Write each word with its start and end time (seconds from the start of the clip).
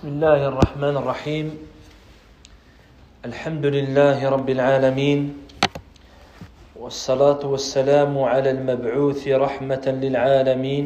بسم 0.00 0.16
الله 0.16 0.48
الرحمن 0.48 0.96
الرحيم. 0.96 1.46
الحمد 3.24 3.66
لله 3.66 4.16
رب 4.16 4.48
العالمين 4.48 5.20
والصلاة 6.72 7.44
والسلام 7.44 8.08
على 8.18 8.50
المبعوث 8.50 9.28
رحمة 9.28 9.84
للعالمين 10.00 10.84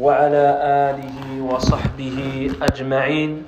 وعلى 0.00 0.46
آله 0.64 1.44
وصحبه 1.44 2.50
أجمعين. 2.62 3.44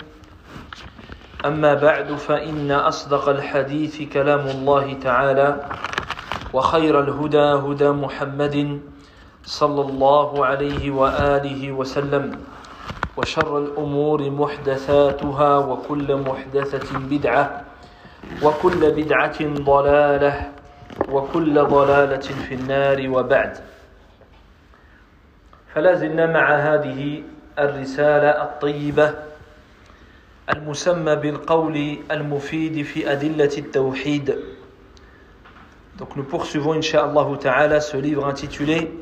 أما 1.45 1.73
بعد 1.75 2.13
فإن 2.21 2.69
أصدق 2.69 3.29
الحديث 3.29 4.13
كلام 4.13 4.53
الله 4.53 5.01
تعالى 5.01 5.49
وخير 6.53 7.01
الهدى 7.01 7.49
هدى 7.65 7.89
محمد 7.89 8.81
صلى 9.49 9.81
الله 9.81 10.47
عليه 10.47 10.91
وآله 10.91 11.73
وسلم. 11.73 12.37
وشر 13.17 13.59
الأمور 13.59 14.31
محدثاتها 14.31 15.59
وكل 15.59 16.17
محدثة 16.17 16.99
بدعة 16.99 17.65
وكل 18.43 18.91
بدعة 18.91 19.39
ضلالة 19.43 20.53
وكل 21.09 21.65
ضلالة 21.65 22.27
في 22.49 22.55
النار 22.55 23.09
وبعد. 23.09 23.59
فلا 25.75 25.95
زلنا 25.95 26.27
مع 26.27 26.57
هذه 26.57 27.23
الرسالة 27.59 28.43
الطيبة 28.43 29.15
المسمى 30.55 31.17
بالقول 31.17 31.99
المفيد 32.11 32.83
في 32.83 33.13
أدلة 33.13 33.51
التوحيد. 33.59 34.37
Donc 35.99 36.15
nous 36.15 36.25
poursuivons, 36.25 36.75
Inch'Allah 36.75 37.27
Ta'ala, 37.41 37.81
ce 37.81 37.97
livre 37.97 38.27
intitulé 38.27 38.93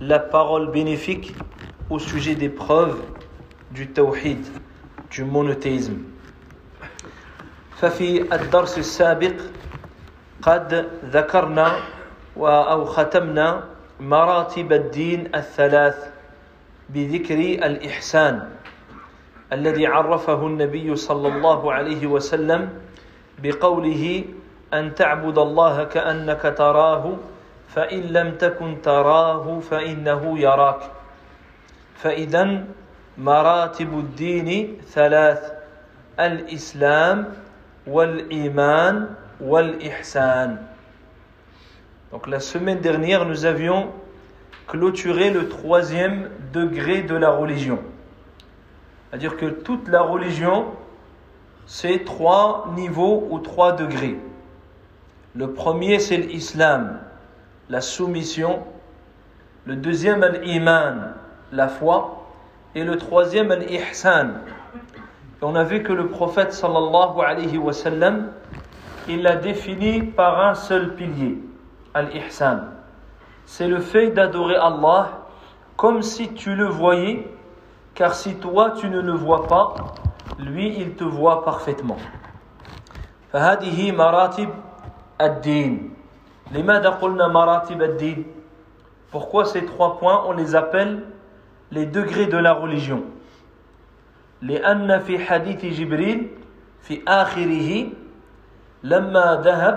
La 0.00 0.18
parole 0.18 0.72
bénéfique 0.72 1.32
au 1.90 2.00
sujet 2.00 2.34
des 2.34 2.48
preuves 2.48 3.00
du 3.74 3.86
tawhid, 3.92 4.46
du 5.10 5.24
monothéisme. 5.24 6.14
ففي 7.74 8.22
الدرس 8.34 8.78
السابق 8.78 9.36
قد 10.42 10.88
ذكرنا 11.04 11.68
أو 12.38 12.84
ختمنا 12.84 13.64
مراتب 14.00 14.72
الدين 14.72 15.34
الثلاث 15.34 15.98
بذكر 16.88 17.38
الإحسان 17.38 18.48
الذي 19.52 19.86
عرفه 19.86 20.46
النبي 20.46 20.96
صلى 20.96 21.28
الله 21.28 21.72
عليه 21.72 22.06
وسلم 22.06 22.68
بقوله 23.42 24.24
أن 24.74 24.94
تعبد 24.94 25.38
الله 25.38 25.84
كأنك 25.84 26.54
تراه 26.58 27.04
فإن 27.68 28.00
لم 28.00 28.28
تكن 28.38 28.82
تراه 28.82 29.60
فإنه 29.60 30.38
يراك 30.38 30.80
فإذا 31.96 32.64
مراتب 33.17 33.99
الدين 33.99 34.77
ثلاث 34.93 35.51
الإسلام 36.19 37.33
والإيمان 37.87 39.09
والإحسان 39.41 40.57
Donc 42.11 42.25
la 42.25 42.39
semaine 42.39 42.79
dernière, 42.79 43.25
nous 43.25 43.45
avions 43.45 43.89
clôturé 44.67 45.29
le 45.29 45.47
troisième 45.47 46.29
degré 46.51 47.03
de 47.03 47.15
la 47.15 47.29
religion. 47.29 47.79
C'est-à-dire 49.09 49.37
que 49.37 49.45
toute 49.45 49.87
la 49.87 50.01
religion, 50.01 50.65
c'est 51.67 52.03
trois 52.05 52.71
niveaux 52.75 53.27
ou 53.29 53.39
trois 53.39 53.73
degrés. 53.73 54.17
Le 55.35 55.53
premier, 55.53 55.99
c'est 55.99 56.17
l'islam, 56.17 56.99
la 57.69 57.81
soumission. 57.81 58.63
Le 59.65 59.75
deuxième, 59.75 60.25
l'iman, 60.41 61.13
la 61.51 61.67
foi. 61.67 62.22
Et 62.75 62.83
le 62.83 62.97
troisième, 62.97 63.53
l'ihsan. 63.53 64.41
On 65.41 65.55
a 65.55 65.63
vu 65.63 65.83
que 65.83 65.93
le 65.93 66.07
prophète 66.07 66.51
sallallahu 66.53 67.21
alayhi 67.25 67.57
wa 67.57 67.71
sallam, 67.71 68.31
il 69.07 69.23
l'a 69.23 69.37
défini 69.37 70.03
par 70.03 70.39
un 70.45 70.53
seul 70.53 70.95
pilier, 70.95 71.37
al-ihsan. 71.93 72.59
C'est 73.45 73.67
le 73.67 73.79
fait 73.79 74.11
d'adorer 74.11 74.55
Allah 74.55 75.09
comme 75.77 76.01
si 76.01 76.33
tu 76.33 76.55
le 76.55 76.65
voyais, 76.65 77.25
car 77.95 78.13
si 78.13 78.35
toi 78.35 78.71
tu 78.71 78.89
ne 78.89 78.99
le 78.99 79.13
vois 79.13 79.47
pas, 79.47 79.73
lui 80.37 80.75
il 80.77 80.95
te 80.95 81.03
voit 81.03 81.43
parfaitement. 81.45 81.97
فهذه 83.31 83.91
مراتب 83.91 84.49
الدين 85.21 85.93
لماذا 86.51 86.89
قلنا 86.89 87.27
مراتب 87.27 87.81
الدين 87.81 88.25
Pourquoi 89.11 89.45
ces 89.45 89.65
trois 89.65 89.97
points 89.97 90.23
on 90.27 90.33
les 90.33 90.55
appelle 90.55 91.03
les 91.72 91.86
degrés 91.86 92.26
de 92.26 92.38
la 92.38 92.52
religion. 92.52 93.02
لأن 94.42 94.98
في 94.98 95.18
حديث 95.18 95.64
جبريل 95.80 96.28
في 96.84 97.00
آخره 97.08 97.86
لما 98.84 99.40
ذهب 99.44 99.76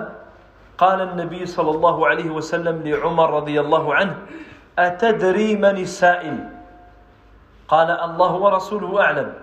قال 0.77 1.01
النبي 1.01 1.45
صلى 1.45 1.71
الله 1.71 2.07
عليه 2.07 2.29
وسلم 2.29 2.83
لعمر 2.83 3.33
رضي 3.33 3.59
الله 3.59 3.95
عنه 3.95 4.15
أتدري 4.79 5.55
من 5.55 5.77
السائل؟ 5.77 6.37
قال 7.67 7.89
الله 7.91 8.31
ورسوله 8.33 9.01
أعلم. 9.01 9.33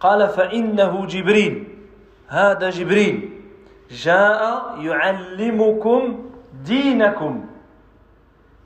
قال 0.00 0.28
فإنه 0.28 1.06
جبريل. 1.06 1.54
هذا 2.28 2.70
جبريل. 2.70 3.30
جاء 3.90 4.42
يعلمكم 4.80 6.30
دينكم. 6.64 7.46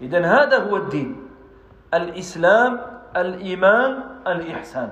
إذن 0.02 0.24
هذا 0.24 0.56
هو 0.68 0.76
الدين. 0.76 1.16
الإسلام 1.94 2.97
al-iman, 3.18 4.04
al-ihsan. 4.24 4.90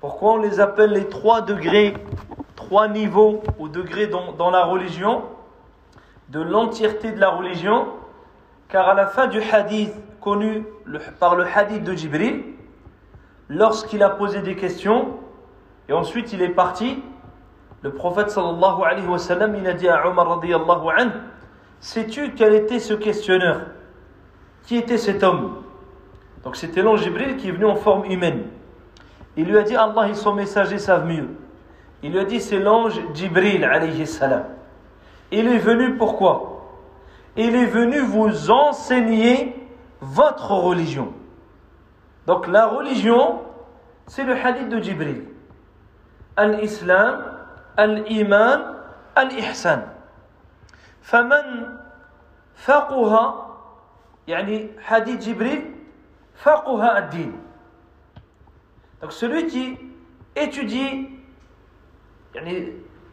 Pourquoi 0.00 0.32
on 0.32 0.36
les 0.36 0.60
appelle 0.60 0.90
les 0.90 1.08
trois 1.08 1.40
degrés, 1.40 1.94
trois 2.56 2.88
niveaux 2.88 3.42
ou 3.58 3.68
degrés 3.68 4.06
dans, 4.08 4.50
la 4.50 4.64
religion, 4.64 5.22
de 6.28 6.40
l'entièreté 6.40 7.12
de 7.12 7.20
la 7.20 7.30
religion. 7.30 7.86
Car 8.68 8.88
à 8.88 8.94
la 8.94 9.06
fin 9.06 9.26
du 9.26 9.40
hadith 9.40 9.94
connu 10.20 10.64
par 11.20 11.36
le 11.36 11.44
hadith 11.44 11.84
de 11.84 11.92
Jibril, 11.94 12.42
lorsqu'il 13.48 14.02
a 14.02 14.10
posé 14.10 14.40
des 14.42 14.56
questions, 14.56 15.18
et 15.88 15.92
ensuite 15.92 16.32
il 16.32 16.42
est 16.42 16.48
parti, 16.48 17.02
le 17.82 17.92
prophète 17.92 18.30
sallallahu 18.30 18.82
alayhi 18.84 19.06
wa 19.06 19.18
sallam 19.18 19.54
a 19.66 19.72
dit 19.72 19.88
à 19.88 20.06
Omar: 20.06 20.40
Sais-tu 21.80 22.34
quel 22.34 22.54
était 22.54 22.78
ce 22.78 22.94
questionneur? 22.94 23.62
Qui 24.64 24.76
était 24.76 24.98
cet 24.98 25.22
homme? 25.22 25.62
Donc 26.43 26.55
c'était 26.55 26.81
l'ange 26.81 27.03
Jibril 27.03 27.37
qui 27.37 27.49
est 27.49 27.51
venu 27.51 27.65
en 27.65 27.75
forme 27.75 28.05
humaine. 28.05 28.43
Il 29.35 29.45
lui 29.45 29.57
a 29.57 29.63
dit 29.63 29.75
Allah 29.75 30.09
et 30.09 30.13
son 30.13 30.33
messager 30.33 30.77
savent 30.77 31.05
mieux. 31.05 31.29
Il 32.03 32.11
lui 32.11 32.19
a 32.19 32.25
dit 32.25 32.39
c'est 32.39 32.59
l'ange 32.59 32.99
Jibril 33.13 33.63
alayhi 33.63 34.05
salam. 34.07 34.45
Il 35.31 35.47
est 35.47 35.57
venu 35.57 35.97
pourquoi 35.97 36.63
Il 37.35 37.55
est 37.55 37.65
venu 37.65 37.99
vous 37.99 38.49
enseigner 38.49 39.55
votre 40.01 40.51
religion. 40.51 41.13
Donc 42.25 42.47
la 42.47 42.67
religion, 42.67 43.41
c'est 44.07 44.23
le 44.23 44.35
hadith 44.35 44.69
de 44.69 44.79
Jibril. 44.79 45.23
Al-Islam, 46.35 47.23
Al-Iman, 47.77 48.75
Al-Ihsan. 49.15 49.81
فمن 51.07 51.71
فقه 52.55 53.13
يعني 54.27 54.69
حديث 54.83 55.27
جبريل 55.27 55.61
فقه 56.41 56.97
الدين 56.97 57.47
donc 59.01 59.11
celui 59.11 59.45
qui 59.47 59.77
étudie 60.35 61.09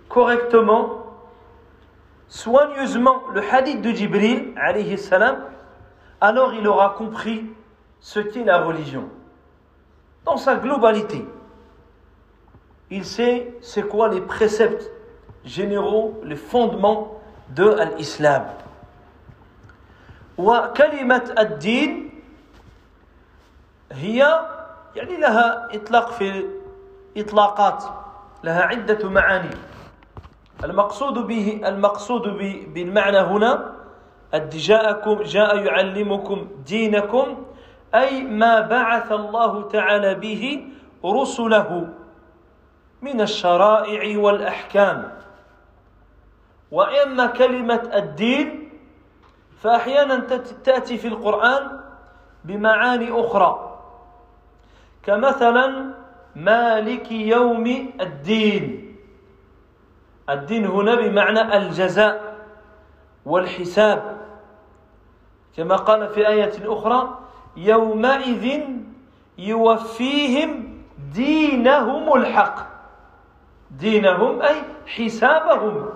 correctement, 0.09 1.05
soigneusement 2.29 3.23
le 3.35 3.43
hadith 3.43 3.83
de 3.83 3.91
Jibril, 3.91 4.53
alayhi 4.57 4.97
salam, 4.99 5.45
alors 6.21 6.55
il 6.55 6.67
aura 6.67 6.91
compris 6.97 7.45
ce 8.01 8.21
qu'est 8.21 8.45
la 8.45 8.63
religion. 8.63 9.09
Dans 10.25 10.37
sa 10.37 10.57
globalité. 10.57 11.27
Il 12.91 13.05
sait 13.05 13.55
c'est 13.61 13.87
quoi 13.87 14.09
les 14.09 14.21
préceptes 14.21 14.91
généraux, 15.45 16.21
les 16.25 16.37
fondements 16.37 17.21
de 17.51 17.77
l'islam. 17.97 18.45
وكلمة 20.39 21.35
الدين 21.39 22.08
هي 23.92 24.40
يعني 24.96 25.18
لها 25.18 25.68
إطلاق 25.76 26.12
في 26.12 26.46
إطلاقات 27.18 27.84
لها 28.44 28.62
عدة 28.62 29.10
معاني. 29.10 29.56
المقصود 30.64 31.14
به 31.28 31.62
المقصود 31.66 32.22
بالمعنى 32.74 33.20
هنا 33.20 33.72
جاءكم 34.54 35.22
جاء 35.24 35.58
يعلمكم 35.58 36.48
دينكم 36.66 37.44
أي 37.96 38.24
ما 38.24 38.60
بعث 38.60 39.12
الله 39.12 39.68
تعالى 39.68 40.16
به 40.16 40.68
رسله 41.06 41.90
من 43.02 43.22
الشرائع 43.22 44.20
والأحكام. 44.20 45.12
وإما 46.72 47.26
كلمة 47.26 47.90
الدين 47.94 48.70
فأحيانا 49.62 50.20
تأتي 50.64 50.98
في 50.98 51.08
القرآن 51.08 51.80
بمعاني 52.46 53.22
أخرى. 53.22 53.69
كمثلا 55.10 55.94
مالك 56.36 57.12
يوم 57.12 57.66
الدين. 58.02 58.96
الدين 60.30 60.66
هنا 60.66 60.96
بمعنى 60.96 61.58
الجزاء 61.58 62.36
والحساب. 63.26 64.18
كما 65.58 65.76
قال 65.76 66.10
في 66.10 66.28
آية 66.28 66.54
أخرى 66.66 67.20
يومئذ 67.58 68.62
يوفيهم 69.38 70.84
دينهم 71.14 72.14
الحق. 72.14 72.58
دينهم 73.72 74.42
أي 74.42 74.56
حسابهم. 74.88 75.90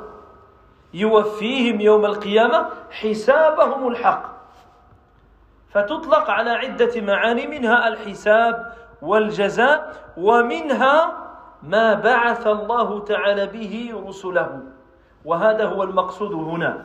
يوفيهم 0.93 1.81
يوم 1.81 2.05
القيامة 2.05 2.69
حسابهم 2.91 3.87
الحق. 3.87 4.33
فتطلق 5.69 6.29
على 6.29 6.49
عدة 6.49 7.01
معاني 7.01 7.47
منها 7.47 7.87
الحساب 7.87 8.82
والجزاء 9.02 9.96
ومنها 10.16 10.96
ما 11.62 11.94
بعث 11.94 12.46
الله 12.46 13.04
تعالى 13.04 13.46
به 13.46 13.94
رسله 14.06 14.62
وهذا 15.24 15.64
هو 15.66 15.82
المقصود 15.82 16.32
هنا 16.32 16.84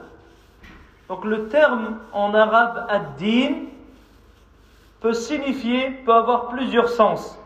Donc 1.09 1.25
le 1.25 1.47
terme 1.49 1.97
en 2.13 2.33
arabe 2.33 2.85
ad-din 2.89 3.67
peut 5.01 5.13
signifier, 5.13 5.91
peut 6.05 6.13
avoir 6.13 6.47
plusieurs 6.47 6.87
sens. 6.89 7.37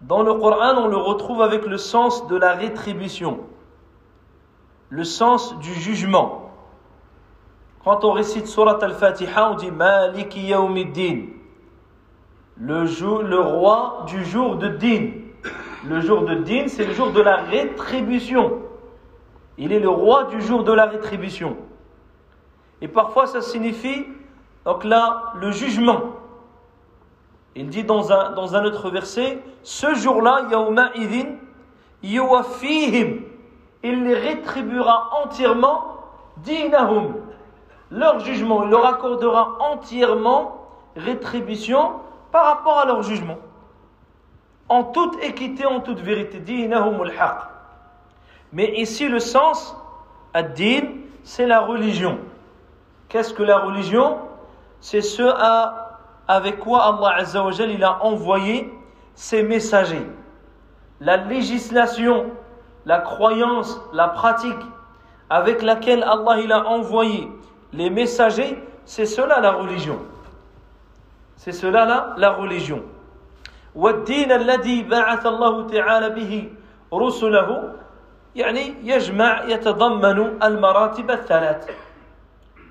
Dans 0.00 0.22
le 0.22 0.32
Coran, 0.34 0.76
on 0.78 0.86
le 0.88 0.96
retrouve 0.96 1.42
avec 1.42 1.66
le 1.66 1.76
sens 1.76 2.26
de 2.26 2.36
la 2.36 2.52
rétribution, 2.52 3.40
le 4.88 5.04
sens 5.04 5.58
du 5.58 5.74
jugement. 5.74 6.50
Quand 7.84 8.04
on 8.04 8.12
récite 8.12 8.46
Surat 8.46 8.78
al-Fatiha, 8.82 9.50
on 9.50 9.54
dit 9.54 9.70
Maliki 9.70 10.40
Yawmiddin, 10.40 11.26
le, 12.61 12.85
jour, 12.85 13.23
le 13.23 13.39
roi 13.39 14.05
du 14.07 14.23
jour 14.23 14.55
de 14.57 14.67
Din. 14.67 15.11
Le 15.87 15.99
jour 15.99 16.21
de 16.25 16.35
Din, 16.35 16.67
c'est 16.67 16.85
le 16.85 16.93
jour 16.93 17.11
de 17.11 17.21
la 17.21 17.37
rétribution. 17.37 18.59
Il 19.57 19.73
est 19.73 19.79
le 19.79 19.89
roi 19.89 20.25
du 20.25 20.41
jour 20.41 20.63
de 20.63 20.71
la 20.71 20.85
rétribution. 20.85 21.57
Et 22.81 22.87
parfois, 22.87 23.25
ça 23.25 23.41
signifie, 23.41 24.05
donc 24.65 24.83
là, 24.83 25.33
le 25.39 25.51
jugement. 25.51 26.01
Il 27.55 27.67
dit 27.67 27.83
dans 27.83 28.13
un, 28.13 28.31
dans 28.31 28.55
un 28.55 28.63
autre 28.63 28.89
verset, 28.91 29.39
ce 29.63 29.93
jour-là, 29.95 30.47
Yawma 30.51 30.91
idin, 30.95 31.35
yuwafihim, 32.03 33.21
il 33.83 34.03
les 34.03 34.13
rétribuera 34.13 35.09
entièrement, 35.23 35.83
dinahum, 36.37 37.15
leur 37.89 38.19
jugement, 38.19 38.63
il 38.63 38.69
leur 38.69 38.85
accordera 38.85 39.57
entièrement 39.59 40.67
rétribution 40.95 41.93
par 42.31 42.45
rapport 42.45 42.79
à 42.79 42.85
leur 42.85 43.03
jugement. 43.03 43.37
En 44.69 44.83
toute 44.83 45.21
équité, 45.23 45.65
en 45.65 45.81
toute 45.81 45.99
vérité, 45.99 46.41
Mais 48.53 48.73
ici, 48.79 49.07
le 49.07 49.19
sens, 49.19 49.75
ad-din, 50.33 50.83
c'est 51.23 51.45
la 51.45 51.61
religion. 51.61 52.19
Qu'est-ce 53.09 53.33
que 53.33 53.43
la 53.43 53.59
religion? 53.59 54.17
C'est 54.79 55.01
ce 55.01 55.23
avec 56.27 56.59
quoi 56.59 56.83
Allah 56.83 57.17
a 57.19 58.03
envoyé 58.03 58.73
ses 59.13 59.43
messagers. 59.43 60.07
La 61.01 61.17
législation, 61.17 62.27
la 62.85 62.99
croyance, 62.99 63.81
la 63.93 64.07
pratique 64.07 64.59
avec 65.29 65.61
laquelle 65.61 66.03
Allah 66.03 66.57
a 66.57 66.65
envoyé 66.65 67.29
les 67.73 67.89
messagers, 67.89 68.61
c'est 68.85 69.05
cela 69.05 69.39
la 69.39 69.51
religion. 69.51 69.97
C'est 71.41 71.53
cela 71.53 71.85
là, 71.85 72.13
la 72.17 72.29
religion. 72.33 72.83
والدين 73.75 74.31
الذي 74.31 74.83
بعث 74.83 75.25
الله 75.25 75.67
تعالى 75.67 76.09
به 76.09 76.49
رسله 76.93 77.73
يعني 78.35 78.75
يجمع 78.83 79.43
يتضمن 79.43 80.43
المراتب 80.43 81.11
الثلاث 81.11 81.65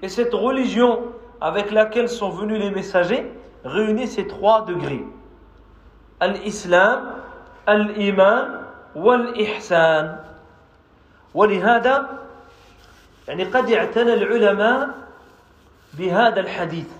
et 0.03 0.09
cette 0.09 0.33
religion 0.35 1.01
avec 1.41 1.73
laquelle 1.73 2.09
sont 2.09 2.31
venus 2.31 2.61
les 2.61 2.71
messagers 2.71 3.27
réunit 3.65 4.07
ces 4.07 4.29
trois 4.29 4.65
degrés. 4.65 5.05
Al-Islam, 6.21 7.17
Al-Iman, 7.67 8.63
wal-Ihsan. 8.95 10.15
ولهذا 11.35 12.07
يعني 13.29 13.45
قد 13.45 13.71
اعتنى 13.71 14.15
العلماء 14.15 14.89
بهذا 15.99 16.41
الحديث 16.41 17.00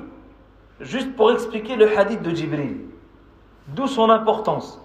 juste 0.81 1.15
pour 1.15 1.31
expliquer 1.31 1.75
le 1.75 1.97
hadith 1.97 2.21
de 2.21 2.31
Jibril, 2.31 2.77
d'où 3.67 3.87
son 3.87 4.09
importance. 4.09 4.81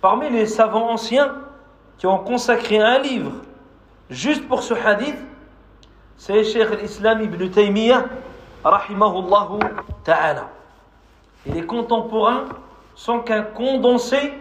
Parmi 0.00 0.28
les 0.30 0.46
savants 0.46 0.90
anciens 0.90 1.34
qui 1.98 2.06
ont 2.06 2.18
consacré 2.18 2.78
un 2.78 2.98
livre 2.98 3.32
juste 4.10 4.46
pour 4.46 4.62
ce 4.62 4.74
hadith, 4.74 5.16
c'est 6.16 6.44
Cheikh 6.44 6.80
l'Islam 6.80 7.22
ibn 7.22 7.48
Taymiyyah, 7.48 8.04
rahimahullahu 8.64 9.60
ta'ala. 10.04 10.48
Et 11.46 11.52
les 11.52 11.64
contemporains 11.64 12.44
sont 12.94 13.20
qu'un 13.20 13.42
condensé 13.42 14.32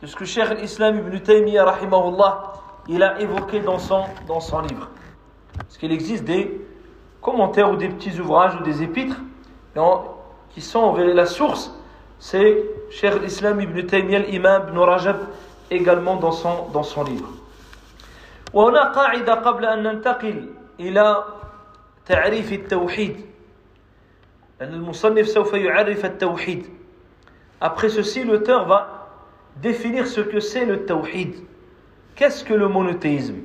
de 0.00 0.06
ce 0.06 0.14
que 0.14 0.24
Cheikh 0.24 0.50
l'Islam 0.60 0.98
ibn 0.98 1.18
Taymiyyah, 1.18 1.64
rahimahullah, 1.64 2.52
il 2.88 3.02
a 3.02 3.20
évoqué 3.20 3.60
dans 3.60 3.78
son, 3.78 4.04
dans 4.28 4.40
son 4.40 4.60
livre. 4.60 4.90
Parce 5.56 5.78
qu'il 5.78 5.92
existe 5.92 6.24
des 6.24 6.60
commentaires 7.20 7.70
ou 7.70 7.76
des 7.76 7.88
petits 7.88 8.18
ouvrages 8.20 8.54
ou 8.60 8.62
des 8.62 8.82
épîtres 8.82 9.16
qui 10.53 10.61
sont 10.61 10.93
vers 10.93 11.13
la 11.13 11.25
source. 11.25 11.71
C'est 12.19 12.63
Cheikh 12.91 13.21
l'Islam 13.21 13.61
ibn 13.61 13.85
Taymiyyah, 13.85 14.19
l'imam 14.19 14.67
ibn 14.67 14.77
Rajab, 14.79 15.17
également 15.71 16.17
dans 16.17 16.31
son, 16.31 16.67
dans 16.73 16.83
son 16.83 17.03
livre. 17.03 17.29
وهنا 18.53 18.91
قاعدة 18.91 19.33
قبل 19.33 19.65
أن 19.65 19.83
ننتقل 19.83 20.49
إلى 20.79 21.23
تعريف 22.05 22.53
التوحيد 22.53 23.25
لأن 24.59 24.73
المصنف 24.73 25.27
سوف 25.27 25.53
يعرف 25.53 26.05
التوحيد 26.05 26.65
Après 27.61 27.89
ceci, 27.89 28.23
l'auteur 28.23 28.65
va 28.65 29.09
définir 29.57 30.07
ce 30.07 30.21
que 30.21 30.39
c'est 30.39 30.65
le 30.65 30.85
tawhid. 30.85 31.35
Qu'est-ce 32.15 32.43
que 32.43 32.53
le 32.53 32.69
monothéisme 32.69 33.35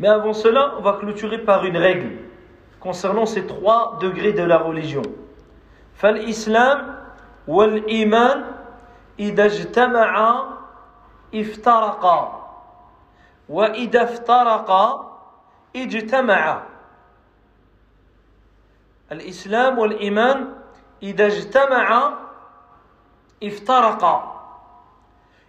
Mais 0.00 0.08
avant 0.08 0.32
cela, 0.32 0.74
on 0.78 0.82
va 0.82 0.94
clôturer 0.94 1.38
par 1.38 1.64
une 1.64 1.76
règle 1.76 2.10
Concernant 2.79 3.25
ces 3.25 3.45
trois 3.45 3.97
degrés 4.01 4.33
de 4.33 4.43
la 4.43 4.57
religion. 4.57 5.03
فالإسلام 5.99 6.95
والإيمان 7.47 8.45
إذا 9.19 9.45
اجتمعا 9.45 10.43
افترقا 11.35 12.21
وإذا 13.49 14.03
افترقا 14.03 15.17
اجتمع 15.75 16.63
الإسلام 19.11 19.79
والإيمان 19.79 20.53
إذا 21.03 21.25
اجتمع 21.25 22.13
افترقا 23.43 24.15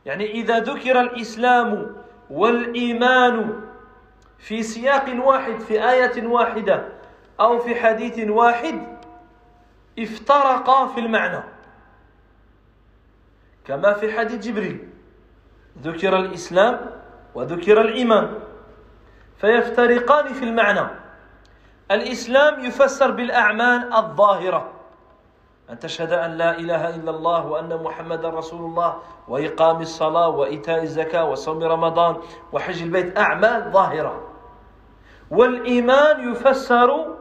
يعني 0.06 0.30
إذا 0.30 0.58
ذكر 0.58 1.00
الإسلام 1.00 1.96
والإيمان 2.30 3.60
في 4.38 4.62
سياق 4.62 5.24
واحد 5.24 5.58
في 5.60 5.90
آية 5.90 6.26
واحدة 6.26 6.99
أو 7.40 7.58
في 7.58 7.74
حديث 7.74 8.28
واحد 8.28 8.82
افترقا 9.98 10.86
في 10.86 11.00
المعنى. 11.00 11.42
كما 13.64 13.92
في 13.92 14.18
حديث 14.18 14.46
جبريل. 14.46 14.88
ذكر 15.82 16.16
الإسلام 16.16 16.90
وذكر 17.34 17.80
الإيمان. 17.80 18.34
فيفترقان 19.40 20.32
في 20.32 20.44
المعنى. 20.44 20.88
الإسلام 21.90 22.64
يفسر 22.64 23.10
بالأعمال 23.10 23.92
الظاهرة. 23.92 24.70
أن 25.70 25.78
تشهد 25.78 26.12
أن 26.12 26.30
لا 26.30 26.58
إله 26.58 26.94
إلا 26.96 27.10
الله 27.10 27.46
وأن 27.46 27.82
محمد 27.82 28.24
رسول 28.24 28.70
الله 28.70 28.98
وإقام 29.28 29.80
الصلاة 29.80 30.28
وإيتاء 30.28 30.82
الزكاة 30.82 31.24
وصوم 31.24 31.62
رمضان 31.62 32.16
وحج 32.52 32.82
البيت. 32.82 33.18
أعمال 33.18 33.70
ظاهرة. 33.72 34.28
والإيمان 35.30 36.32
يفسر 36.32 37.16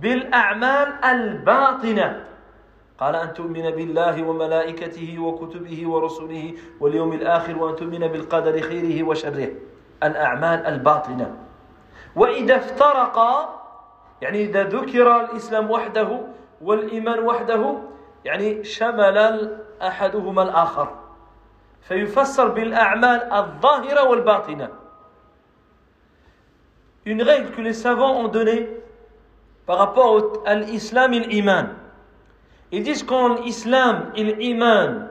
بالأعمال 0.00 1.04
الباطنة. 1.04 2.24
قال 2.98 3.14
أن 3.16 3.34
تؤمن 3.34 3.70
بالله 3.70 4.22
وملائكته 4.22 5.18
وكتبه 5.18 5.88
ورسله 5.88 6.54
واليوم 6.80 7.12
الآخر 7.12 7.58
وأن 7.58 7.76
تؤمن 7.76 8.08
بالقدر 8.08 8.60
خيره 8.60 9.02
وشره. 9.02 9.48
الأعمال 10.02 10.66
الباطنة. 10.66 11.36
وإذا 12.16 12.56
افترقا 12.56 13.62
يعني 14.22 14.44
إذا 14.44 14.62
ذكر 14.64 15.20
الإسلام 15.20 15.70
وحده 15.70 16.20
والإيمان 16.60 17.18
وحده 17.18 17.78
يعني 18.24 18.64
شمل 18.64 19.18
أحدهما 19.82 20.42
الآخر. 20.42 20.88
فيفسر 21.82 22.48
بالأعمال 22.48 23.32
الظاهرة 23.32 24.08
والباطنة. 24.08 24.68
Une 27.06 27.22
règle 27.22 27.50
que 27.52 27.60
les 27.60 27.72
savants 27.72 28.16
ont 28.18 28.28
donnée 28.28 28.68
par 29.66 29.78
rapport 29.78 30.42
à 30.46 30.54
l'islam 30.54 31.12
et 31.12 31.20
l'iman. 31.20 31.68
Ils 32.72 32.82
disent 32.82 33.02
quand 33.02 33.42
l'islam 33.42 34.12
et 34.14 34.24
l'iman 34.24 35.08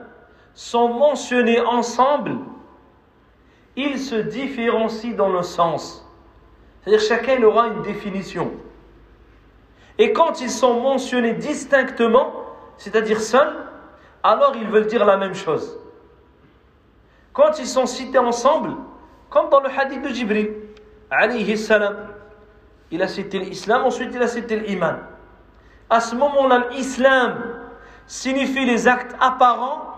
sont 0.54 0.88
mentionnés 0.88 1.60
ensemble, 1.60 2.38
ils 3.76 3.98
se 3.98 4.14
différencient 4.14 5.14
dans 5.14 5.28
le 5.28 5.42
sens. 5.42 6.02
C'est-à-dire 6.80 7.06
chacun 7.06 7.42
aura 7.42 7.68
une 7.68 7.82
définition. 7.82 8.50
Et 9.98 10.12
quand 10.12 10.40
ils 10.40 10.50
sont 10.50 10.80
mentionnés 10.80 11.34
distinctement, 11.34 12.32
c'est-à-dire 12.78 13.20
seuls, 13.20 13.54
alors 14.22 14.54
ils 14.56 14.68
veulent 14.68 14.86
dire 14.86 15.04
la 15.04 15.16
même 15.16 15.34
chose. 15.34 15.78
Quand 17.32 17.58
ils 17.58 17.66
sont 17.66 17.86
cités 17.86 18.18
ensemble, 18.18 18.74
comme 19.28 19.50
dans 19.50 19.60
le 19.60 19.68
hadith 19.68 20.02
de 20.02 20.08
Jibril, 20.08 20.54
alayhi 21.10 21.56
salam, 21.58 21.96
il 22.90 23.02
a 23.02 23.08
cité 23.08 23.38
l'islam, 23.38 23.84
ensuite 23.84 24.10
il 24.14 24.22
a 24.22 24.28
cité 24.28 24.58
l'iman. 24.60 24.96
À 25.90 26.00
ce 26.00 26.14
moment-là, 26.14 26.66
l'islam 26.70 27.38
signifie 28.06 28.64
les 28.64 28.86
actes 28.88 29.14
apparents, 29.20 29.94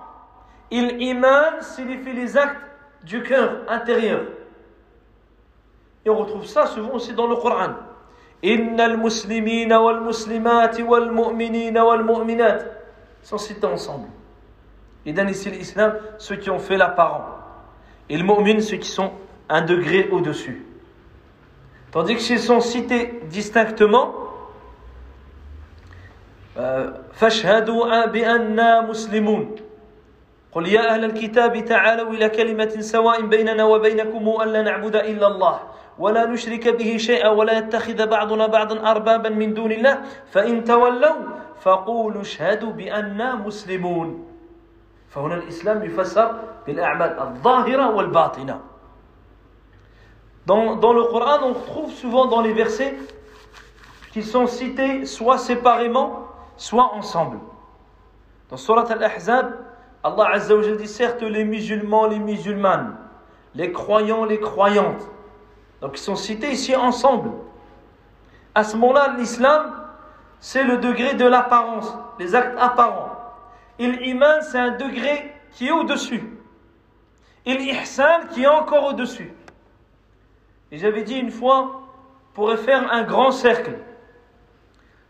et 0.70 0.80
l'iman 0.80 1.60
signifie 1.60 2.12
les 2.12 2.36
actes 2.36 2.60
du 3.04 3.22
cœur 3.22 3.62
intérieur. 3.68 4.22
Et 6.04 6.10
on 6.10 6.16
retrouve 6.16 6.46
ça 6.46 6.66
souvent 6.66 6.94
aussi 6.94 7.14
dans 7.14 7.26
le 7.26 7.36
Coran. 7.36 7.74
Inna 8.42 8.84
al-muslimina 8.84 9.82
wal-muslimati 9.82 10.82
wal-mu'minina 10.82 11.84
wal-mu'minat 11.84 12.58
sont 13.22 13.38
cités 13.38 13.66
ensemble. 13.66 14.08
Et 15.04 15.12
dans 15.12 15.26
ici 15.26 15.50
l'islam, 15.50 15.94
ceux 16.18 16.36
qui 16.36 16.50
ont 16.50 16.58
fait 16.58 16.76
l'apparent. 16.76 17.38
Et 18.08 18.16
le 18.16 18.24
mu'min, 18.24 18.60
ceux 18.60 18.76
qui 18.76 18.88
sont 18.88 19.12
un 19.48 19.62
degré 19.62 20.08
au-dessus. 20.10 20.67
Tandis 21.90 22.16
que 22.16 22.20
s'ils 22.20 22.40
sont 22.40 22.60
cités 22.60 23.20
distinctement, 23.30 24.28
فاشهدوا 27.12 28.06
بأننا 28.06 28.80
مسلمون 28.80 29.56
قل 30.52 30.66
يا 30.66 30.94
أهل 30.94 31.04
الكتاب 31.04 31.64
تعالوا 31.64 32.10
إلى 32.12 32.28
كلمة 32.28 32.68
سواء 32.80 33.22
بيننا 33.22 33.64
وبينكم 33.64 34.42
ألا 34.42 34.62
نعبد 34.62 34.96
إلا 34.96 35.26
الله 35.26 35.60
ولا 35.98 36.26
نشرك 36.26 36.68
به 36.68 36.96
شيئا 36.96 37.28
ولا 37.28 37.58
يتخذ 37.58 38.06
بعضنا 38.06 38.46
بعضا 38.46 38.90
أربابا 38.90 39.28
من 39.28 39.54
دون 39.54 39.72
الله 39.72 40.02
فإن 40.30 40.64
تولوا 40.64 41.16
فقولوا 41.60 42.22
اشهدوا 42.22 42.72
بأننا 42.72 43.34
مسلمون 43.34 44.26
فهنا 45.10 45.34
الإسلام 45.34 45.84
يفسر 45.84 46.40
بالأعمال 46.66 47.20
الظاهرة 47.20 47.90
والباطنة 47.94 48.60
Dans, 50.48 50.94
le 50.94 51.04
Coran, 51.04 51.40
on 51.42 51.52
trouve 51.52 51.92
souvent 51.92 52.24
dans 52.24 52.40
les 52.40 52.54
versets 52.54 52.96
qui 54.12 54.22
sont 54.22 54.46
cités 54.46 55.04
soit 55.04 55.36
séparément, 55.36 56.26
soit 56.56 56.94
ensemble. 56.94 57.38
Dans 58.48 58.56
Surat 58.56 58.90
Al-Ahzab, 58.90 59.58
Allah 60.02 60.30
Azza 60.32 60.56
wa 60.56 60.62
dit 60.62 60.88
certes 60.88 61.20
les 61.20 61.44
musulmans, 61.44 62.06
les 62.06 62.18
musulmanes, 62.18 62.96
les 63.54 63.72
croyants, 63.72 64.24
les 64.24 64.40
croyantes. 64.40 65.06
Donc 65.82 65.98
ils 65.98 66.02
sont 66.02 66.16
cités 66.16 66.52
ici 66.52 66.74
ensemble. 66.74 67.30
À 68.54 68.64
ce 68.64 68.74
moment-là, 68.78 69.16
l'islam, 69.18 69.74
c'est 70.40 70.64
le 70.64 70.78
degré 70.78 71.12
de 71.12 71.26
l'apparence, 71.26 71.94
les 72.18 72.34
actes 72.34 72.56
apparents. 72.58 73.12
Et 73.78 73.86
l'iman, 73.86 74.40
c'est 74.40 74.58
un 74.58 74.70
degré 74.70 75.30
qui 75.52 75.68
est 75.68 75.72
au-dessus. 75.72 76.24
Et 77.44 77.54
l'ihsan 77.54 78.28
qui 78.32 78.44
est 78.44 78.46
encore 78.46 78.86
au-dessus. 78.86 79.30
Et 80.70 80.78
j'avais 80.78 81.02
dit 81.02 81.16
une 81.16 81.30
fois, 81.30 81.82
pourrait 82.34 82.56
faire 82.56 82.92
un 82.92 83.02
grand 83.02 83.32
cercle. 83.32 83.72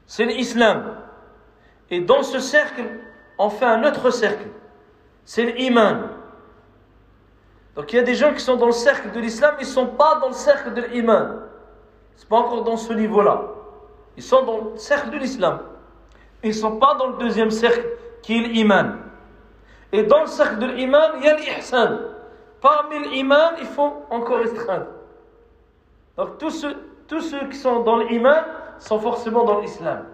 C'est 0.06 0.24
l'islam. 0.24 0.96
Et 1.90 2.00
dans 2.00 2.22
ce 2.22 2.38
cercle, 2.38 2.82
on 3.36 3.50
fait 3.50 3.66
un 3.66 3.84
autre 3.84 4.10
cercle. 4.10 4.48
C'est 5.24 5.44
l'iman. 5.44 6.08
Donc 7.76 7.92
il 7.92 7.96
y 7.96 7.98
a 7.98 8.02
des 8.02 8.14
gens 8.14 8.32
qui 8.32 8.40
sont 8.40 8.56
dans 8.56 8.66
le 8.66 8.72
cercle 8.72 9.12
de 9.12 9.20
l'islam, 9.20 9.54
ils 9.60 9.66
ne 9.66 9.70
sont 9.70 9.86
pas 9.86 10.18
dans 10.20 10.28
le 10.28 10.34
cercle 10.34 10.72
de 10.72 10.82
l'iman. 10.82 11.40
Ce 12.16 12.22
n'est 12.22 12.28
pas 12.28 12.38
encore 12.38 12.64
dans 12.64 12.76
ce 12.76 12.92
niveau-là. 12.92 13.42
Ils 14.16 14.22
sont 14.22 14.44
dans 14.44 14.72
le 14.72 14.78
cercle 14.78 15.10
de 15.10 15.18
l'islam. 15.18 15.60
Ils 16.42 16.48
ne 16.48 16.54
sont 16.54 16.78
pas 16.78 16.94
dans 16.94 17.08
le 17.08 17.18
deuxième 17.18 17.50
cercle 17.50 17.86
qui 18.22 18.38
est 18.38 18.48
l'iman. 18.48 18.96
Et 19.92 20.02
dans 20.02 20.22
le 20.22 20.26
cercle 20.26 20.58
de 20.58 20.66
l'iman, 20.66 21.12
il 21.18 21.24
y 21.24 21.28
a 21.28 21.36
l'ihsan. 21.36 21.98
Parmi 22.60 23.06
l'iman, 23.10 23.52
il 23.60 23.66
faut 23.66 24.04
encore 24.10 24.38
restreindre. 24.38 24.86
Donc 26.18 26.36
tous 26.36 26.50
ceux, 26.50 27.48
qui 27.48 27.56
sont 27.56 27.84
dans 27.84 27.98
l'iman 27.98 28.42
sont 28.80 28.98
forcément 28.98 29.44
dans 29.44 29.60
l'islam. 29.60 30.04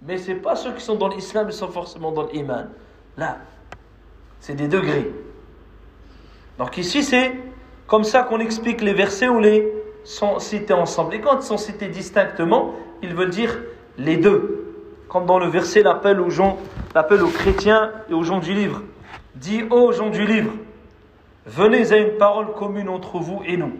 Mais 0.00 0.16
ce 0.16 0.30
n'est 0.30 0.38
pas 0.38 0.56
ceux 0.56 0.72
qui 0.72 0.82
sont 0.82 0.94
dans 0.94 1.08
l'islam 1.08 1.48
qui 1.48 1.56
sont 1.56 1.68
forcément 1.68 2.12
dans 2.12 2.26
l'iman. 2.26 2.70
Là, 3.18 3.36
c'est 4.40 4.54
des 4.54 4.68
degrés. 4.68 5.12
Donc 6.58 6.78
ici, 6.78 7.02
c'est 7.02 7.38
comme 7.86 8.04
ça 8.04 8.22
qu'on 8.22 8.40
explique 8.40 8.80
les 8.80 8.94
versets 8.94 9.28
où 9.28 9.38
les 9.38 9.70
sont 10.02 10.38
cités 10.38 10.72
ensemble. 10.72 11.14
Et 11.14 11.20
quand 11.20 11.36
ils 11.36 11.46
sont 11.46 11.58
cités 11.58 11.88
distinctement, 11.88 12.74
ils 13.02 13.14
veulent 13.14 13.30
dire 13.30 13.60
les 13.98 14.16
deux. 14.16 14.76
Comme 15.08 15.26
dans 15.26 15.38
le 15.38 15.46
verset 15.46 15.82
l'appel 15.82 16.20
aux 16.20 16.30
gens, 16.30 16.56
l'appel 16.94 17.22
aux 17.22 17.28
chrétiens 17.28 17.92
et 18.08 18.14
aux 18.14 18.22
gens 18.22 18.38
du 18.38 18.54
livre. 18.54 18.80
Dis 19.34 19.62
aux 19.68 19.92
gens 19.92 20.08
du 20.08 20.24
livre, 20.24 20.52
venez 21.44 21.92
à 21.92 21.98
une 21.98 22.16
parole 22.16 22.54
commune 22.54 22.88
entre 22.88 23.18
vous 23.18 23.42
et 23.44 23.58
nous 23.58 23.72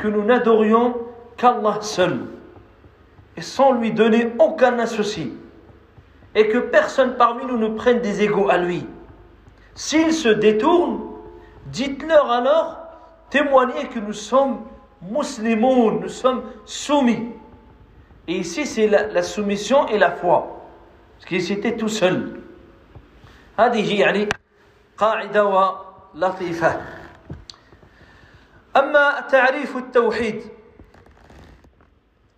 que 0.00 0.08
nous 0.08 0.24
n'adorions 0.24 0.96
qu'Allah 1.36 1.78
seul 1.80 2.20
et 3.36 3.42
sans 3.42 3.72
lui 3.72 3.92
donner 3.92 4.32
aucun 4.38 4.78
associé 4.78 5.32
et 6.34 6.48
que 6.48 6.58
personne 6.58 7.16
parmi 7.16 7.44
nous 7.46 7.58
ne 7.58 7.68
prenne 7.68 8.00
des 8.00 8.22
égaux 8.22 8.48
à 8.50 8.58
lui. 8.58 8.86
S'ils 9.74 10.12
se 10.12 10.28
détournent, 10.28 11.00
dites-leur 11.66 12.30
alors, 12.30 12.78
témoignez 13.30 13.88
que 13.88 13.98
nous 13.98 14.12
sommes 14.12 14.60
musulmans, 15.02 15.92
nous 15.92 16.08
sommes 16.08 16.42
soumis. 16.64 17.32
Et 18.28 18.38
ici, 18.38 18.66
c'est 18.66 18.86
la, 18.88 19.22
soumission 19.22 19.86
et 19.88 19.98
la 19.98 20.10
foi. 20.10 20.66
Parce 21.14 21.26
qu'ils 21.26 21.52
étaient 21.52 21.76
tout 21.76 21.88
seuls. 21.88 22.42
هذه 23.58 24.00
يعني 24.00 24.28
قاعدة 24.98 25.72
لطيفة 26.14 26.80
أما 28.77 29.19
تعريف 29.31 29.77
التوحيد 29.77 30.43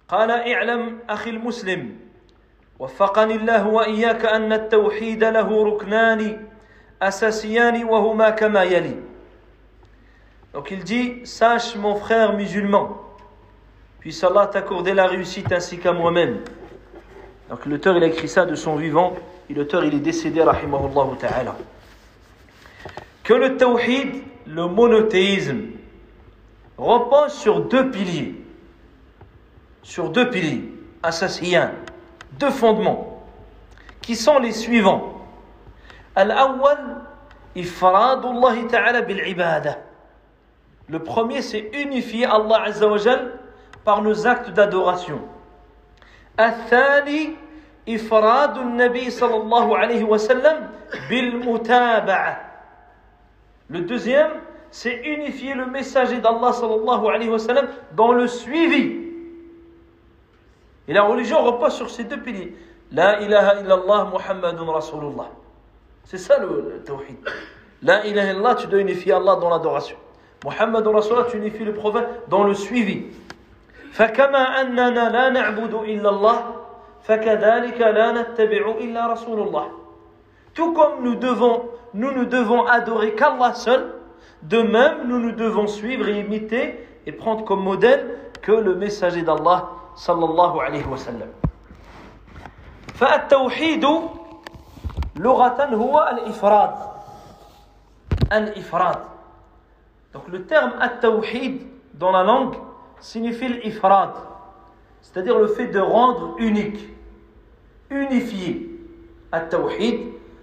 قال 0.08 0.32
اعلم 0.32 1.00
أخي 1.10 1.30
المسلم 1.30 1.96
وفقني 2.80 3.36
الله 3.36 3.68
وإياك 3.68 4.26
أن 4.26 4.54
التوحيد 4.54 5.24
له 5.24 5.66
ركنان 5.66 6.48
أساسيان 7.02 7.84
وهما 7.84 8.30
كما 8.30 8.64
يلي 8.64 8.96
Donc 10.54 10.70
il 10.70 10.84
dit, 10.84 11.26
sache 11.26 11.76
mon 11.76 11.96
frère 11.96 12.34
musulman, 12.34 12.96
puisse 14.00 14.24
Allah 14.24 14.46
t'accorder 14.46 14.94
la 14.94 15.08
réussite 15.08 15.52
ainsi 15.52 15.80
qu'à 15.80 15.94
moi-même. 15.94 16.42
Donc 17.50 17.66
l'auteur 17.66 17.98
il 17.98 18.04
a 18.04 18.08
écrit 18.08 18.28
ça 18.28 18.46
de 18.46 18.54
son 18.54 18.76
vivant, 18.76 19.16
et 19.50 19.56
l'auteur 19.56 19.84
il 19.84 19.96
est 19.96 20.00
décédé, 20.00 20.44
rahimahullah 20.44 21.08
ta'ala. 21.20 21.56
Que 23.24 23.34
le 23.34 23.58
tawhid, 23.58 24.22
le 24.46 24.68
monothéisme, 24.68 25.70
repose 26.83 27.33
sur 27.33 27.61
deux 27.61 27.91
piliers. 27.91 28.35
Sur 29.83 30.11
deux 30.11 30.29
piliers 30.31 30.73
assassins, 31.03 31.73
deux 32.39 32.51
fondements, 32.51 33.23
qui 34.03 34.17
sont 34.17 34.39
les 34.39 34.53
suivants. 34.53 35.15
Al-awwal, 36.15 37.03
ifradullah 37.55 38.57
ta'ala 38.69 39.03
bil-ibada. 39.03 39.79
Le 40.89 40.99
premier, 40.99 41.43
c'est 41.43 41.71
unifier 41.75 42.27
Allah 42.27 42.63
Azza 42.65 42.89
wa 42.89 42.99
par 43.85 44.03
nos 44.03 44.27
actes 44.27 44.51
d'adoration. 44.51 45.21
الثاني 46.39 47.37
إفراد 47.89 48.59
النبي 48.59 49.11
صلى 49.11 49.37
الله 49.37 49.79
عليه 49.79 50.05
وسلم 50.05 50.71
بالمتابعة. 51.11 52.37
Le 53.71 53.81
deuxième, 53.81 54.31
c'est 54.73 54.97
unifier 55.05 55.55
le 55.55 55.67
messager 55.67 56.21
d'Allah 56.21 56.53
sallallahu 56.53 57.07
alayhi 57.09 57.31
wa 57.31 57.39
sallam 57.39 57.69
dans 57.97 58.13
le 58.13 58.27
suivi. 58.27 59.09
Et 60.89 60.93
la 60.93 61.03
religion 61.03 61.43
repose 61.43 61.75
sur 61.75 61.91
ces 61.91 62.05
deux 62.05 62.21
piliers. 62.21 62.57
La 62.93 63.21
ilaha 63.21 63.61
illallah 63.61 64.11
Muhammadun 64.13 64.71
Rasulullah. 64.73 65.29
C'est 66.05 66.19
ça 66.19 66.39
le, 66.39 66.47
le 66.47 66.83
tawhid. 66.85 67.17
La 67.83 68.07
ilaha 68.07 68.33
illallah, 68.33 68.55
tu 68.55 68.67
dois 68.67 68.81
unifier 68.81 69.13
Allah 69.13 69.37
dans 69.37 69.51
l'adoration. 69.51 69.97
Muhammadun 70.45 70.93
Rasulullah, 70.93 71.27
tu 71.31 71.37
unifies 71.37 71.65
le 71.65 71.75
prophète 71.75 72.07
dans 72.29 72.45
le 72.45 72.55
suivi. 72.55 73.07
فكما 73.93 74.61
أننا 74.61 75.09
لا 75.09 75.29
نعبد 75.29 75.75
إلا 75.75 76.11
الله 76.11 76.39
فكذلك 77.03 77.81
لا 77.81 78.13
نتبع 78.13 78.75
إلا 78.81 79.13
رسول 79.13 79.41
الله 79.49 79.69
Tout 80.55 80.73
comme 80.73 81.05
nous 81.05 81.15
devons, 81.15 81.69
nous 81.95 82.13
ne 82.13 82.25
devons 82.25 82.67
adorer 82.67 83.15
qu'Allah 83.15 83.55
seul, 83.55 83.95
de 84.43 84.63
même 84.63 85.09
nous 85.09 85.19
nous 85.19 85.33
devons 85.33 85.67
suivre 85.67 86.09
et 86.09 86.21
imiter 86.21 86.87
et 87.07 87.13
prendre 87.13 87.45
comme 87.45 87.63
modèle 87.63 88.15
que 88.43 88.53
le 88.53 88.75
messager 88.75 89.23
d'Allah 89.23 89.71
sallallahu 89.97 90.61
alayhi 90.61 90.85
wa 90.85 90.97
sallam. 90.97 91.29
فالتوحيد 92.99 93.87
لغة 95.17 95.65
هو 95.75 96.09
الإفراد 96.13 96.75
الإفراد 98.33 98.99
Donc 100.13 100.27
le 100.29 100.43
terme 100.47 100.73
at-tawhid 100.81 101.61
dans 101.95 102.11
la 102.11 102.25
langue 102.25 102.57
signifie 102.99 103.49
l'ifrad, 103.49 104.11
c'est-à-dire 105.03 105.39
le 105.39 105.47
fait 105.49 105.69
de 105.69 105.79
rendre 105.79 106.35
unique, 106.39 106.89
unifié. 107.91 108.71
At-tawhid, 109.31 110.01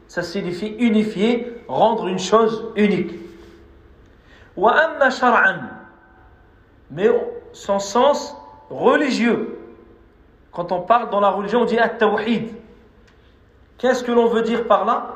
ça 0.08 0.22
signifie 0.22 0.76
unifier, 0.80 1.58
rendre 1.68 2.08
une 2.08 2.20
chose 2.20 2.72
unique. 2.76 3.16
Wa 4.60 4.72
amma 4.72 5.10
shar'an, 5.10 5.60
mais 6.90 7.10
son 7.54 7.80
sens 7.80 8.36
religieux. 8.70 9.60
Quand 10.52 10.72
on 10.72 10.82
parle 10.82 11.10
dans 11.10 11.20
la 11.20 11.30
religion, 11.30 11.62
on 11.62 11.66
dit 11.66 11.78
at-tawhid. 11.78 12.54
Qu'est-ce 13.78 14.04
que 14.04 14.12
l'on 14.12 14.28
veut 14.28 14.42
dire 14.42 14.68
par 14.68 14.86
là 14.86 15.12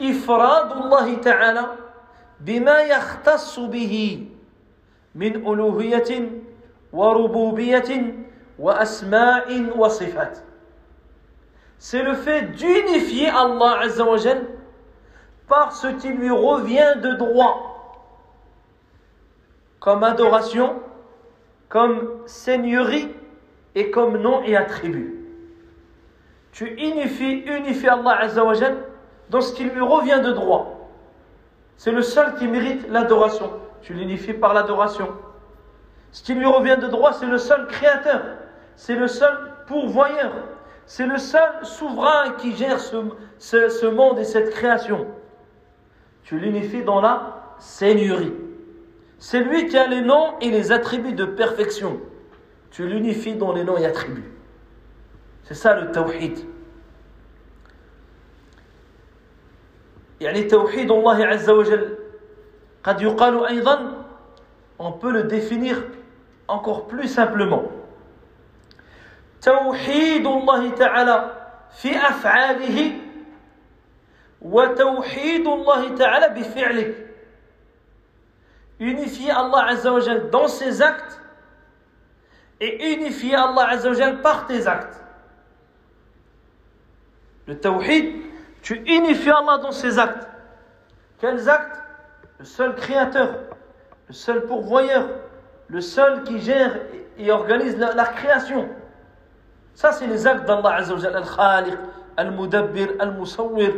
إفراد 0.00 1.20
ta'ala 1.22 1.76
bima 2.40 2.82
يختص 2.82 3.58
bihi 3.70 4.28
min 5.14 5.34
ألوهية 5.46 6.30
وربوبية 6.92 8.14
وأسماء 8.58 9.78
وصفات 9.78 10.42
c'est 11.80 12.02
le 12.02 12.14
fait 12.14 12.42
d'unifier 12.56 13.28
Allah 13.28 13.78
Azzawajal 13.82 14.42
par 15.46 15.72
ce 15.72 15.86
qui 15.86 16.08
lui 16.08 16.28
revient 16.30 16.94
de 17.00 17.14
droit, 17.14 17.71
comme 19.83 20.01
adoration, 20.05 20.81
comme 21.67 22.09
seigneurie 22.25 23.13
et 23.75 23.91
comme 23.91 24.17
nom 24.17 24.41
et 24.43 24.55
attribut. 24.55 25.13
Tu 26.53 26.67
unifies, 26.75 27.43
unifies 27.45 27.89
Allah 27.89 28.19
Azzawajal 28.21 28.77
dans 29.29 29.41
ce 29.41 29.53
qui 29.53 29.65
lui 29.65 29.81
revient 29.81 30.21
de 30.23 30.31
droit. 30.31 30.89
C'est 31.75 31.91
le 31.91 32.01
seul 32.01 32.35
qui 32.35 32.47
mérite 32.47 32.87
l'adoration. 32.87 33.51
Tu 33.81 33.93
l'unifies 33.93 34.31
par 34.31 34.53
l'adoration. 34.53 35.09
Ce 36.13 36.23
qui 36.23 36.33
lui 36.33 36.45
revient 36.45 36.77
de 36.79 36.87
droit, 36.87 37.11
c'est 37.11 37.25
le 37.25 37.37
seul 37.37 37.67
créateur. 37.67 38.21
C'est 38.77 38.95
le 38.95 39.09
seul 39.09 39.37
pourvoyeur. 39.67 40.31
C'est 40.85 41.07
le 41.07 41.17
seul 41.17 41.49
souverain 41.63 42.29
qui 42.37 42.55
gère 42.55 42.79
ce, 42.79 43.85
monde 43.87 44.19
et 44.19 44.23
cette 44.23 44.51
création. 44.51 45.07
Tu 46.23 46.39
l'unifies 46.39 46.83
dans 46.83 47.01
la 47.01 47.55
seigneurie. 47.59 48.42
C'est 49.22 49.40
lui 49.40 49.66
qui 49.66 49.76
a 49.76 49.86
les 49.86 50.00
noms 50.00 50.38
et 50.40 50.50
les 50.50 50.70
attributs 50.72 51.12
de 51.12 51.24
perfection. 51.24 52.00
Tu 52.70 52.86
l'unifies 52.86 53.34
dans 53.34 53.52
les 53.52 53.64
noms 53.64 53.76
et 53.76 53.84
attributs. 53.84 54.32
C'est 55.44 55.54
ça 55.54 55.74
le 55.80 55.90
tawhid. 55.90 56.38
يعني 60.20 60.42
توحيد 60.42 60.90
الله 60.90 61.26
عز 61.26 61.50
وجل 61.50 61.96
قد 62.84 63.02
يقال 63.02 63.46
أيضا 63.46 64.04
on 64.80 64.92
peut 64.92 65.12
le 65.12 65.24
définir 65.24 65.76
encore 66.48 66.86
plus 66.88 67.06
simplement 67.08 67.62
توحيد 69.42 70.26
الله 70.26 70.70
تعالى 70.70 71.34
في 71.70 71.96
افعاله 71.96 72.92
وتوحيد 74.42 75.46
الله 75.46 75.94
تعالى 75.94 76.40
بفعله 76.40 76.94
unifier 78.83 79.31
Allah 79.31 79.65
Azzawajal 79.69 80.29
dans 80.29 80.47
ses 80.47 80.81
actes 80.81 81.19
et 82.59 82.93
unifier 82.93 83.35
Allah 83.35 83.69
Azzawajal 83.69 84.21
par 84.21 84.45
tes 84.47 84.67
actes. 84.67 85.01
Le 87.47 87.57
tawhid, 87.59 88.21
tu 88.61 88.75
unifies 88.85 89.31
Allah 89.31 89.57
dans 89.57 89.71
ses 89.71 89.99
actes. 89.99 90.27
Quels 91.19 91.49
actes? 91.49 91.79
Le 92.39 92.45
seul 92.45 92.75
créateur, 92.75 93.35
le 94.07 94.13
seul 94.13 94.45
pourvoyeur, 94.45 95.07
le 95.67 95.81
seul 95.81 96.23
qui 96.23 96.39
gère 96.39 96.77
et 97.17 97.31
organise 97.31 97.77
la, 97.77 98.05
création. 98.05 98.67
Ça, 99.75 99.91
c'est 99.91 100.07
les 100.07 100.27
actes 100.27 100.45
d'Allah 100.45 100.75
Azzawajal, 100.75 101.15
Al-Khaliq, 101.15 101.77
Al-Mudabbir, 102.17 102.89
Al-Musawwir, 102.99 103.73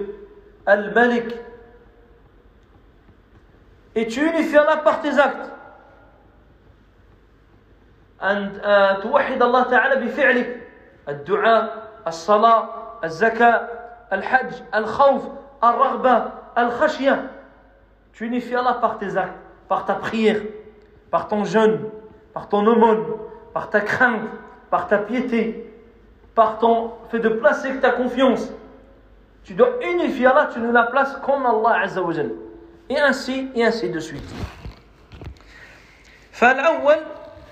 Al-Malik. 0.65 1.35
Et 3.94 4.06
tu 4.06 4.20
unifies 4.26 4.56
Allah 4.58 4.78
par 4.78 5.00
tes 5.00 5.18
actes. 5.18 5.50
أن 8.22 8.52
توحد 9.02 9.42
الله 9.42 9.62
تعالى 9.62 10.06
بفعلك 10.06 10.68
الدعاء 11.08 11.88
الصلاة 12.06 12.68
الزكاة 13.04 13.68
الحج 14.12 14.52
الخوف 14.74 15.22
الرغبة 15.64 16.32
الخشية 16.58 17.30
Tu 18.12 18.26
unifies 18.26 18.56
Allah 18.56 18.74
par 18.74 18.98
tes 18.98 19.16
actes, 19.16 19.38
par 19.68 19.86
ta 19.86 19.94
prière, 19.94 20.36
par 21.10 21.28
ton 21.28 21.44
jeûne, 21.44 21.88
par 22.34 22.48
ton 22.48 22.66
aumône, 22.66 23.06
par 23.54 23.70
ta 23.70 23.80
crainte, 23.80 24.28
par 24.68 24.88
ta 24.88 24.98
piété, 24.98 25.72
par 26.34 26.58
ton 26.58 26.92
fait 27.10 27.20
de 27.20 27.28
placer 27.28 27.80
ta 27.80 27.90
confiance. 27.90 28.52
Tu 29.44 29.54
dois 29.54 29.70
unifier 29.82 30.26
Allah, 30.26 30.50
tu 30.52 30.60
ne 30.60 30.70
la 30.70 30.82
places 30.84 31.16
comme 31.22 31.46
Allah 31.46 31.80
Azza 31.82 32.02
wa 32.02 32.12
Et 32.89 32.99
ainsi, 32.99 33.49
et 33.55 33.63
ainsi 33.63 33.89
de 33.89 33.99
suite. 33.99 34.29
فالأول 36.31 36.97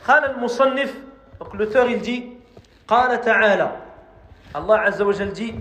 قال 0.08 0.26
المصنف 0.26 0.94
donc 1.40 1.54
l'auteur 1.54 1.88
il 1.90 2.22
قال 2.88 3.22
تعالى 3.22 3.72
الله 4.56 4.78
عز 4.78 5.02
وجل 5.02 5.34
dit 5.36 5.56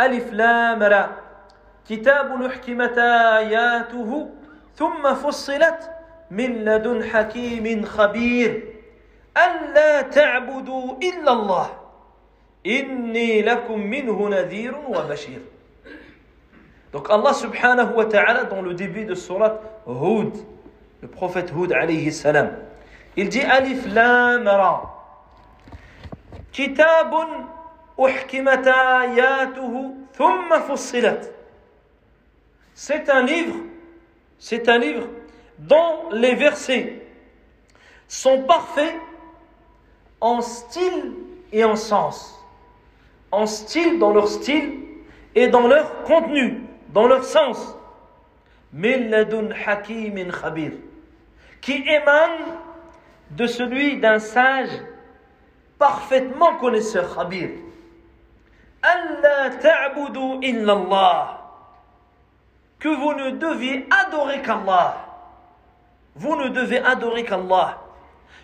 ألف 0.00 0.32
لام 0.32 0.82
را 0.82 1.16
كتاب 1.88 2.42
أحكمت 2.42 2.98
آياته 3.38 4.30
ثم 4.76 5.14
فصلت 5.14 5.90
من 6.30 6.64
لدن 6.64 7.04
حكيم 7.04 7.84
خبير 7.84 8.62
ألا 9.36 10.02
تعبدوا 10.02 10.94
إلا 11.02 11.32
الله 11.32 11.70
lakum 12.66 13.78
minhu 13.78 14.28
nadhirun 14.28 14.90
wa 14.90 15.06
bashir. 15.06 15.38
Donc 16.96 17.10
Allah 17.10 17.34
subhanahu 17.34 17.92
wa 17.94 18.06
ta'ala 18.06 18.44
dans 18.44 18.62
le 18.62 18.72
début 18.72 19.04
de 19.04 19.14
surat 19.14 19.60
Hud, 19.86 20.32
le 21.02 21.08
prophète 21.08 21.52
Hud 21.54 21.70
alayhi 21.70 22.10
salam, 22.10 22.52
il 23.18 23.28
dit 23.28 23.42
Alif 23.42 23.86
Lam. 23.92 24.48
Kitabun 26.52 27.48
uhkimat 27.98 28.62
ayatuhu 28.66 29.90
thumma 30.16 30.62
fussilat. 30.62 31.20
C'est 32.72 33.10
un 33.10 33.24
livre, 33.24 33.56
c'est 34.38 34.66
un 34.66 34.78
livre 34.78 35.06
dont 35.58 36.08
les 36.12 36.34
versets 36.34 37.06
sont 38.08 38.44
parfaits 38.44 38.94
en 40.22 40.40
style 40.40 41.12
et 41.52 41.62
en 41.62 41.76
sens 41.76 42.32
en 43.32 43.44
style, 43.44 43.98
dans 43.98 44.14
leur 44.14 44.28
style 44.28 44.80
et 45.34 45.48
dans 45.48 45.66
leur 45.66 46.04
contenu, 46.04 46.62
dans 46.90 47.06
leur 47.06 47.24
sens. 47.24 47.76
Qui 51.60 51.84
émane 51.88 52.58
de 53.30 53.46
celui 53.46 53.98
d'un 53.98 54.18
sage 54.18 54.68
parfaitement 55.78 56.56
connaisseur 56.56 57.14
khabir. 57.14 57.50
Allah. 58.82 59.50
Que 62.78 62.88
vous 62.88 63.14
ne 63.14 63.30
deviez 63.30 63.86
adorer 63.90 64.42
qu'Allah. 64.42 64.96
Vous 66.14 66.36
ne 66.36 66.48
devez 66.48 66.78
adorer 66.78 67.24
qu'Allah. 67.24 67.78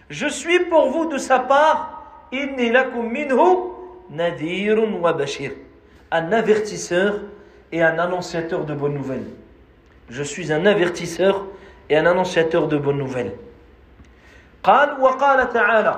Je 0.08 0.26
suis 0.26 0.60
pour 0.66 0.90
vous 0.90 1.06
de 1.06 1.18
sa 1.18 1.38
part, 1.38 2.02
inni 2.32 2.70
lakum 2.70 3.10
minhu 3.10 3.72
Nadirun 4.10 5.00
wa 5.00 5.14
Bashir, 5.14 5.52
un 6.10 6.32
avertisseur 6.32 7.20
et 7.71 7.81
un 7.83 7.99
annonciateur 7.99 8.65
de 8.65 8.73
bonnes 8.73 8.93
nouvelles. 8.93 9.27
Je 10.09 10.23
suis 10.23 10.53
un 10.53 10.65
avertisseur 10.65 11.45
et 11.89 11.97
un 11.97 12.05
annonciateur 12.05 12.67
de 12.67 12.77
bonnes 12.77 12.97
nouvelles. 12.97 13.33
قال 14.63 14.99
وقال 15.01 15.49
تعالى 15.49 15.95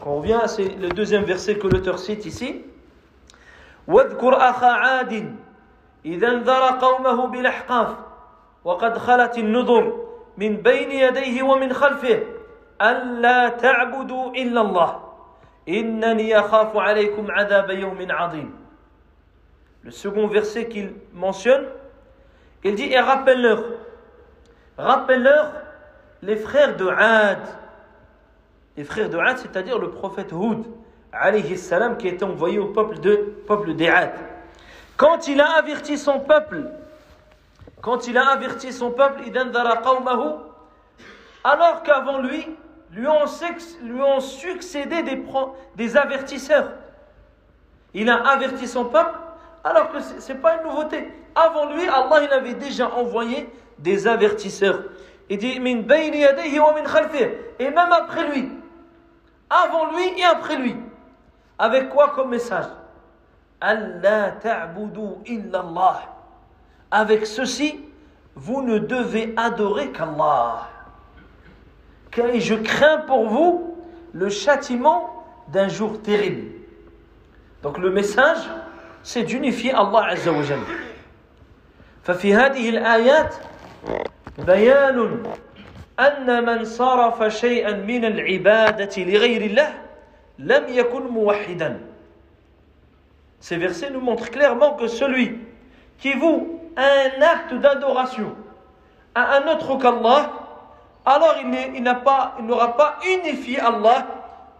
Quand 0.00 0.10
on 0.10 0.16
revient, 0.16 0.40
c'est 0.46 0.68
le 0.80 0.88
deuxième 0.88 1.24
verset 1.24 1.56
que 1.56 1.66
l'auteur 1.68 1.98
cite 1.98 2.26
ici. 2.26 2.64
واذكر 3.88 4.36
أخا 4.50 4.66
عاد 4.66 5.36
إذا 6.04 6.28
انذر 6.28 6.62
قومه 6.78 7.26
بالأحقاف 7.26 7.88
وقد 8.64 8.98
خلت 8.98 9.38
النذر 9.38 9.92
من 10.36 10.56
بين 10.56 10.90
يديه 10.90 11.42
ومن 11.42 11.72
خلفه 11.72 12.22
ألا 12.82 13.48
تعبدوا 13.48 14.30
إلا 14.30 14.60
الله 14.60 15.00
إنني 15.68 16.38
أخاف 16.38 16.76
عليكم 16.76 17.30
عذاب 17.30 17.70
يوم 17.70 18.06
عظيم 18.10 18.55
le 19.87 19.93
second 19.93 20.27
verset 20.27 20.67
qu'il 20.67 20.91
mentionne, 21.13 21.63
il 22.65 22.75
dit 22.75 22.91
Et 22.91 22.99
rappelle-leur, 22.99 23.63
rappelle-leur 24.77 25.53
les 26.21 26.35
frères 26.35 26.75
de 26.75 26.89
Had. 26.89 27.39
Les 28.75 28.83
frères 28.83 29.09
de 29.09 29.17
Had, 29.17 29.37
c'est-à-dire 29.37 29.79
le 29.79 29.91
prophète 29.91 30.33
Houd, 30.33 30.65
alayhi 31.13 31.57
salam, 31.57 31.95
qui 31.95 32.09
était 32.09 32.25
envoyé 32.25 32.59
au 32.59 32.65
peuple 32.73 32.99
de 32.99 33.15
peuple. 33.47 33.71
Quand 34.97 35.29
il 35.29 35.39
a 35.39 35.51
averti 35.51 35.97
son 35.97 36.19
peuple, 36.19 36.69
quand 37.79 38.07
il 38.09 38.17
a 38.17 38.27
averti 38.27 38.73
son 38.73 38.91
peuple, 38.91 39.23
alors 41.45 41.83
qu'avant 41.83 42.19
lui, 42.19 42.45
lui 42.91 43.07
ont, 43.07 43.23
lui 43.83 44.01
ont 44.01 44.19
succédé 44.19 45.01
des, 45.03 45.23
des 45.77 45.95
avertisseurs. 45.95 46.71
Il 47.93 48.09
a 48.09 48.17
averti 48.27 48.67
son 48.67 48.83
peuple 48.83 49.17
alors 49.67 49.91
que 49.91 49.99
ce 49.99 50.31
n'est 50.31 50.39
pas 50.39 50.55
une 50.57 50.63
nouveauté. 50.69 51.11
Avant 51.35 51.73
lui, 51.73 51.85
Allah 51.87 52.23
il 52.23 52.31
avait 52.31 52.53
déjà 52.53 52.89
envoyé 52.89 53.49
des 53.79 54.07
avertisseurs. 54.07 54.81
Il 55.29 55.37
dit 55.39 55.59
Et 55.59 55.59
même 57.69 57.91
après 57.91 58.27
lui. 58.29 58.49
Avant 59.49 59.91
lui 59.91 60.19
et 60.19 60.23
après 60.23 60.55
lui. 60.55 60.75
Avec 61.59 61.89
quoi 61.89 62.13
comme 62.15 62.29
message? 62.29 62.65
Allah. 63.59 64.35
Avec 66.89 67.25
ceci, 67.25 67.83
vous 68.35 68.61
ne 68.61 68.77
devez 68.79 69.33
adorer 69.35 69.91
qu'Allah. 69.91 70.69
Car 72.11 72.27
je 72.39 72.55
crains 72.55 72.99
pour 72.99 73.27
vous 73.27 73.75
le 74.13 74.29
châtiment 74.29 75.25
d'un 75.49 75.67
jour 75.67 76.01
terrible. 76.01 76.53
Donc 77.63 77.77
le 77.79 77.89
message, 77.89 78.37
c'est 79.07 79.23
d'unifier 79.23 79.71
Allah 79.71 80.07
Azza 80.11 80.33
wa 80.33 80.43
Jalla. 80.43 80.67
ففي 82.03 82.33
هذه 82.33 82.69
الآيات 82.69 83.35
بيان 84.37 85.23
أن 85.99 86.45
من 86.45 86.65
صرف 86.65 87.23
شيئا 87.23 87.71
من 87.71 88.05
العبادة 88.05 89.03
لغير 89.03 89.41
الله 89.41 89.73
لم 90.39 90.63
يكن 90.67 91.01
موحدا. 91.07 91.79
Ces 93.39 93.55
versets 93.55 93.89
nous 93.91 94.01
montrent 94.01 94.29
clairement 94.29 94.73
que 94.75 94.87
celui 94.87 95.39
qui 95.99 96.13
voue 96.13 96.59
un 96.75 97.21
acte 97.21 97.53
d'adoration 97.53 98.35
à 99.15 99.37
un 99.37 99.47
autre 99.47 99.77
qu'Allah, 99.77 100.31
alors 101.05 101.35
il 101.41 101.81
n'aura 101.81 102.75
pas, 102.75 102.77
pas 102.77 102.99
unifié 103.07 103.59
Allah 103.59 104.05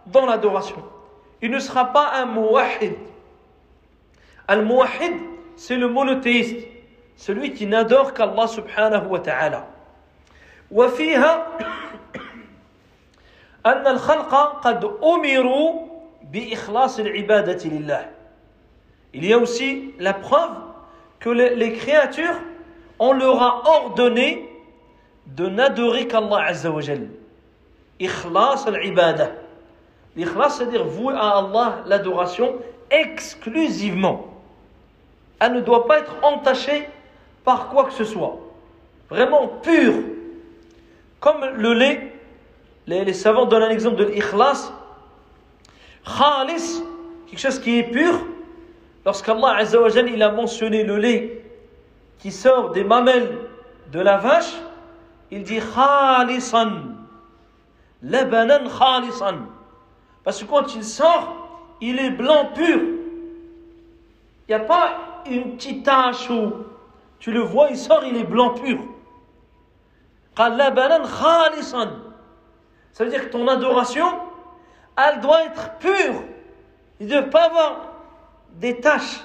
dans 0.05 0.25
l'adoration. 0.25 0.81
Il 1.41 1.51
ne 1.51 1.59
sera 1.59 1.91
pas 1.91 2.11
un 2.15 2.27
muwahid. 2.27 2.95
Al-muwahid, 4.48 5.14
c'est 5.56 5.76
le 5.76 5.88
monothéiste, 5.88 6.66
celui 7.16 7.52
qui 7.52 7.66
n'adore 7.66 8.14
qu'Allah 8.14 8.46
subhanahu 8.46 9.06
wa 9.08 9.20
ta'ala. 9.20 9.66
وفيها 10.72 11.46
أن 13.66 13.86
الخلق 13.86 14.34
قد 14.64 14.84
أمروا 15.02 15.72
بإخلاص 16.32 16.98
العبادة 16.98 17.64
لله. 17.64 18.06
Il 19.14 19.26
y 19.26 19.32
a 19.32 19.38
aussi 19.38 19.94
la 19.98 20.14
preuve 20.14 20.56
que 21.20 21.28
les, 21.28 21.54
les 21.54 21.72
créatures, 21.74 22.40
on 22.98 23.12
leur 23.12 23.42
a 23.42 23.62
ordonné 23.68 24.48
de 25.26 25.46
n'adorer 25.46 26.08
qu'Allah 26.08 26.46
Azza 26.46 26.70
wa 26.70 26.80
Jal. 26.80 27.08
Ikhlas 28.00 28.64
al-ibadah. 28.66 29.30
L'ikhlas, 30.16 30.50
c'est-à-dire 30.50 30.84
vouer 30.84 31.14
à 31.14 31.38
Allah 31.38 31.78
l'adoration 31.86 32.56
exclusivement 32.90 34.26
elle 35.39 35.53
ne 35.53 35.61
doit 35.61 35.85
pas 35.85 35.99
être 35.99 36.15
entachée 36.23 36.87
par 37.43 37.69
quoi 37.69 37.85
que 37.85 37.93
ce 37.93 38.03
soit. 38.03 38.37
Vraiment 39.09 39.47
pure. 39.61 39.95
Comme 41.19 41.45
le 41.55 41.73
lait, 41.73 42.13
les, 42.87 43.13
savants 43.13 43.45
donnent 43.45 43.63
un 43.63 43.69
exemple 43.69 43.97
de 43.97 44.05
l'ikhlas. 44.05 44.71
Khalis, 46.05 46.83
quelque 47.29 47.39
chose 47.39 47.59
qui 47.59 47.79
est 47.79 47.83
pur. 47.83 48.19
Lorsqu'Allah 49.05 49.63
il 50.07 50.21
a 50.21 50.31
mentionné 50.31 50.83
le 50.83 50.97
lait 50.97 51.41
qui 52.19 52.31
sort 52.31 52.71
des 52.71 52.83
mamelles 52.83 53.37
de 53.91 53.99
la 53.99 54.17
vache, 54.17 54.53
il 55.31 55.43
dit 55.43 55.59
khalisan. 55.59 56.71
Labanan 58.03 58.67
khalisan. 58.67 59.37
Parce 60.23 60.43
que 60.43 60.45
quand 60.45 60.75
il 60.75 60.83
sort, 60.83 61.77
il 61.79 61.99
est 61.99 62.09
blanc 62.09 62.51
pur. 62.53 62.79
Il 62.79 64.49
n'y 64.49 64.55
a 64.55 64.59
pas 64.59 65.06
une 65.26 65.56
petite 65.56 65.84
tache 65.84 66.28
où 66.30 66.52
tu 67.18 67.30
le 67.30 67.40
vois, 67.40 67.68
il 67.70 67.76
sort, 67.76 68.04
il 68.04 68.16
est 68.16 68.24
blanc 68.24 68.54
pur. 68.54 68.78
Ça 70.36 70.48
veut 73.04 73.10
dire 73.10 73.26
que 73.26 73.32
ton 73.32 73.46
adoration, 73.48 74.06
elle 74.96 75.20
doit 75.20 75.44
être 75.44 75.78
pure. 75.78 76.22
Il 77.00 77.06
ne 77.06 77.12
doit 77.12 77.30
pas 77.30 77.44
avoir 77.44 77.92
des 78.54 78.80
taches 78.80 79.20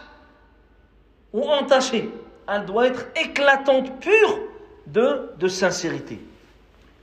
ou 1.33 1.49
entachées. 1.49 2.09
Elle 2.47 2.65
doit 2.65 2.87
être 2.87 3.05
éclatante, 3.15 3.99
pure 3.99 4.39
de, 4.87 5.31
de 5.37 5.47
sincérité. 5.47 6.19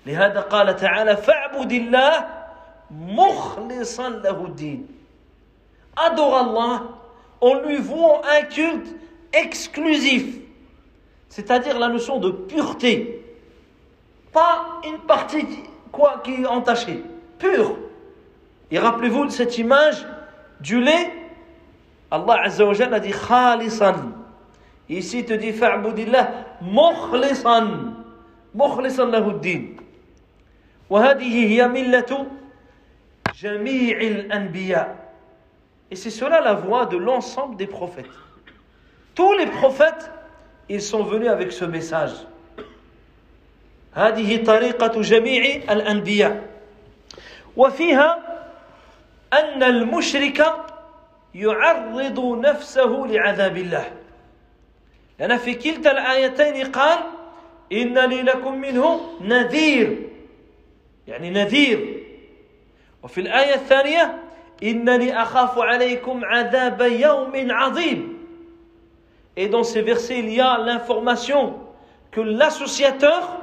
لهذا 0.06 0.40
قال 0.40 0.76
تعالى 0.76 1.16
فاعبد 1.16 1.72
الله 1.72 2.28
مخلصا 2.90 4.08
له 4.08 4.44
الدين 4.44 4.86
Adore 5.96 6.34
Allah 6.34 6.82
en 7.40 7.54
lui 7.60 7.76
vouant 7.78 8.22
un 8.24 8.42
culte 8.42 8.94
exclusif, 9.32 10.38
c'est-à-dire 11.28 11.78
la 11.78 11.88
notion 11.88 12.18
de 12.18 12.30
pureté. 12.30 13.20
Pas 14.32 14.80
une 14.86 14.98
partie 14.98 15.46
quoi, 15.92 16.20
qui 16.24 16.42
est 16.42 16.46
entachée, 16.46 17.02
pure. 17.38 17.76
Et 18.70 18.78
rappelez-vous 18.78 19.26
de 19.26 19.30
cette 19.30 19.58
image 19.58 20.06
du 20.60 20.80
lait. 20.80 21.12
Allah 22.10 22.42
Azza 22.44 22.64
wa 22.64 22.72
a 22.72 23.00
dit 23.00 23.12
khalisan. 23.12 23.94
Ici, 24.88 25.20
il 25.20 25.24
te 25.24 25.34
dit 25.34 25.52
fa'budillah 25.52 26.30
mukhlisan. 26.62 27.94
مخلصا 28.54 29.04
له 29.04 29.30
الدين 29.30 29.76
وهذه 30.90 31.46
هي 31.52 31.68
ملة 31.68 32.26
جميع 33.34 34.00
الأنبياء 34.00 34.97
et 35.90 35.96
c'est 35.96 36.10
cela 36.10 36.40
la 36.40 36.54
voix 36.54 36.86
de 36.86 36.96
l'ensemble 36.96 37.56
des 37.56 37.66
prophètes. 37.66 38.10
Tous 39.14 39.32
les 39.34 39.46
prophètes, 39.46 40.10
ils 40.68 40.82
sont 40.82 41.04
venus 41.04 41.28
avec 41.28 41.52
ce 41.52 41.64
message. 41.64 42.26
هذه 43.94 44.44
طريقة 44.44 45.00
جميع 45.00 45.62
الأنبياء 45.70 46.42
وفيها 47.56 48.18
أن 49.32 49.62
المشرك 49.62 50.46
يعرض 51.34 52.38
نفسه 52.38 53.06
لعذاب 53.10 53.56
الله 53.56 53.92
لأن 55.18 55.36
في 55.36 55.54
كلتا 55.54 55.90
الآيتين 55.90 56.66
قال 56.72 56.98
إنني 57.72 58.22
لكم 58.22 58.54
منه 58.54 59.00
نذير 59.20 60.08
يعني 61.08 61.30
نذير 61.30 62.02
وفي 63.02 63.20
الآية 63.20 63.54
الثانية 63.54 64.18
et 64.61 64.73
dans 69.47 69.63
ces 69.63 69.81
versets, 69.81 70.19
il 70.19 70.33
y 70.33 70.41
a 70.41 70.57
l'information 70.57 71.55
que 72.11 72.19
l'associateur, 72.19 73.39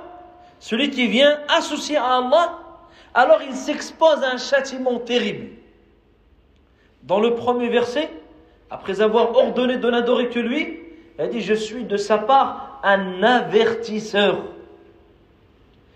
celui 0.58 0.90
qui 0.90 1.06
vient 1.06 1.38
associer 1.48 1.96
à 1.96 2.18
Allah, 2.18 2.58
alors 3.14 3.40
il 3.48 3.54
s'expose 3.54 4.22
à 4.22 4.32
un 4.32 4.36
châtiment 4.36 4.98
terrible. 4.98 5.52
Dans 7.04 7.20
le 7.20 7.34
premier 7.34 7.70
verset, 7.70 8.10
après 8.68 9.00
avoir 9.00 9.34
ordonné 9.36 9.78
de 9.78 9.90
n'adorer 9.90 10.28
que 10.28 10.40
lui, 10.40 10.80
il 11.18 11.28
dit, 11.30 11.40
je 11.40 11.54
suis 11.54 11.84
de 11.84 11.96
sa 11.96 12.18
part 12.18 12.80
un 12.82 13.22
avertisseur. 13.22 14.42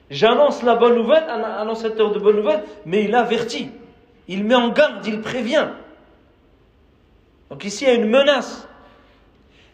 J'annonce 0.09 0.63
la 0.63 0.77
bonne 0.77 0.95
nouvelle, 0.95 1.25
un 1.29 1.43
annonciateur 1.43 2.11
de 2.13 2.19
bonne 2.19 2.37
nouvelle, 2.37 2.65
mais 2.87 3.05
il 3.05 3.15
avertit 3.15 3.71
il 4.31 4.45
met 4.45 4.55
en 4.55 4.69
garde, 4.69 5.05
il 5.07 5.21
prévient. 5.21 5.66
Donc 7.51 7.64
ici, 7.64 7.85
il 7.85 7.88
y 7.88 7.90
a 7.90 7.95
une 7.95 8.09
menace. 8.09 8.69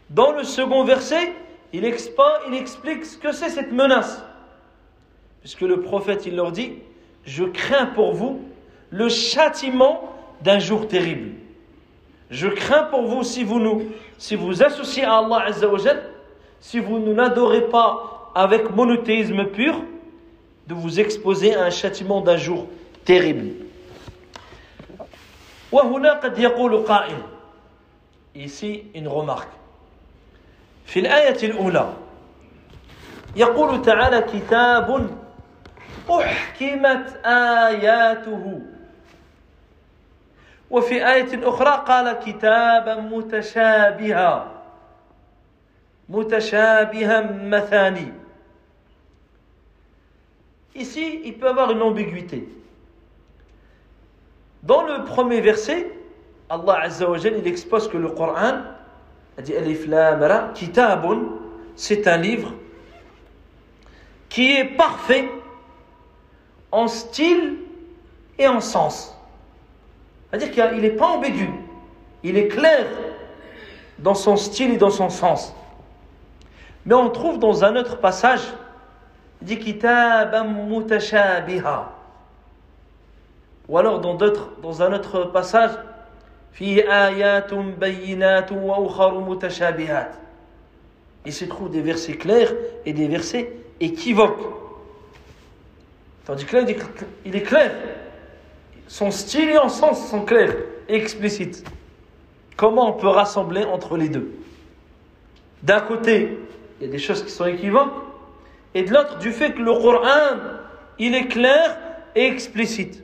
Dans 0.09 0.33
le 0.33 0.45
second 0.45 0.83
verset, 0.83 1.31
il, 1.75 1.85
il 1.85 2.55
explique 2.55 3.05
ce 3.05 3.19
que 3.19 3.33
c'est 3.33 3.51
cette 3.51 3.71
menace. 3.71 4.25
Puisque 5.41 5.61
le 5.61 5.83
prophète, 5.83 6.25
il 6.25 6.37
leur 6.37 6.53
dit, 6.53 6.73
je 7.27 7.45
crains 7.45 7.85
pour 7.85 8.15
vous 8.15 8.41
le 8.89 9.11
châtiment 9.11 10.15
d'un 10.41 10.59
jour 10.59 10.89
terrible. 10.89 11.33
Je 12.31 12.49
crains 12.49 12.85
pour 12.85 13.03
vous 13.03 13.23
si 13.25 13.45
vous 13.45 13.61
nous, 13.61 13.83
si 14.17 14.37
vous 14.37 14.63
associez 14.63 15.05
à 15.05 15.19
Allah 15.19 15.45
Azzawajal, 15.49 16.03
si 16.61 16.81
vous 16.81 16.99
ne 16.99 17.13
l'adorez 17.13 17.69
pas 17.69 18.33
avec 18.35 18.71
monothéisme 18.71 19.45
pur, 19.49 19.83
de 20.67 20.73
vous 20.73 20.99
exposer 20.99 21.55
à 21.55 21.65
un 21.65 21.71
châtiment 21.71 22.23
d'un 22.23 22.39
jour 22.39 22.67
terrible. 23.05 23.66
وهنا 25.73 26.13
قد 26.13 26.39
يقول 26.39 26.87
قائل. 26.87 27.23
Ici 28.35 28.85
une 28.95 29.09
remarque. 29.09 29.57
في 30.87 31.01
الآية 31.01 31.43
الأولى 31.43 31.93
يقول 33.37 33.83
تعالى 33.83 34.21
كتاب 34.21 35.11
أحكمت 36.11 37.21
آياته. 37.27 38.61
وفي 40.71 41.07
آية 41.13 41.49
أخرى 41.49 41.85
قال 41.87 42.13
كتابا 42.13 42.95
متشابها. 42.95 44.53
متشابها 46.09 47.21
مثاني. 47.33 48.13
Ici, 50.75 51.23
il 51.25 51.39
peut 51.39 51.49
avoir 51.49 51.71
une 51.71 51.81
ambiguïté. 51.83 52.56
Dans 54.67 54.83
le 54.83 55.05
premier 55.05 55.41
verset, 55.41 55.87
Allah 56.51 56.81
Azza 56.83 57.09
wa 57.09 57.19
il 57.19 57.47
expose 57.47 57.89
que 57.89 57.97
le 57.97 58.09
Coran 58.09 58.63
Kitabun, 60.55 61.23
c'est 61.77 62.09
un 62.09 62.17
livre 62.17 62.53
qui 64.29 64.57
est 64.57 64.65
parfait 64.65 65.31
en 66.73 66.89
style 66.89 67.59
et 68.39 68.49
en 68.49 68.61
sens. 68.61 69.17
C'est-à-dire 70.31 70.51
qu'il 70.51 70.81
n'est 70.81 70.91
pas 70.91 71.07
ambigu, 71.07 71.49
il 72.25 72.37
est 72.37 72.49
clair 72.49 72.87
dans 74.01 74.15
son 74.15 74.37
style 74.37 74.73
et 74.73 74.77
dans 74.79 74.91
son 74.91 75.11
sens. 75.11 75.55
Mais 76.85 76.95
on 76.95 77.11
trouve 77.11 77.39
dans 77.39 77.63
un 77.63 77.77
autre 77.77 77.99
passage, 77.99 78.43
il 79.43 79.47
dit 79.47 79.59
Kitaban 79.61 80.45
mutashabiha. 80.45 81.96
Ou 83.69 83.79
alors 83.79 84.01
dans, 84.01 84.83
un 84.83 84.93
autre 84.93 85.25
passage. 85.25 85.71
Il 86.61 86.83
se 91.33 91.45
trouve 91.45 91.71
des 91.71 91.83
versets 91.83 92.17
clairs 92.17 92.53
et 92.85 92.93
des 92.93 93.09
versets 93.09 93.53
équivoques. 93.81 94.55
Tandis 96.25 96.45
que 96.45 96.57
là, 96.57 96.65
il 97.25 97.37
est 97.37 97.43
clair. 97.43 97.73
Son 98.89 99.11
style 99.11 99.51
et 99.51 99.57
son 99.57 99.69
sens 99.69 100.09
sont 100.09 100.25
clairs 100.25 100.55
et 100.89 100.95
explicites. 100.95 101.65
Comment 102.57 102.91
on 102.91 102.93
peut 102.95 103.09
rassembler 103.09 103.65
entre 103.65 103.97
les 103.97 104.09
deux? 104.09 104.33
D'un 105.63 105.81
côté, 105.81 106.39
il 106.81 106.87
y 106.87 106.89
a 106.89 106.93
des 106.93 106.99
choses 106.99 107.25
qui 107.25 107.31
sont 107.31 107.47
équivoques, 107.47 107.93
et 108.75 108.83
de 108.83 108.93
l'autre, 108.93 109.19
du 109.19 109.33
fait 109.33 109.53
que 109.53 109.61
le 109.61 109.73
Coran, 109.73 110.37
il 110.99 111.15
est 111.15 111.29
clair 111.29 111.79
et 112.15 112.27
explicite. 112.27 113.03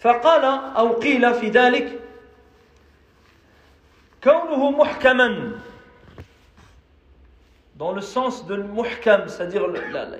فقال 0.00 0.44
أو 0.76 0.92
قيل 0.92 1.34
في 1.34 1.48
ذلك 1.48 2.00
كونه 4.24 4.70
محكما 4.70 5.50
dans 7.78 7.92
le 7.92 8.00
sens 8.00 8.46
de 8.46 8.56
muhkam, 8.56 9.28
c'est-à-dire 9.28 9.66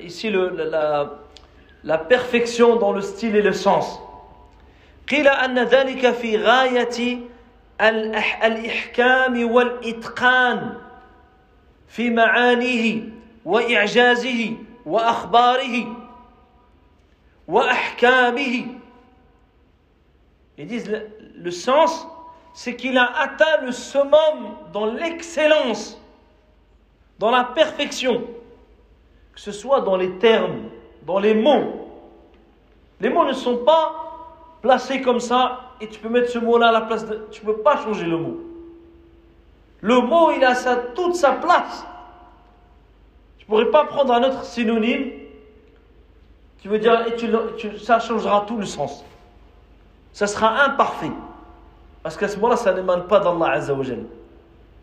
ici 0.00 0.28
le, 0.28 0.50
la, 0.50 1.10
la 1.84 1.96
perfection 1.96 2.76
dans 2.76 2.92
le 2.92 3.00
style 3.00 3.34
et 3.34 3.42
le 3.42 3.52
sens. 3.52 3.98
قيل 5.08 5.28
أن 5.28 5.58
ذلك 5.58 6.10
في 6.10 6.36
غاية 6.36 7.18
الإحكام 8.44 9.50
والإتقان 9.50 10.74
في 11.88 12.10
معانيه 12.10 13.02
وإعجازه 13.44 14.56
وأخباره 14.86 15.96
وأحكامه 17.48 18.66
ils 20.61 20.67
disent 20.67 20.91
le, 21.37 21.51
sens, 21.51 22.07
c'est 22.53 22.75
qu'il 22.75 22.95
a 22.95 23.11
atteint 23.19 23.61
le 23.63 23.71
summum 23.71 24.57
dans 24.71 24.85
l'excellence, 24.85 25.99
dans 27.17 27.31
la 27.31 27.45
perfection, 27.45 28.21
que 29.33 29.39
ce 29.39 29.51
soit 29.51 29.81
dans 29.81 29.97
les 29.97 30.19
termes, 30.19 30.69
dans 31.07 31.17
les 31.17 31.33
mots. 31.33 31.87
Les 32.99 33.09
mots 33.09 33.25
ne 33.25 33.33
sont 33.33 33.57
pas 33.57 34.59
placés 34.61 35.01
comme 35.01 35.19
ça 35.19 35.61
et 35.81 35.87
tu 35.87 35.99
peux 35.99 36.09
mettre 36.09 36.29
ce 36.29 36.37
mot-là 36.37 36.67
à 36.67 36.71
la 36.71 36.81
place 36.81 37.07
de... 37.07 37.25
Tu 37.31 37.43
ne 37.43 37.51
peux 37.51 37.61
pas 37.61 37.77
changer 37.77 38.05
le 38.05 38.17
mot. 38.17 38.39
Le 39.79 39.99
mot, 39.99 40.29
il 40.29 40.43
a 40.43 40.53
sa, 40.53 40.75
toute 40.75 41.15
sa 41.15 41.31
place. 41.31 41.83
Tu 43.39 43.45
ne 43.45 43.47
pourrais 43.47 43.71
pas 43.71 43.85
prendre 43.85 44.13
un 44.13 44.21
autre 44.21 44.43
synonyme 44.43 45.09
qui 46.59 46.67
veut 46.67 46.77
dire, 46.77 47.07
et 47.07 47.15
tu, 47.15 47.27
tu, 47.57 47.79
ça 47.79 47.99
changera 47.99 48.45
tout 48.47 48.57
le 48.57 48.67
sens 48.67 49.03
ça 50.13 50.27
sera 50.27 50.63
imparfait. 50.63 51.11
Parce 52.03 52.17
qu'à 52.17 52.27
ce 52.27 52.35
moment-là, 52.37 52.57
ça 52.57 52.73
n'émane 52.73 53.07
pas 53.07 53.19
d'Allah 53.19 53.51
Azzawajal. 53.51 54.05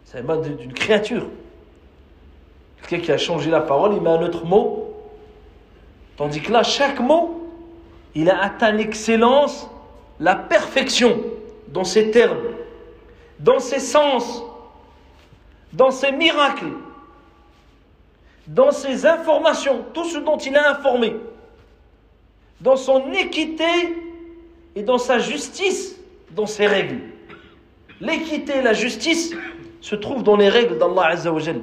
Ça 0.04 0.20
émane 0.20 0.42
d'une 0.42 0.72
créature. 0.72 1.26
Quelqu'un 2.82 3.04
qui 3.04 3.12
a 3.12 3.18
changé 3.18 3.50
la 3.50 3.60
parole, 3.60 3.94
il 3.94 4.00
met 4.00 4.10
un 4.10 4.22
autre 4.22 4.44
mot. 4.46 4.94
Tandis 6.16 6.40
que 6.40 6.52
là, 6.52 6.62
chaque 6.62 7.00
mot, 7.00 7.48
il 8.14 8.30
a 8.30 8.42
atteint 8.42 8.72
l'excellence, 8.72 9.68
la 10.18 10.34
perfection 10.34 11.20
dans 11.68 11.84
ses 11.84 12.10
termes, 12.10 12.38
dans 13.38 13.58
ses 13.58 13.80
sens, 13.80 14.42
dans 15.72 15.90
ses 15.90 16.12
miracles, 16.12 16.72
dans 18.46 18.70
ses 18.70 19.04
informations, 19.04 19.84
tout 19.92 20.04
ce 20.04 20.18
dont 20.18 20.38
il 20.38 20.56
a 20.56 20.70
informé, 20.70 21.16
dans 22.60 22.76
son 22.76 23.12
équité 23.12 23.64
et 24.78 24.82
dans 24.82 24.98
sa 24.98 25.18
justice, 25.18 25.98
dans 26.30 26.46
ses 26.46 26.68
règles. 26.68 27.00
L'équité 28.00 28.58
et 28.58 28.62
la 28.62 28.74
justice 28.74 29.34
se 29.80 29.96
trouvent 29.96 30.22
dans 30.22 30.36
les 30.36 30.48
règles 30.48 30.78
d'Allah 30.78 31.08
Azzawajal. 31.08 31.60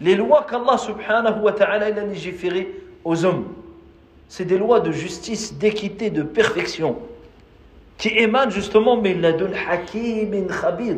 Les 0.00 0.16
lois 0.16 0.44
qu'Allah 0.50 0.76
subhanahu 0.76 1.40
wa 1.42 1.52
ta'ala 1.52 1.86
a 1.86 1.90
légiférées 1.90 2.82
aux 3.04 3.24
hommes, 3.24 3.46
c'est 4.28 4.44
des 4.44 4.58
lois 4.58 4.80
de 4.80 4.90
justice, 4.90 5.56
d'équité, 5.56 6.10
de 6.10 6.24
perfection, 6.24 6.98
qui 7.96 8.08
émanent 8.08 8.50
justement 8.50 9.00
mais 9.00 9.14
donne 9.14 9.54
Hakim 9.70 10.28
bin 10.28 10.52
Khabir. 10.52 10.96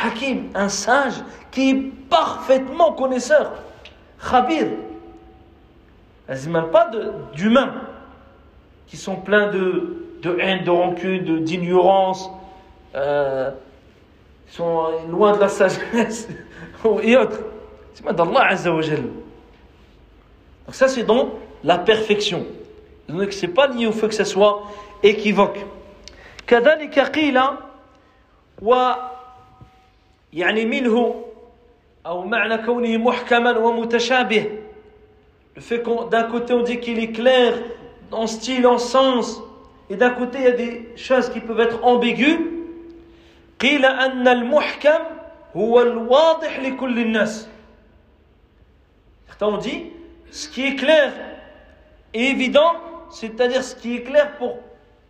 Hakim, 0.00 0.44
un 0.54 0.68
sage 0.68 1.24
qui 1.50 1.70
est 1.70 1.82
parfaitement 2.08 2.92
connaisseur. 2.92 3.52
Khabir. 4.30 4.68
Elles 6.28 6.48
pas 6.70 6.88
d'humains 7.34 7.74
qui 8.86 8.96
sont 8.96 9.16
pleins 9.16 9.50
de, 9.50 10.03
de 10.23 10.37
haine, 10.39 10.63
de 10.63 10.69
rancune, 10.69 11.43
d'ignorance, 11.43 12.29
euh, 12.95 13.51
sont 14.47 14.87
loin 15.09 15.35
de 15.35 15.39
la 15.39 15.47
sagesse 15.47 16.27
et 17.03 17.17
autres. 17.17 17.39
C'est 17.93 18.05
d'Allah 18.13 18.47
Azzawajal. 18.49 19.01
Donc 20.65 20.75
ça 20.75 20.87
c'est 20.87 21.03
donc 21.03 21.31
la 21.63 21.77
perfection. 21.77 22.45
Donc 23.07 23.31
c'est 23.31 23.47
pas 23.47 23.67
lié 23.67 23.87
au 23.87 23.91
fait 23.91 24.07
que 24.07 24.15
ça 24.15 24.25
soit 24.25 24.63
équivoque. 25.03 25.59
كذلك 26.47 26.99
قيل 26.99 27.39
و 28.61 28.91
يعني 30.33 30.65
منه 30.65 31.23
أو 32.05 32.21
معنى 32.25 32.57
كونه 32.57 32.97
محكما 32.97 33.57
ومتشابه 33.57 34.45
le 35.55 35.61
fait 35.61 35.83
qu'on 35.83 36.05
d'un 36.05 36.23
côté 36.23 36.53
on 36.53 36.63
dit 36.63 36.79
qu'il 36.79 36.99
est 36.99 37.11
clair 37.11 37.53
en 38.11 38.27
style, 38.27 38.65
en 38.65 38.77
sens, 38.77 39.41
et 39.89 39.95
d'un 39.95 40.11
côté 40.11 40.39
il 40.39 40.43
y 40.43 40.47
a 40.47 40.51
des 40.51 40.89
choses 40.95 41.29
qui 41.29 41.39
peuvent 41.39 41.59
être 41.59 41.83
ambiguës. 41.83 42.39
قيل 43.59 43.85
أن 43.85 44.27
المحكم 44.27 44.99
هو 45.55 45.81
الواضح 45.81 46.59
لكل 46.59 46.99
الناس. 46.99 47.49
Certains 49.27 49.47
ont 49.47 49.57
dit, 49.57 49.85
ce 50.31 50.47
qui 50.47 50.65
est 50.65 50.75
clair 50.75 51.11
et 52.13 52.29
évident, 52.29 52.71
c'est-à-dire 53.09 53.63
ce 53.63 53.75
qui 53.75 53.97
est 53.97 54.03
clair 54.03 54.37
pour 54.37 54.59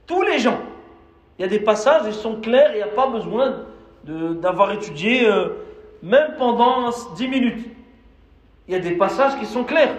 tous 0.08 0.22
les 0.24 0.40
gens. 0.40 0.60
Il 1.38 1.44
y 1.44 1.46
a 1.46 1.48
des 1.48 1.60
passages, 1.60 2.02
ils 2.08 2.14
sont 2.14 2.42
clairs, 2.42 2.72
il 2.74 2.78
n'y 2.78 2.82
a 2.82 2.88
pas 2.88 3.08
besoin 3.08 3.66
d'avoir 4.04 4.72
étudié 4.72 5.28
euh, 5.28 5.50
même 6.02 6.36
pendant 6.38 6.90
10 7.16 7.28
minutes. 7.28 7.66
Il 8.68 8.74
y 8.74 8.78
a 8.78 8.80
des 8.80 8.92
passages 8.92 9.38
qui 9.40 9.46
sont 9.46 9.64
clairs. 9.64 9.96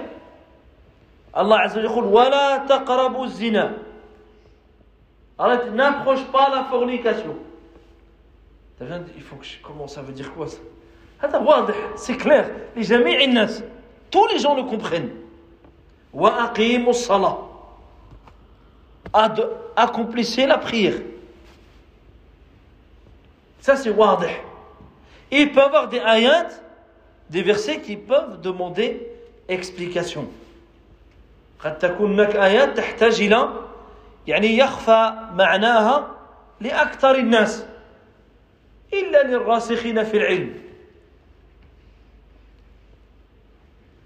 Allah 1.33 1.61
Azza 1.65 1.81
wa 1.81 1.89
Jalla 1.89 2.07
Wala 2.07 2.65
taqrabu 2.67 3.29
zina. 3.29 3.73
Arrête, 5.39 5.73
n'approche 5.73 6.25
pas 6.27 6.51
la 6.51 6.65
fornication. 6.65 7.37
Il 8.81 9.23
faut 9.23 9.37
que 9.37 9.45
je 9.45 9.59
commence, 9.63 9.95
ça 9.95 10.03
veut 10.03 10.13
dire 10.13 10.33
quoi 10.35 10.49
ça 10.49 10.59
C'est 11.97 12.17
clair. 12.17 12.49
Les 12.75 12.83
jami'i 12.83 13.29
nas. 13.29 13.63
Tous 14.11 14.27
les 14.29 14.39
gens 14.39 14.55
le 14.55 14.63
comprennent. 14.65 15.11
Wa 16.13 16.45
aqimu 16.45 16.93
salah. 16.93 17.39
Accomplissez 19.77 20.47
la 20.47 20.59
prière. 20.59 20.95
Ça, 23.61 23.77
c'est 23.77 23.91
wadih. 23.91 24.27
Et 25.31 25.43
il 25.43 25.53
peut 25.53 25.61
y 25.61 25.63
avoir 25.63 25.89
des 25.89 26.01
ayats, 26.01 26.49
des 27.29 27.43
versets 27.43 27.81
qui 27.81 27.97
peuvent 27.97 28.41
demander 28.41 29.07
explication. 29.49 30.27
قد 31.65 31.79
تكون 31.79 32.13
هناك 32.13 32.37
آيات 32.37 32.77
تحتاج 32.77 33.21
إلى 33.21 33.49
يعني 34.27 34.59
يخفى 34.59 35.13
معناها 35.35 36.11
لأكثر 36.61 37.15
الناس 37.15 37.67
إلا 38.93 39.23
للراسخين 39.23 40.05
في 40.05 40.17
العلم 40.17 40.55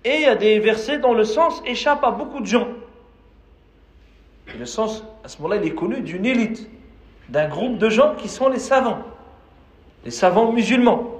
Et 0.04 0.16
il 0.16 0.20
y 0.20 0.26
a 0.26 0.34
des 0.34 0.58
versets 0.58 0.98
dont 0.98 1.14
le 1.14 1.24
sens 1.24 1.62
échappe 1.64 2.04
à 2.04 2.10
beaucoup 2.10 2.40
de 2.40 2.46
gens. 2.46 2.68
Et 4.54 4.58
le 4.58 4.66
sens, 4.66 5.02
à 5.24 5.28
ce 5.28 5.38
moment-là, 5.38 5.62
il 5.62 5.66
est 5.66 5.74
connu 5.74 6.02
d'une 6.02 6.26
élite, 6.26 6.68
d'un 7.30 7.48
groupe 7.48 7.78
de 7.78 7.88
gens 7.88 8.14
qui 8.14 8.28
sont 8.28 8.50
les 8.50 8.58
savants, 8.58 8.98
les 10.04 10.10
savants 10.10 10.52
musulmans. 10.52 11.10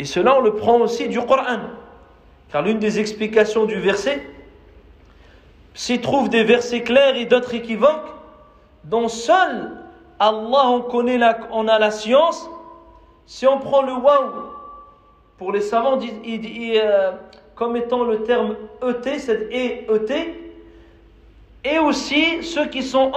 Et 0.00 0.04
cela, 0.04 0.36
on 0.38 0.40
le 0.40 0.54
prend 0.54 0.80
aussi 0.80 1.08
du 1.08 1.20
Coran. 1.20 1.60
Car 2.50 2.62
l'une 2.62 2.80
des 2.80 2.98
explications 2.98 3.64
du 3.64 3.78
verset, 3.78 4.26
s'y 5.75 5.99
trouve 5.99 6.29
des 6.29 6.43
versets 6.43 6.81
clairs 6.81 7.15
et 7.15 7.25
d'autres 7.25 7.53
équivoques, 7.53 8.13
dont 8.85 9.09
seul 9.09 9.71
Allah 10.19 10.69
on 10.69 10.81
connaît 10.81 11.19
on 11.51 11.67
a 11.67 11.77
la 11.77 11.91
science. 11.91 12.49
Si 13.27 13.45
on 13.45 13.59
prend 13.59 13.81
le 13.81 13.93
waouh, 13.93 14.31
pour 15.37 15.51
les 15.51 15.61
savants, 15.61 15.99
euh, 15.99 17.11
comme 17.55 17.75
étant 17.75 18.03
le 18.03 18.23
terme 18.23 18.55
ET, 18.81 19.19
c'est 19.19 19.49
ET, 19.51 20.35
et 21.65 21.79
aussi 21.79 22.43
ceux 22.43 22.67
qui 22.67 22.81
sont 22.81 23.11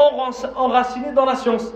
enracinés 0.57 1.13
dans 1.13 1.27
la 1.27 1.37
science. 1.37 1.73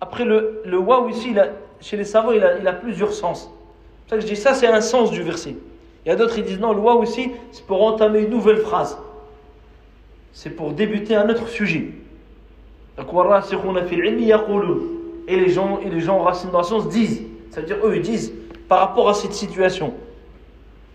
Après, 0.00 0.24
le, 0.24 0.62
le 0.64 0.78
waouh 0.78 1.10
ici, 1.10 1.34
chez 1.80 1.96
les 1.98 2.04
savants, 2.04 2.32
il 2.32 2.42
a, 2.42 2.56
il 2.58 2.66
a 2.66 2.72
plusieurs 2.72 3.12
sens. 3.12 3.50
C'est 4.06 4.10
ça 4.10 4.16
que 4.16 4.22
je 4.22 4.26
dis 4.26 4.36
ça, 4.36 4.54
c'est 4.54 4.68
un 4.68 4.80
sens 4.80 5.10
du 5.10 5.22
verset. 5.22 5.56
Il 6.04 6.08
y 6.08 6.12
a 6.12 6.16
d'autres 6.16 6.34
qui 6.34 6.42
disent 6.42 6.60
non, 6.60 6.72
waouh 6.76 7.04
ici, 7.04 7.30
c'est 7.52 7.64
pour 7.66 7.82
entamer 7.82 8.20
une 8.20 8.30
nouvelle 8.30 8.58
phrase. 8.58 8.96
C'est 10.32 10.50
pour 10.50 10.72
débuter 10.72 11.14
un 11.14 11.28
autre 11.28 11.48
sujet. 11.48 11.90
Et 15.28 15.36
les 15.36 15.48
gens, 15.48 15.78
et 15.80 15.90
les 15.90 16.00
gens 16.00 16.18
enracinés 16.18 16.52
dans 16.52 16.58
la 16.58 16.64
science 16.64 16.88
disent, 16.88 17.22
ça 17.50 17.60
veut 17.60 17.66
dire 17.66 17.78
eux, 17.84 17.96
ils 17.96 18.02
disent 18.02 18.32
par 18.68 18.80
rapport 18.80 19.08
à 19.08 19.14
cette 19.14 19.32
situation. 19.32 19.94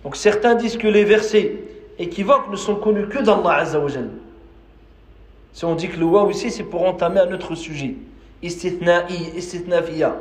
Donc 0.03 0.15
certains 0.15 0.55
disent 0.55 0.77
que 0.77 0.87
les 0.87 1.03
versets 1.03 1.55
équivoques 1.99 2.49
ne 2.49 2.55
sont 2.55 2.75
connus 2.75 3.07
que 3.07 3.19
d'Allah 3.19 3.55
Azzawajal. 3.55 4.09
Si 5.53 5.65
on 5.65 5.75
dit 5.75 5.87
que 5.87 5.97
le 5.97 6.05
waouh 6.05 6.31
ici, 6.31 6.51
c'est 6.51 6.63
pour 6.63 6.85
entamer 6.85 7.21
un 7.21 7.31
autre 7.33 7.55
sujet. 7.55 7.95
Istithna'i, 8.43 9.31
istithnafiya. 9.37 10.17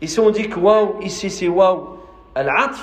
Et 0.00 0.06
si 0.06 0.18
on 0.20 0.30
dit 0.30 0.48
que 0.48 0.58
waouh 0.58 1.02
ici, 1.02 1.30
c'est 1.30 1.48
waouh 1.48 1.98
al-atf, 2.34 2.82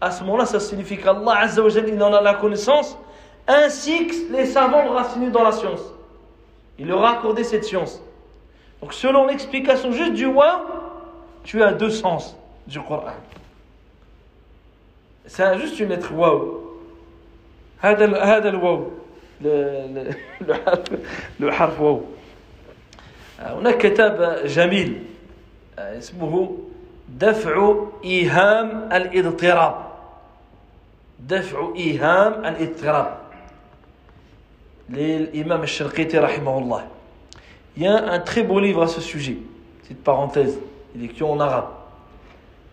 à 0.00 0.10
ce 0.10 0.22
moment-là, 0.24 0.46
ça 0.46 0.60
signifie 0.60 0.98
qu'Allah 0.98 1.38
Azzawajal, 1.38 1.88
il 1.88 2.02
en 2.02 2.12
a 2.12 2.20
la 2.20 2.34
connaissance, 2.34 2.98
ainsi 3.46 4.06
que 4.06 4.32
les 4.32 4.46
savants 4.46 4.88
racinés 4.90 5.30
dans 5.30 5.42
la 5.42 5.52
science. 5.52 5.82
Il 6.78 6.88
leur 6.88 7.04
a 7.04 7.12
accordé 7.12 7.44
cette 7.44 7.64
science. 7.64 8.02
Donc, 8.80 8.92
selon 8.92 9.26
l'explication 9.26 9.92
juste 9.92 10.14
du 10.14 10.26
waouh, 10.26 10.60
tu 11.44 11.62
as 11.62 11.72
deux 11.72 11.90
sens 11.90 12.36
du 12.66 12.80
Coran. 12.80 13.12
C'est 15.26 15.58
juste 15.58 15.78
une 15.80 15.88
lettre 15.88 16.12
waouh. 16.12 16.60
هذا 17.84 18.48
الواو 18.48 18.90
le 21.40 21.50
حرف 21.50 21.80
واو 21.80 22.02
هناك 23.38 23.78
كتاب 23.78 24.40
جميل 24.44 25.02
اسمه 25.78 26.58
دفع 27.08 27.74
إيهام 28.04 28.88
الاضطراب 28.92 29.87
دفع 31.20 31.72
إيهام 31.76 32.44
الاضطراب 32.44 33.24
l'imam 34.90 35.62
al-Sharqiti 35.62 36.18
rahimahullah. 36.18 36.84
Il 37.76 37.82
y 37.82 37.86
a 37.86 38.12
un 38.12 38.20
très 38.20 38.42
beau 38.42 38.60
livre 38.60 38.82
à 38.82 38.86
ce 38.86 39.00
sujet, 39.00 39.38
petite 39.82 40.02
parenthèse, 40.02 40.58
il 40.94 41.02
est 41.02 41.06
écrit 41.06 41.24
en 41.24 41.40
arabe. 41.40 41.68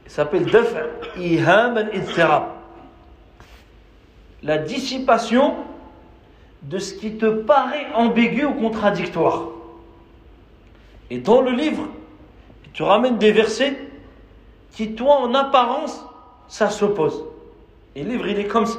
Il 0.06 0.12
s'appelle 0.12 0.46
Daf' 0.46 0.76
Iham 1.18 1.78
al-Idtirab. 1.78 2.44
La 4.44 4.58
dissipation 4.58 5.56
de 6.64 6.78
ce 6.78 6.94
qui 6.94 7.18
te 7.18 7.26
paraît 7.26 7.88
ambigu 7.96 8.46
ou 8.46 8.54
contradictoire. 8.54 9.44
Et 11.10 11.20
dans 11.20 11.42
le 11.42 11.52
livre, 11.52 11.88
tu 12.74 12.84
ramènes 12.84 13.18
des 13.18 13.32
versets 13.32 13.78
qui, 14.72 14.94
toi, 14.96 15.16
en 15.16 15.34
apparence, 15.34 16.04
ça 16.48 16.70
s'oppose. 16.70 17.24
Et 17.97 18.05
le 18.05 18.11
livre, 18.11 18.29
il 18.29 18.39
est 18.39 18.47
comme 18.47 18.67
ça. 18.67 18.79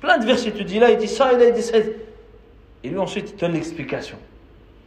Plein 0.00 0.18
de 0.18 0.26
versets, 0.26 0.50
tu 0.50 0.64
dis 0.64 0.80
là, 0.80 0.90
il 0.90 0.98
dit 0.98 1.08
ça, 1.08 1.32
il 1.32 1.40
a 1.40 1.50
dit 1.52 1.62
ça. 1.62 1.78
Et 2.82 2.88
lui, 2.88 2.98
ensuite, 2.98 3.30
il 3.30 3.36
donne 3.36 3.52
l'explication. 3.52 4.18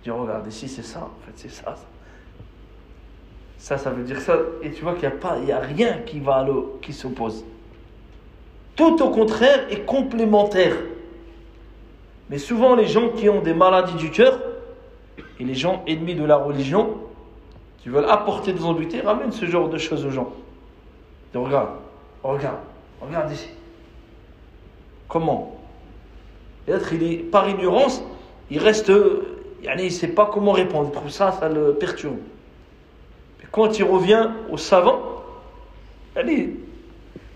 Il 0.02 0.04
dit, 0.04 0.10
regarde, 0.12 0.46
ici, 0.48 0.68
c'est 0.68 0.84
ça, 0.84 1.00
en 1.00 1.26
fait, 1.26 1.32
c'est 1.36 1.50
ça, 1.50 1.76
ça. 3.58 3.78
Ça, 3.78 3.90
veut 3.90 4.04
dire 4.04 4.20
ça. 4.20 4.38
Et 4.62 4.72
tu 4.72 4.84
vois 4.84 4.94
qu'il 4.94 5.08
n'y 5.08 5.16
a, 5.16 5.18
pas, 5.18 5.40
il 5.42 5.52
a 5.52 5.60
rien 5.60 6.00
qui, 6.06 6.20
va 6.20 6.46
qui 6.82 6.92
s'oppose. 6.92 7.46
Tout 8.76 9.02
au 9.02 9.10
contraire 9.10 9.66
est 9.72 9.86
complémentaire. 9.86 10.76
Mais 12.30 12.38
souvent, 12.38 12.76
les 12.76 12.86
gens 12.86 13.10
qui 13.10 13.30
ont 13.30 13.42
des 13.42 13.54
maladies 13.54 13.96
du 13.96 14.12
cœur, 14.12 14.40
et 15.40 15.44
les 15.44 15.56
gens 15.56 15.84
ennemis 15.88 16.16
de 16.16 16.26
la 16.26 16.36
religion, 16.36 16.98
qui 17.80 17.90
veulent 17.90 18.10
apporter 18.10 18.52
des 18.52 18.64
ambiguïtés, 18.64 19.02
ramènent 19.02 19.32
ce 19.32 19.46
genre 19.46 19.70
de 19.70 19.78
choses 19.78 20.06
aux 20.06 20.12
gens. 20.12 20.34
Regarde, 21.34 21.70
regarde, 22.24 22.60
regarde 23.02 23.32
ici. 23.32 23.50
Comment? 25.08 25.58
Peut-être 26.66 26.94
il 26.94 27.04
est 27.04 27.18
par 27.18 27.48
ignorance, 27.50 28.04
il 28.50 28.60
reste, 28.60 28.92
il 29.64 29.84
ne 29.84 29.90
sait 29.90 30.10
pas 30.10 30.30
comment 30.32 30.52
répondre. 30.52 30.92
Trouve 30.92 31.10
ça, 31.10 31.32
ça 31.32 31.50
le 31.50 31.76
perturbe. 31.76 32.18
quand 33.52 33.80
il 33.80 33.84
revient 33.86 34.30
au 34.52 34.58
savant, 34.58 35.00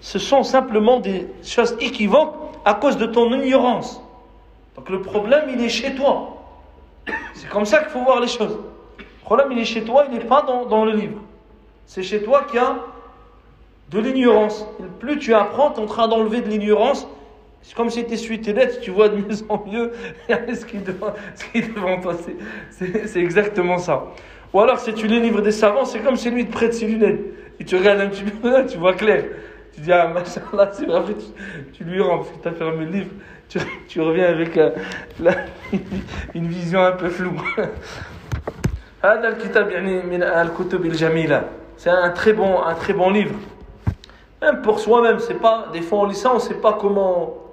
ce 0.01 0.19
sont 0.19 0.43
simplement 0.43 0.99
des 0.99 1.27
choses 1.43 1.75
équivoques 1.79 2.35
à 2.65 2.73
cause 2.73 2.97
de 2.97 3.05
ton 3.05 3.31
ignorance. 3.33 4.01
Donc 4.75 4.89
le 4.89 5.01
problème, 5.01 5.49
il 5.53 5.61
est 5.61 5.69
chez 5.69 5.95
toi. 5.95 6.37
C'est 7.33 7.49
comme 7.49 7.65
ça 7.65 7.79
qu'il 7.79 7.89
faut 7.89 8.03
voir 8.03 8.19
les 8.19 8.27
choses. 8.27 8.57
Le 8.97 9.05
problème, 9.23 9.51
il 9.51 9.59
est 9.59 9.65
chez 9.65 9.83
toi, 9.83 10.05
il 10.09 10.17
n'est 10.17 10.25
pas 10.25 10.41
dans, 10.41 10.65
dans, 10.65 10.85
le 10.85 10.93
livre. 10.93 11.19
C'est 11.85 12.03
chez 12.03 12.23
toi 12.23 12.43
qu'il 12.43 12.55
y 12.55 12.59
a 12.59 12.75
de 13.91 13.99
l'ignorance. 13.99 14.65
Plus 14.99 15.19
tu 15.19 15.33
apprends, 15.33 15.71
tu 15.71 15.79
es 15.79 15.83
en 15.83 15.87
train 15.87 16.07
d'enlever 16.07 16.41
de 16.41 16.49
l'ignorance 16.49 17.07
c'est 17.61 17.75
comme 17.75 17.89
si 17.89 18.05
tu 18.05 18.13
essuies 18.13 18.41
tes 18.41 18.53
lettres, 18.53 18.79
tu 18.81 18.91
vois 18.91 19.09
de 19.09 19.17
mieux 19.17 19.35
en 19.49 19.63
mieux 19.65 19.91
ce 20.29 20.65
qui 20.65 20.77
est 20.77 21.75
devant, 21.75 22.01
toi. 22.01 22.15
C'est 22.69 23.19
exactement 23.19 23.77
ça. 23.77 24.07
Ou 24.53 24.59
alors, 24.59 24.79
si 24.79 24.93
tu 24.93 25.07
lis 25.07 25.17
le 25.17 25.21
livre 25.21 25.41
des 25.41 25.51
savants, 25.51 25.85
c'est 25.85 25.99
comme 25.99 26.15
si 26.15 26.29
lui 26.29 26.45
te 26.45 26.51
prête 26.51 26.73
ses 26.73 26.87
lunettes. 26.87 27.21
Et 27.59 27.65
tu 27.65 27.75
regardes 27.75 28.01
un 28.01 28.07
petit 28.07 28.23
peu, 28.23 28.65
tu 28.69 28.77
vois 28.77 28.93
clair. 28.93 29.25
Tu 29.73 29.81
dis, 29.81 29.91
ah, 29.91 30.07
machallah, 30.07 30.71
c'est 30.73 30.85
vrai, 30.85 31.03
tu, 31.71 31.83
lui 31.83 32.01
rends 32.01 32.17
parce 32.17 32.31
que 32.31 32.41
tu 32.41 32.47
as 32.47 32.51
fermé 32.51 32.85
le 32.85 32.91
livre. 32.91 33.11
Tu, 33.87 34.01
reviens 34.01 34.27
avec 34.27 34.57
euh, 34.57 34.71
une 36.33 36.47
vision 36.47 36.83
un 36.83 36.93
peu 36.93 37.09
floue. 37.09 37.41
C'est 41.77 41.89
un 41.89 42.09
très 42.11 42.33
bon, 42.33 42.61
un 42.61 42.75
très 42.75 42.93
bon 42.93 43.09
livre. 43.09 43.35
Même 44.42 44.62
pour 44.62 44.80
soi-même, 44.80 45.18
c'est 45.18 45.34
pas, 45.34 45.66
des 45.72 45.82
fois 45.82 46.00
on 46.00 46.04
lit 46.04 46.14
ça, 46.14 46.30
on 46.30 46.34
ne 46.34 46.40
sait 46.40 46.54
pas 46.54 46.74
comment, 46.74 47.46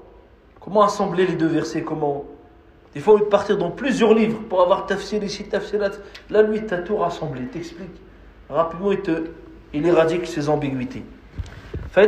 Comment 0.63 0.83
assembler 0.83 1.27
les 1.27 1.35
deux 1.35 1.47
versets 1.47 1.81
Comment 1.83 2.23
Des 2.93 3.01
fois, 3.01 3.15
on 3.15 3.17
veut 3.17 3.25
partir 3.25 3.57
dans 3.57 3.69
plusieurs 3.69 4.13
livres 4.13 4.39
pour 4.47 4.61
avoir 4.61 4.85
tafsir 4.85 5.21
ici, 5.21 5.43
tafsir 5.43 5.81
là. 5.81 5.89
Là, 6.29 6.41
lui, 6.41 6.65
tu 6.65 6.73
as 6.73 6.77
tout 6.77 6.95
rassemblé, 6.95 7.45
t'explique. 7.47 7.91
Rapidement, 8.49 8.93
il, 8.93 9.01
te, 9.01 9.25
il 9.73 9.85
éradique 9.85 10.25
ces 10.25 10.47
ambiguïtés. 10.47 11.03
Donc 11.93 12.05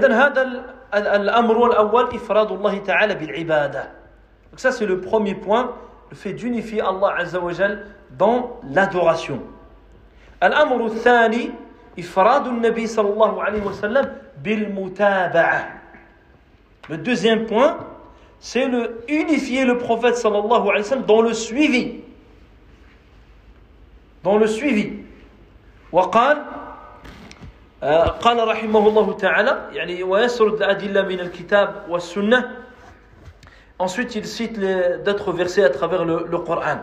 ça 4.55 4.72
c'est 4.72 4.86
le 4.86 5.01
premier 5.01 5.36
point, 5.36 5.74
le 6.09 6.16
fait 6.16 6.32
d'unifier 6.34 6.80
Allah 6.80 7.16
Azza 7.18 7.39
wa 7.41 7.51
Jal 7.51 7.86
dans 8.18 8.61
l'adoration. 8.72 9.41
الأمر 10.43 10.86
الثاني 10.86 11.51
إفراد 11.99 12.47
النبي 12.47 12.86
صلى 12.86 13.09
الله 13.09 13.43
عليه 13.43 13.62
وسلم 13.62 14.16
بالمتابعة. 14.45 15.80
Le 16.88 16.97
deuxième 16.97 17.47
point, 17.47 17.78
c'est 18.41 18.66
le 18.66 19.05
unifier 19.09 19.64
le 19.64 19.78
prophète 19.78 20.16
صلى 20.16 20.38
الله 20.38 20.72
عليه 20.72 20.80
وسلم 20.80 21.07
dans 21.07 21.22
le 21.22 21.34
suivi. 21.34 22.01
Dans 24.24 24.38
le 24.38 24.47
suivi. 24.47 25.05
وقال 25.93 26.45
آه، 27.82 28.07
قال 28.07 28.49
رحمه 28.49 28.88
الله 28.88 29.12
تعالى 29.12 29.68
يعني 29.72 30.03
ويسرد 30.03 30.55
الأدلة 30.55 31.03
من 31.03 31.20
الكتاب 31.20 31.86
والسنة 31.88 32.57
Ensuite, 33.80 34.14
il 34.14 34.26
cite 34.26 34.59
les, 34.59 34.99
d'autres 35.07 35.32
versets 35.32 35.64
à 35.64 35.70
travers 35.70 36.05
le, 36.05 36.38
Coran. 36.38 36.80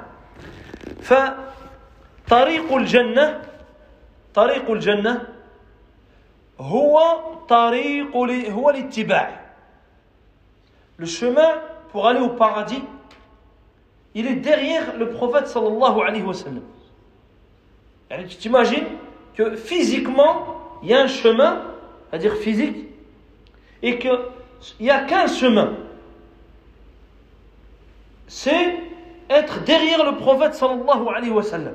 طريق 2.29 2.73
الجنة 2.73 3.41
طريق 4.36 4.70
الجنة 4.70 5.28
هو 6.60 7.00
طريق 7.48 8.16
هو 8.50 8.70
الاتباع 8.70 9.42
Le 10.98 11.06
chemin 11.06 11.50
pour 11.90 12.06
aller 12.06 12.20
au 12.20 12.28
paradis, 12.28 12.82
il 14.14 14.26
est 14.26 14.36
derrière 14.36 14.96
le 14.96 15.10
prophète 15.10 15.48
sallallahu 15.48 16.00
alayhi 16.00 16.22
wa 16.22 16.34
sallam. 16.34 16.62
Tu 18.28 18.36
t'imagines 18.36 18.86
que 19.34 19.56
physiquement, 19.56 20.78
il 20.82 20.90
y 20.90 20.94
a 20.94 21.02
un 21.02 21.06
chemin, 21.06 21.62
c'est-à-dire 22.10 22.36
physique, 22.36 22.76
et 23.82 23.98
qu'il 23.98 24.18
n'y 24.80 24.90
a 24.90 25.00
qu'un 25.04 25.26
chemin. 25.26 25.72
C'est 28.28 28.76
être 29.28 29.64
derrière 29.64 30.04
le 30.04 30.16
prophète 30.18 30.54
sallallahu 30.54 31.08
alayhi 31.14 31.32
wa 31.32 31.42
sallam. 31.42 31.74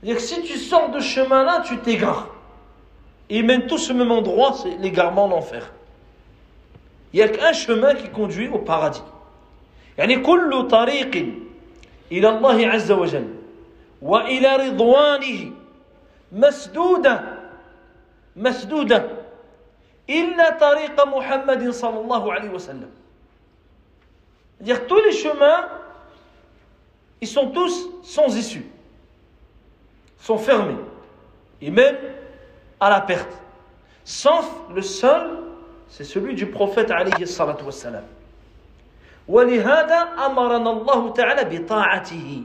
C'est-à-dire 0.00 0.16
que 0.16 0.22
si 0.22 0.42
tu 0.42 0.58
sors 0.58 0.90
de 0.90 1.00
ce 1.00 1.06
chemin-là, 1.06 1.62
tu 1.66 1.78
t'égares. 1.78 2.28
Et 3.28 3.38
ils 3.38 3.44
mènent 3.44 3.66
tous 3.66 3.90
au 3.90 3.94
même 3.94 4.12
endroit, 4.12 4.54
c'est 4.62 4.76
l'égarement, 4.78 5.26
l'enfer. 5.26 5.72
Il 7.12 7.16
n'y 7.16 7.22
a 7.22 7.28
qu'un 7.28 7.52
chemin 7.52 7.94
qui 7.94 8.08
conduit 8.08 8.48
au 8.48 8.58
paradis. 8.58 9.02
يعني 9.98 10.16
كل 10.22 10.68
طريق 10.68 11.26
إلى 12.12 12.28
الله 12.28 12.66
عز 12.66 12.92
وجل 12.92 13.28
وإلى 14.02 14.56
رضوانه 14.56 15.50
مسدودة 16.32 17.20
مسدودة 18.36 19.08
إلا 20.10 20.50
طريق 20.50 21.06
محمد 21.06 21.70
صلى 21.70 22.00
الله 22.00 22.32
عليه 22.32 22.50
وسلم 22.50 22.90
dire 24.60 24.86
tous 24.86 25.00
les 25.00 25.12
chemins 25.12 25.68
ils 27.20 27.28
sont 27.28 27.48
tous 27.48 27.88
sans 28.02 28.36
issue 28.36 28.66
sont 30.20 30.38
fermés 30.38 30.76
et 31.60 31.70
même 31.70 31.96
à 32.80 32.90
la 32.90 33.00
perte 33.00 33.30
sauf 34.04 34.48
le 34.74 34.82
seul 34.82 35.38
c'est 35.88 36.04
celui 36.04 36.34
du 36.34 36.46
prophète 36.46 36.90
عليه 36.90 37.22
الصلاة 37.22 37.58
والسلام 37.64 38.04
ولهذا 39.28 39.96
أمرنا 40.26 40.70
الله 40.70 41.12
تعالى 41.12 41.44
بطاعته 41.58 42.42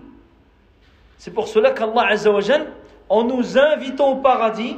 c'est 1.17 1.31
pour 1.31 1.47
cela 1.47 1.69
qu'Allah 1.69 2.07
Azza 2.09 2.31
wa 2.31 2.41
Jal, 2.41 2.65
en 3.07 3.23
nous 3.23 3.57
invitant 3.57 4.09
au 4.09 4.15
paradis 4.15 4.77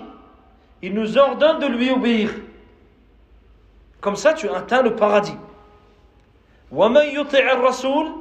il 0.82 0.94
nous 0.94 1.18
ordonne 1.18 1.60
de 1.60 1.68
lui 1.68 1.92
obéir 1.92 2.30
comme 4.02 4.16
ça 4.16 4.34
tu 4.34 4.50
atteins 4.50 4.82
le 4.82 4.96
paradis 4.96 5.38
ومن 6.74 7.06
يطع 7.06 7.52
الرسول 7.52 8.12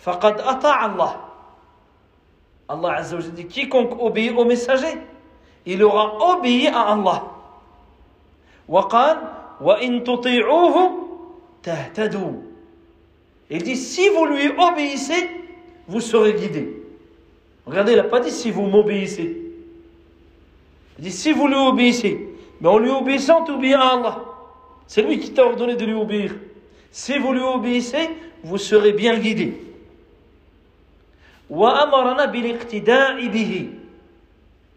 فقد 0.00 0.40
أطاع 0.40 0.86
الله 0.86 1.16
Allah 2.71 2.99
Azza 2.99 3.17
dit 3.17 3.47
quiconque 3.47 4.01
obéit 4.01 4.33
au 4.37 4.45
messager, 4.45 4.97
il 5.65 5.83
aura 5.83 6.33
obéi 6.33 6.67
à 6.67 6.93
Allah. 6.93 7.23
Il 13.49 13.63
dit 13.63 13.75
si 13.75 14.07
vous 14.09 14.25
lui 14.25 14.51
obéissez, 14.57 15.29
vous 15.87 15.99
serez 15.99 16.33
guidés. 16.33 16.81
Regardez, 17.65 17.91
il 17.91 17.97
n'a 17.97 18.03
pas 18.03 18.21
dit 18.21 18.31
si 18.31 18.51
vous 18.51 18.63
m'obéissez. 18.63 19.37
Il 20.97 21.03
dit 21.03 21.11
si 21.11 21.33
vous 21.33 21.47
lui 21.47 21.55
obéissez. 21.55 22.29
Mais 22.61 22.69
en 22.69 22.77
lui 22.77 22.89
obéissant, 22.89 23.43
tu 23.43 23.51
obéis 23.51 23.73
à 23.73 23.81
Allah. 23.81 24.23
C'est 24.87 25.01
lui 25.01 25.19
qui 25.19 25.31
t'a 25.31 25.45
ordonné 25.45 25.75
de 25.75 25.85
lui 25.85 25.93
obéir. 25.93 26.35
Si 26.91 27.17
vous 27.17 27.33
lui 27.33 27.41
obéissez, 27.41 28.09
vous 28.43 28.57
serez 28.57 28.93
bien 28.93 29.17
guidés. 29.17 29.70
وأمرنا 31.50 32.24
بالاقتداء 32.24 33.28
به. 33.28 33.70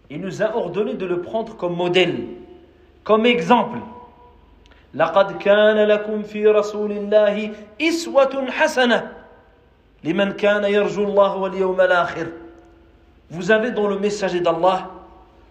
Il 0.09 0.21
nous 0.21 0.41
a 0.41 0.55
ordonné 0.55 0.95
de 0.95 1.05
le 1.05 1.21
prendre 1.21 1.55
comme 1.55 1.75
modèle, 1.75 2.25
comme 3.03 3.25
exemple. 3.25 3.79
لقد 4.93 5.37
كان 5.37 5.77
لكم 5.77 6.23
في 6.23 6.47
رسول 6.47 6.91
الله 6.91 7.53
إسوة 7.81 8.51
حسنة 8.51 9.11
لمن 10.03 10.31
كان 10.31 10.63
يرجو 10.63 11.03
الله 11.03 11.35
واليوم 11.35 11.81
الآخر 11.81 12.27
Vous 13.29 13.51
avez 13.51 13.69
dans 13.71 13.87
le 13.87 13.99
messager 13.99 14.39
d'Allah 14.39 14.89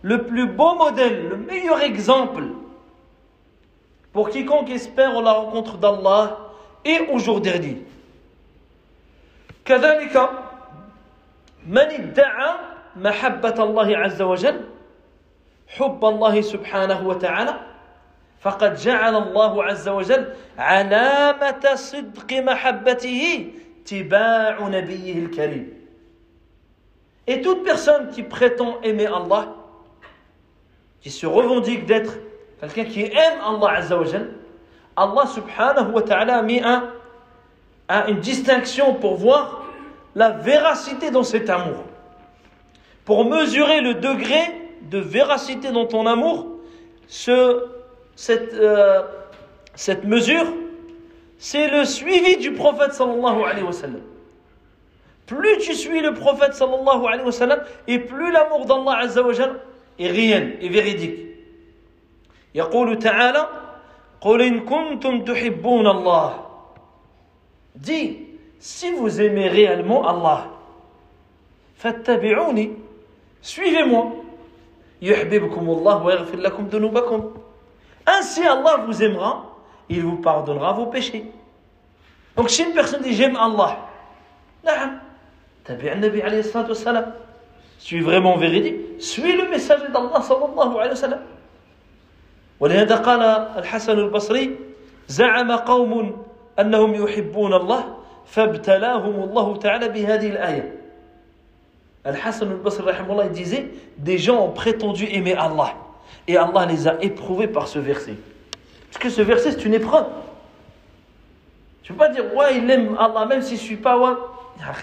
le 0.02 0.24
plus 0.24 0.46
beau 0.46 0.74
modèle, 0.74 1.28
le 1.28 1.36
meilleur 1.36 1.80
exemple 1.80 2.42
pour 4.12 4.30
quiconque 4.30 4.70
espère 4.70 5.20
la 5.22 5.32
rencontre 5.32 5.76
d'Allah 5.76 6.38
et 6.84 6.98
au 7.12 7.18
jour 7.18 7.40
dernier. 7.40 7.82
كذلك 9.64 10.30
من 11.67 11.77
ادعى 11.77 12.55
محبة 12.95 13.63
الله 13.63 13.97
عز 13.97 14.21
وجل 14.21 14.61
حب 15.67 16.05
الله 16.05 16.41
سبحانه 16.41 17.07
وتعالى 17.07 17.59
فقد 18.41 18.75
جعل 18.75 19.15
الله 19.15 19.63
عز 19.63 19.89
وجل 19.89 20.33
علامة 20.57 21.75
صدق 21.75 22.33
محبته 22.33 23.51
تباع 23.85 24.67
نبيه 24.67 25.17
الكريم 25.25 25.83
Et 27.25 27.41
toute 27.41 27.63
personne 27.63 28.09
qui 28.09 28.21
prétend 28.21 28.81
aimer 28.81 29.07
Allah, 29.07 29.55
qui 30.99 31.09
se 31.09 31.25
revendique 31.25 31.85
d'être 31.85 32.17
quelqu'un 32.59 32.83
qui 32.83 33.03
aime 33.03 33.39
Allah 33.41 33.77
Azza 33.77 33.97
wa 33.97 34.03
Jal, 34.03 34.29
Allah 34.97 35.25
subhanahu 35.27 35.93
wa 35.93 36.01
ta'ala 36.01 36.39
a 36.39 36.41
mis 36.41 36.59
un, 36.61 36.89
un, 37.87 38.07
une 38.07 38.19
distinction 38.19 38.95
pour 38.95 39.15
voir 39.15 39.62
la 40.14 40.30
véracité 40.30 41.10
dans 41.10 41.22
cet 41.22 41.50
amour. 41.50 41.84
Pour 43.04 43.24
mesurer 43.24 43.80
le 43.80 43.94
degré 43.94 44.40
de 44.82 44.98
véracité 44.98 45.70
dans 45.70 45.86
ton 45.86 46.06
amour, 46.06 46.46
ce, 47.06 47.64
cette, 48.16 48.54
euh, 48.54 49.02
cette 49.74 50.04
mesure, 50.04 50.46
c'est 51.38 51.68
le 51.68 51.84
suivi 51.84 52.36
du 52.36 52.52
prophète 52.52 52.92
sallallahu 52.92 53.42
alayhi 53.44 53.64
wa 53.64 53.72
sallam. 53.72 54.02
Plus 55.26 55.58
tu 55.58 55.74
suis 55.74 56.00
le 56.00 56.14
prophète 56.14 56.54
sallallahu 56.54 57.06
alayhi 57.06 57.24
wa 57.24 57.32
sallam, 57.32 57.60
et 57.86 57.98
plus 57.98 58.32
l'amour 58.32 58.66
d'Allah 58.66 58.98
azza 58.98 59.22
wa 59.22 59.32
jal 59.32 59.60
est 59.98 60.10
réel 60.10 60.56
et 60.60 60.68
véridique. 60.68 61.24
يقول 62.54 62.98
تعالى 62.98 63.46
قل 64.20 64.42
إن 64.42 64.60
كنتم 64.60 65.24
تحبون 65.24 65.86
الله 65.86 66.44
Dis, 67.76 68.21
si 68.62 68.92
vous 68.92 69.20
aimez 69.20 69.48
réellement 69.48 70.06
Allah, 70.06 70.50
فاتبعوني, 71.76 72.74
suivez-moi. 73.42 74.24
يحببكم 75.02 75.70
الله 75.70 76.02
ويغفر 76.04 76.36
لكم 76.36 76.66
ذنوبكم. 76.66 77.34
Ainsi 78.06 78.42
Allah 78.42 78.84
vous 78.86 79.02
aimera, 79.02 79.54
il 79.88 80.02
vous 80.02 80.16
pardonnera 80.16 80.72
vos 80.72 80.86
péchés. 80.86 81.24
Donc 82.36 82.50
si 82.50 82.62
une 82.64 82.72
personne 82.72 83.02
dit 83.02 83.14
j'aime 83.14 83.36
Allah, 83.36 83.88
نعم 84.64 84.98
تبع 85.64 85.92
النبي 85.92 86.22
عليه 86.22 86.40
الصلاة 86.40 86.68
والسلام 86.68 87.12
suis 87.78 88.00
vraiment 88.00 88.36
véridique 88.36 89.00
suis 89.00 89.32
le 89.36 89.48
messager 89.48 89.88
d'Allah 89.88 90.20
صلى 90.20 90.44
الله 90.44 90.80
عليه 90.80 90.92
وسلم 90.92 91.22
ولهذا 92.60 92.96
قال 92.96 93.22
الحسن 93.62 93.98
البصري 93.98 94.56
زعم 95.08 95.52
قوم 95.52 96.24
أنهم 96.58 96.94
يحبون 96.94 97.54
الله 97.54 97.98
فابتلاهم 98.26 99.22
الله 99.22 99.56
تعالى 99.56 99.88
بهذه 99.88 100.28
الآية 100.30 100.74
Al-Hassan 102.04 102.50
al-Basri 102.50 102.84
il 103.24 103.30
disait 103.32 103.68
des 103.98 104.18
gens 104.18 104.42
ont 104.46 104.50
prétendu 104.50 105.04
aimer 105.10 105.34
Allah 105.34 105.74
et 106.26 106.36
Allah 106.36 106.64
les 106.64 106.88
a 106.88 106.96
éprouvés 107.02 107.48
par 107.48 107.68
ce 107.68 107.78
verset. 107.78 108.14
Parce 108.90 109.02
que 109.02 109.10
ce 109.10 109.20
verset 109.20 109.52
c'est 109.52 109.64
une 109.64 109.74
épreuve. 109.74 110.06
Tu 111.82 111.92
peux 111.92 111.98
pas 111.98 112.08
dire 112.08 112.24
ouais 112.34 112.58
il 112.58 112.70
aime 112.70 112.96
Allah 112.98 113.26
même 113.26 113.42
si 113.42 113.56
je 113.56 113.60
suis 113.60 113.76
pas 113.76 113.98
ouais. 113.98 114.16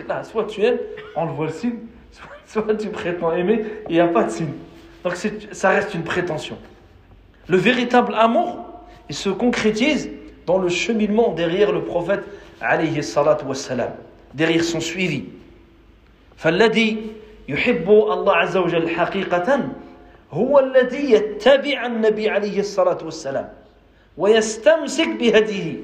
Là, 0.07 0.23
soit 0.23 0.45
tu 0.45 0.63
aimes, 0.63 0.77
on 1.15 1.25
le 1.25 1.31
voit 1.31 1.47
le 1.47 1.51
signe, 1.51 1.79
soit, 2.11 2.63
soit 2.63 2.75
tu 2.75 2.89
prétends 2.89 3.33
aimer, 3.33 3.65
il 3.89 3.95
n'y 3.95 3.99
a 3.99 4.07
pas 4.07 4.23
de 4.23 4.29
signe. 4.29 4.53
Donc 5.03 5.15
ça 5.51 5.69
reste 5.69 5.93
une 5.93 6.03
prétention. 6.03 6.57
Le 7.47 7.57
véritable 7.57 8.13
amour, 8.15 8.65
il 9.09 9.15
se 9.15 9.29
concrétise 9.29 10.09
dans 10.45 10.57
le 10.57 10.69
cheminement 10.69 11.33
derrière 11.33 11.71
le 11.71 11.83
prophète 11.83 12.23
alayhi 12.60 13.02
salatu 13.02 13.46
wassalam, 13.46 13.92
derrière 14.34 14.64
son 14.64 14.80
suivi. 14.80 15.24
فالذي 16.36 16.96
يحب 17.48 17.90
الله 17.90 18.36
عز 18.36 18.56
وجل 18.56 18.88
حقيقة 18.88 19.68
هو 20.32 20.58
الذي 20.58 21.12
يتبع 21.12 21.86
النبي 21.86 22.30
عليه 22.30 22.60
الصلاة 22.60 22.98
والسلام 23.04 23.48
ويستمسك 24.18 25.08
بهديه. 25.08 25.76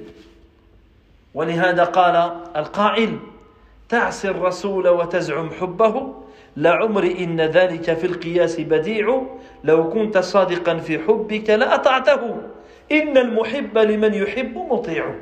ولهذا 1.35 1.85
قال 1.85 2.16
القائل 2.57 3.18
تعصي 3.89 4.29
الرسول 4.29 4.89
وتزعم 4.89 5.51
حبه 5.51 6.14
لعمر 6.57 7.05
إن 7.05 7.41
ذلك 7.41 7.95
في 7.95 8.07
القياس 8.07 8.61
بديع 8.61 9.22
لو 9.64 9.91
كنت 9.91 10.18
صادقا 10.18 10.77
في 10.79 10.99
حبك 10.99 11.51
لأطعته. 11.51 12.37
إن 12.93 13.16
المحب 13.16 13.79
لمن 13.79 14.14
يحب 14.14 14.57
مطيع. 14.57 15.14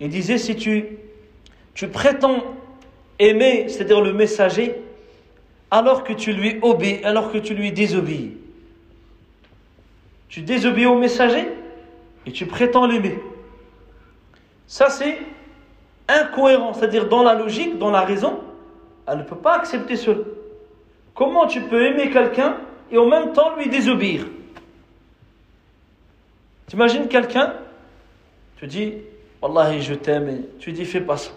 Il 0.00 0.08
disait 0.08 0.38
si 0.38 0.56
tu, 0.56 0.86
tu 1.74 1.88
prétends 1.88 2.42
aimer, 3.18 3.68
c'est-à-dire 3.68 4.00
le 4.00 4.12
messager, 4.14 4.74
alors 5.70 6.04
que 6.04 6.12
tu 6.12 6.32
lui 6.32 6.58
obéis, 6.62 7.04
alors 7.04 7.30
que 7.30 7.38
tu 7.38 7.54
lui 7.54 7.70
désobéis. 7.70 8.36
Tu 10.28 10.40
désobéis 10.40 10.86
au 10.86 10.98
messager 10.98 11.46
et 12.26 12.32
tu 12.32 12.46
prétends 12.46 12.86
l'aimer. 12.86 13.18
Ça, 14.66 14.88
c'est 14.88 15.18
incohérent, 16.08 16.72
c'est-à-dire 16.72 17.08
dans 17.08 17.22
la 17.22 17.34
logique, 17.34 17.78
dans 17.78 17.90
la 17.90 18.02
raison, 18.02 18.40
elle 19.06 19.18
ne 19.18 19.22
peut 19.22 19.36
pas 19.36 19.56
accepter 19.56 19.96
cela. 19.96 20.22
Comment 21.14 21.46
tu 21.46 21.60
peux 21.60 21.84
aimer 21.84 22.10
quelqu'un 22.10 22.56
et 22.90 22.98
en 22.98 23.06
même 23.06 23.32
temps 23.32 23.56
lui 23.56 23.68
désobéir? 23.68 24.26
T'imagines 26.66 27.08
quelqu'un, 27.08 27.54
tu 28.56 28.66
dis, 28.66 28.94
Wallahi, 29.42 29.80
je 29.80 29.94
t'aime, 29.94 30.42
tu 30.58 30.72
dis, 30.72 30.84
fais 30.84 31.00
pas 31.00 31.16
ça. 31.16 31.30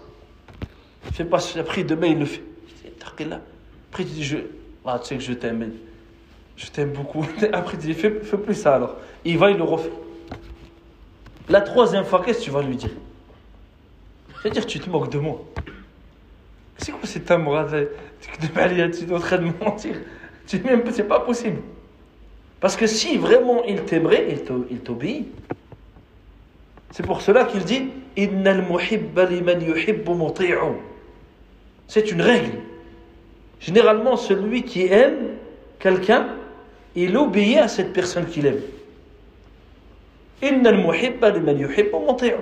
Fais 1.13 1.23
pas 1.23 1.39
ça. 1.39 1.59
Après, 1.59 1.83
demain, 1.83 2.07
il 2.07 2.19
le 2.19 2.25
fait. 2.25 2.43
Après, 3.05 4.03
tu 4.03 4.03
dis, 4.03 4.23
je, 4.23 4.37
ah, 4.85 4.99
tu 4.99 5.07
sais 5.07 5.17
que 5.17 5.23
je 5.23 5.33
t'aime, 5.33 5.71
je 6.57 6.67
t'aime 6.67 6.91
beaucoup. 6.91 7.25
Après, 7.53 7.77
tu 7.77 7.87
dis, 7.87 7.93
fais, 7.93 8.09
plus 8.09 8.55
ça 8.55 8.75
alors. 8.75 8.97
Il 9.23 9.37
va, 9.37 9.51
il 9.51 9.57
le 9.57 9.63
refait. 9.63 9.91
La 11.47 11.61
troisième 11.61 12.03
fois, 12.03 12.21
qu'est-ce 12.25 12.39
que 12.39 12.43
tu 12.45 12.51
vas 12.51 12.61
lui 12.61 12.75
dire? 12.75 12.89
C'est-à-dire, 14.41 14.65
tu 14.65 14.79
te 14.79 14.89
moques 14.89 15.09
de 15.09 15.19
moi. 15.19 15.41
C'est 16.77 16.91
quoi 16.91 17.05
cet 17.05 17.31
amour 17.31 17.57
Tu 17.69 17.77
es 18.27 19.13
en 19.13 19.19
train 19.19 19.37
de 19.37 19.63
mentir. 19.63 19.95
Tu 20.45 20.59
même, 20.59 20.83
c'est 20.91 21.07
pas 21.07 21.21
possible. 21.21 21.61
Parce 22.59 22.75
que 22.75 22.87
si 22.87 23.17
vraiment 23.17 23.63
il 23.63 23.83
t'aimerait, 23.83 24.37
il 24.69 24.79
t'obéit 24.79 25.27
C'est 26.92 27.04
pour 27.04 27.20
cela 27.20 27.44
qu'il 27.44 27.64
dit 27.64 27.90
C'est 31.86 32.10
une 32.10 32.22
règle. 32.22 32.58
Généralement, 33.60 34.16
celui 34.16 34.62
qui 34.64 34.86
aime 34.86 35.36
quelqu'un, 35.78 36.28
il 36.96 37.16
obéit 37.16 37.58
à 37.58 37.68
cette 37.68 37.92
personne 37.92 38.26
qu'il 38.26 38.46
aime. 38.46 38.62
إن 40.44 40.66
المحب 40.66 41.24
لمن 41.24 41.60
يحب 41.60 41.96
مطيع 42.08 42.38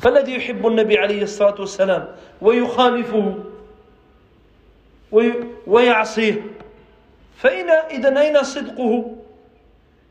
فالذي 0.00 0.34
يحب 0.34 0.66
النبي 0.66 0.98
عليه 0.98 1.22
الصلاة 1.22 1.60
والسلام 1.60 2.08
ويخالفه 2.40 3.34
ويعصيه 5.66 6.42
فإن 7.36 7.70
إذا 7.70 8.20
أين 8.20 8.42
صدقه 8.42 9.16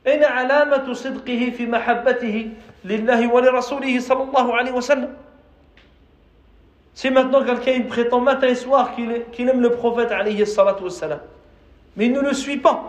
أين 0.07 0.23
علامة 0.23 0.93
صدقه 0.93 1.53
في 1.57 1.65
محبته 1.65 2.49
لله 2.85 3.33
ولرسوله 3.33 3.99
صلى 3.99 4.23
الله 4.23 4.55
عليه 4.55 4.71
وسلم 4.71 5.13
Si 6.93 7.09
maintenant 7.11 7.45
quelqu'un 7.45 7.71
il 7.71 7.87
prétend 7.87 8.19
matin 8.19 8.47
et 8.47 8.55
soir 8.55 8.93
qu'il 8.93 9.23
qu 9.31 9.47
aime 9.47 9.61
le 9.61 9.71
prophète 9.71 10.11
alayhi 10.11 10.45
salatu 10.45 10.83
wassalam, 10.83 11.21
mais 11.95 12.07
il 12.07 12.11
ne 12.11 12.19
le 12.19 12.33
suit 12.33 12.57
pas, 12.57 12.83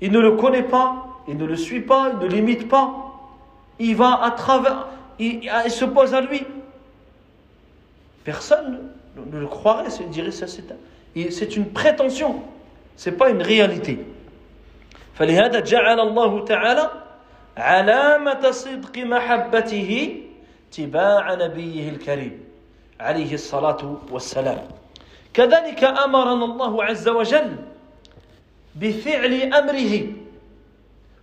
il 0.00 0.10
ne 0.10 0.18
le 0.18 0.32
connaît 0.32 0.64
pas, 0.64 1.06
il 1.28 1.36
ne 1.36 1.44
le 1.44 1.54
suit 1.54 1.82
pas, 1.82 2.10
il 2.12 2.18
ne 2.18 2.26
l'imite 2.26 2.68
pas, 2.68 2.90
il 3.78 3.94
va 3.94 4.20
à 4.24 4.32
travers, 4.32 4.88
il, 5.20 5.48
il 5.64 5.70
se 5.70 5.84
pose 5.84 6.14
à 6.14 6.20
lui. 6.20 6.42
Personne 8.24 8.80
ne 9.16 9.38
le 9.38 9.46
croirait, 9.46 9.90
se 9.90 10.02
dirait 10.02 10.32
ça, 10.32 10.46
c'est 10.48 11.56
une 11.56 11.66
prétention, 11.66 12.42
c'est 12.96 13.12
pas 13.12 13.30
une 13.30 13.42
réalité. 13.42 14.04
فلهذا 15.19 15.59
جعل 15.59 15.99
الله 15.99 16.45
تعالى 16.45 16.91
علامة 17.57 18.51
صدق 18.51 18.97
محبته 18.97 20.21
تباع 20.71 21.33
نبيه 21.33 21.89
الكريم 21.89 22.43
عليه 22.99 23.33
الصلاة 23.33 23.97
والسلام 24.11 24.61
كذلك 25.33 25.83
أمرنا 25.83 26.45
الله 26.45 26.83
عز 26.83 27.07
وجل 27.09 27.55
بفعل 28.75 29.33
أمره 29.53 29.93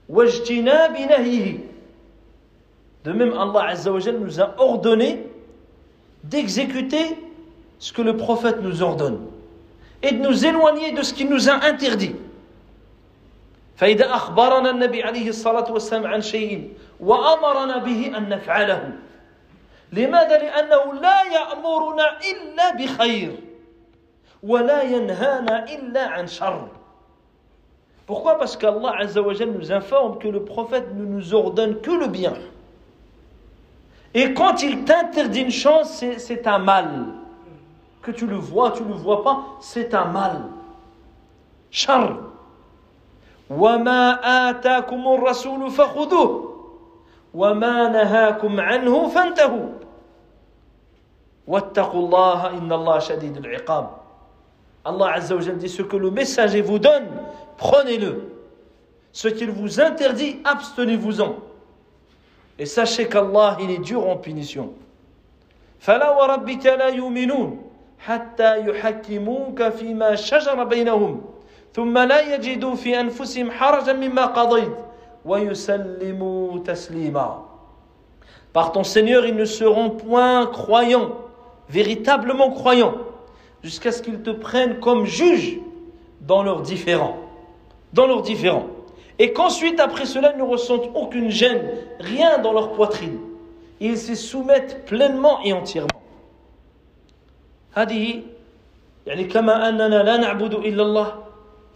واجتناب 0.09 0.93
نهيه 0.97 1.59
De 3.07 3.13
même, 3.13 3.35
Allah 3.39 3.69
Azza 3.69 3.93
wa 3.93 4.01
nous 4.01 4.41
a 4.41 4.53
ordonné 4.59 5.21
d'exécuter 6.25 7.17
ce 7.79 7.93
que 7.93 8.03
le 8.03 8.17
prophète 8.17 8.61
nous 8.61 8.83
ordonne 8.83 9.21
et 10.03 10.11
de 10.11 10.19
nous 10.19 10.45
éloigner 10.45 10.91
de 10.91 11.03
ce 11.03 11.15
qu'il 11.15 11.31
nous 11.31 11.49
a 11.49 11.53
interdit. 11.65 12.17
فإذا 13.77 14.15
أخبرنا 14.15 14.71
النبي 14.71 15.03
عليه 15.03 15.29
الصلاة 15.29 15.73
والسلام 15.73 16.07
عن 16.07 16.21
شيء 16.21 16.73
وأمرنا 17.01 17.77
به 17.79 18.17
أن 18.17 18.29
نفعله 18.29 18.93
لماذا؟ 19.93 20.39
لأنه 20.39 21.01
لا 21.01 21.23
يأمرنا 21.23 22.19
إلا 22.19 22.75
بخير 22.75 23.37
ولا 24.43 24.83
ينهانا 24.83 25.65
إلا 25.65 26.09
عن 26.09 26.27
شر 26.27 26.69
Pourquoi 28.07 28.39
Parce 28.39 28.57
qu'Allah 28.57 28.95
Azzawajal 29.01 29.51
nous 29.51 29.73
informe 29.73 30.19
que 30.19 30.29
le 30.29 30.45
prophète 30.45 30.95
ne 30.95 31.05
nous 31.05 31.35
ordonne 31.35 31.81
que 31.81 31.91
le 31.91 32.07
bien. 32.07 32.35
Et 34.15 34.33
quand 34.33 34.63
il 34.63 34.85
t'interdit 34.85 35.41
une 35.41 35.51
chose, 35.51 35.89
c'est 35.89 36.47
un 36.47 36.59
mal. 36.61 37.07
Que 38.03 38.13
tu 38.13 38.29
le 38.29 38.37
vois, 38.37 38.71
tu 38.71 38.85
ne 38.85 38.89
le 38.91 38.95
vois 38.95 39.25
pas, 39.25 39.45
c'est 39.61 39.93
un 39.93 40.05
mal. 40.05 40.43
Char. 41.73 42.26
وما 43.51 44.19
آتاكم 44.51 45.09
الرسول 45.09 45.71
فخذوه 45.71 46.57
وما 47.35 47.89
نهاكم 47.89 48.61
عنه 48.61 49.09
فانتهوا 49.09 49.69
واتقوا 51.47 52.01
الله 52.01 52.51
إن 52.51 52.73
الله 52.73 52.99
شديد 52.99 53.37
العقاب 53.37 53.91
الله 54.87 55.09
عز 55.09 55.33
وجل 55.33 55.59
dit 55.59 55.69
ce 55.69 55.83
que 55.83 55.97
le 55.97 56.11
messager 56.11 56.63
vous 56.63 56.79
donne 56.79 57.07
prenez-le. 57.57 58.33
Ce 59.13 59.29
qu'il 59.29 59.51
vous 59.51 59.81
interdit 59.81 60.41
abstenez-vous-en. 60.45 61.37
Et 62.59 62.67
sachez 62.67 63.09
qu'Allah 63.09 63.57
il 63.61 63.71
est 63.71 63.79
dur 63.79 64.07
en 64.07 64.17
punition. 64.17 64.73
فلا 65.79 66.11
وربك 66.11 66.67
لا 66.67 66.89
يؤمنون 66.89 67.63
حتى 67.99 68.67
يحكموك 68.69 69.69
فيما 69.69 70.15
شجر 70.15 70.65
بينهم 70.65 71.36
ثم 71.76 71.98
لا 71.98 72.36
يجدوا 72.36 72.76
في 72.76 73.00
أنفسهم 73.00 73.52
حرجا 73.52 73.94
مما 73.94 74.26
قضيت 74.26 74.76
ويسلموا 75.26 76.60
تسليما 76.60 77.52
Par 78.54 78.74
ton 78.74 78.84
Seigneur, 78.84 79.26
ils 79.26 79.36
ne 79.36 79.46
seront 79.46 79.92
point 79.92 80.46
croyants, 80.48 81.12
véritablement 81.70 82.52
croyants, 82.52 82.96
jusqu'à 83.64 83.94
ce 83.94 84.02
qu'ils 84.02 84.22
te 84.22 84.30
prennent 84.30 84.82
comme 84.82 85.06
juge 85.06 85.58
dans 86.20 86.44
leurs 86.44 86.62
différends. 86.62 87.16
Dans 87.94 88.08
leurs 88.08 88.22
différends. 88.22 88.68
Et 89.20 89.32
qu'ensuite, 89.32 89.80
après 89.80 90.06
cela, 90.06 90.34
ils 90.34 90.38
ne 90.38 90.44
ressentent 90.44 90.90
aucune 90.96 91.30
gêne, 91.30 91.62
rien 92.02 92.40
dans 92.40 92.52
leur 92.52 92.74
poitrine. 92.74 93.20
Ils 93.80 93.98
se 93.98 94.16
soumettent 94.16 94.86
pleinement 94.86 95.40
et 95.44 95.54
entièrement. 95.54 95.88
هذه 97.74 98.22
يعني 99.08 99.24
كما 99.24 99.70
أننا 99.70 100.04
لا 100.04 100.18
نعبد 100.18 100.54
إلا 100.54 100.84
الله 100.84 101.25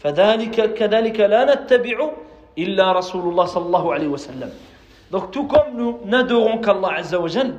فذلك 0.01 0.74
كذلك 0.74 1.20
لا 1.20 1.55
نتبع 1.55 2.11
إلا 2.59 2.92
رسول 2.92 3.28
الله 3.28 3.44
صلى 3.46 3.66
الله 3.66 3.84
عليه 3.94 4.09
وسلم 4.09 4.51
Donc 5.11 5.30
tout 5.32 5.46
comme 5.46 5.74
nous 5.74 5.98
n'adorons 6.07 6.59
qu'Allah 6.59 6.94
Azza 6.98 7.18
wa 7.18 7.26
Jal, 7.26 7.55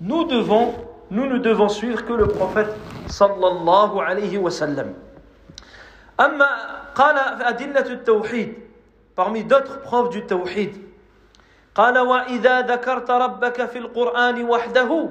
nous 0.00 0.24
devons, 0.24 0.72
nous 1.10 1.26
ne 1.26 1.38
devons 1.38 1.68
suivre 1.68 2.04
que 2.04 2.12
le 2.12 2.28
prophète 2.28 2.70
sallallahu 3.08 3.98
alayhi 3.98 4.38
wa 4.38 4.50
sallam. 4.50 4.94
أما 6.20 6.46
قال 6.94 7.18
أدلة 7.42 7.86
التوحيد 7.92 8.54
parmi 9.16 9.42
d'autres 9.44 9.80
preuves 9.82 10.10
du 10.10 10.22
tawhid 10.24 10.70
قال 11.74 11.98
وإذا 11.98 12.60
ذكرت 12.60 13.10
ربك 13.10 13.64
في 13.66 13.78
القرآن 13.78 14.44
وحده 14.44 15.08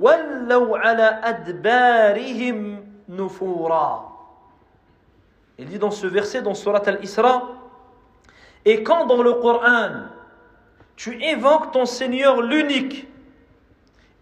ولوا 0.00 0.78
على 0.78 1.20
أدبارهم 1.24 2.86
نفورا 3.08 4.13
Il 5.57 5.67
dit 5.67 5.79
dans 5.79 5.91
ce 5.91 6.07
verset, 6.07 6.41
dans 6.41 6.53
Surat 6.53 6.81
al-Isra, 6.85 7.49
et 8.65 8.83
quand 8.83 9.05
dans 9.05 9.21
le 9.21 9.33
Coran, 9.33 10.07
tu 10.95 11.21
évoques 11.23 11.71
ton 11.71 11.85
Seigneur 11.85 12.41
l'unique, 12.41 13.07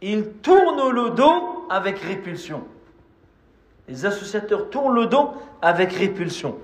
il 0.01 0.34
tourne 0.34 0.89
le 0.91 1.10
dos 1.12 1.68
avec 1.70 1.99
répulsion. 1.99 2.68
Les 3.88 4.05
associateurs 4.05 4.70
tournent 4.70 4.95
le 4.95 5.08
dos 5.08 5.34
avec 5.62 5.93
répulsion. 5.93 6.58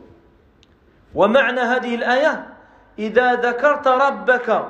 ومعنى 1.15 1.61
هذه 1.61 1.95
الآية 1.95 2.53
إذا 2.99 3.35
ذكرت 3.35 3.87
ربك 3.87 4.65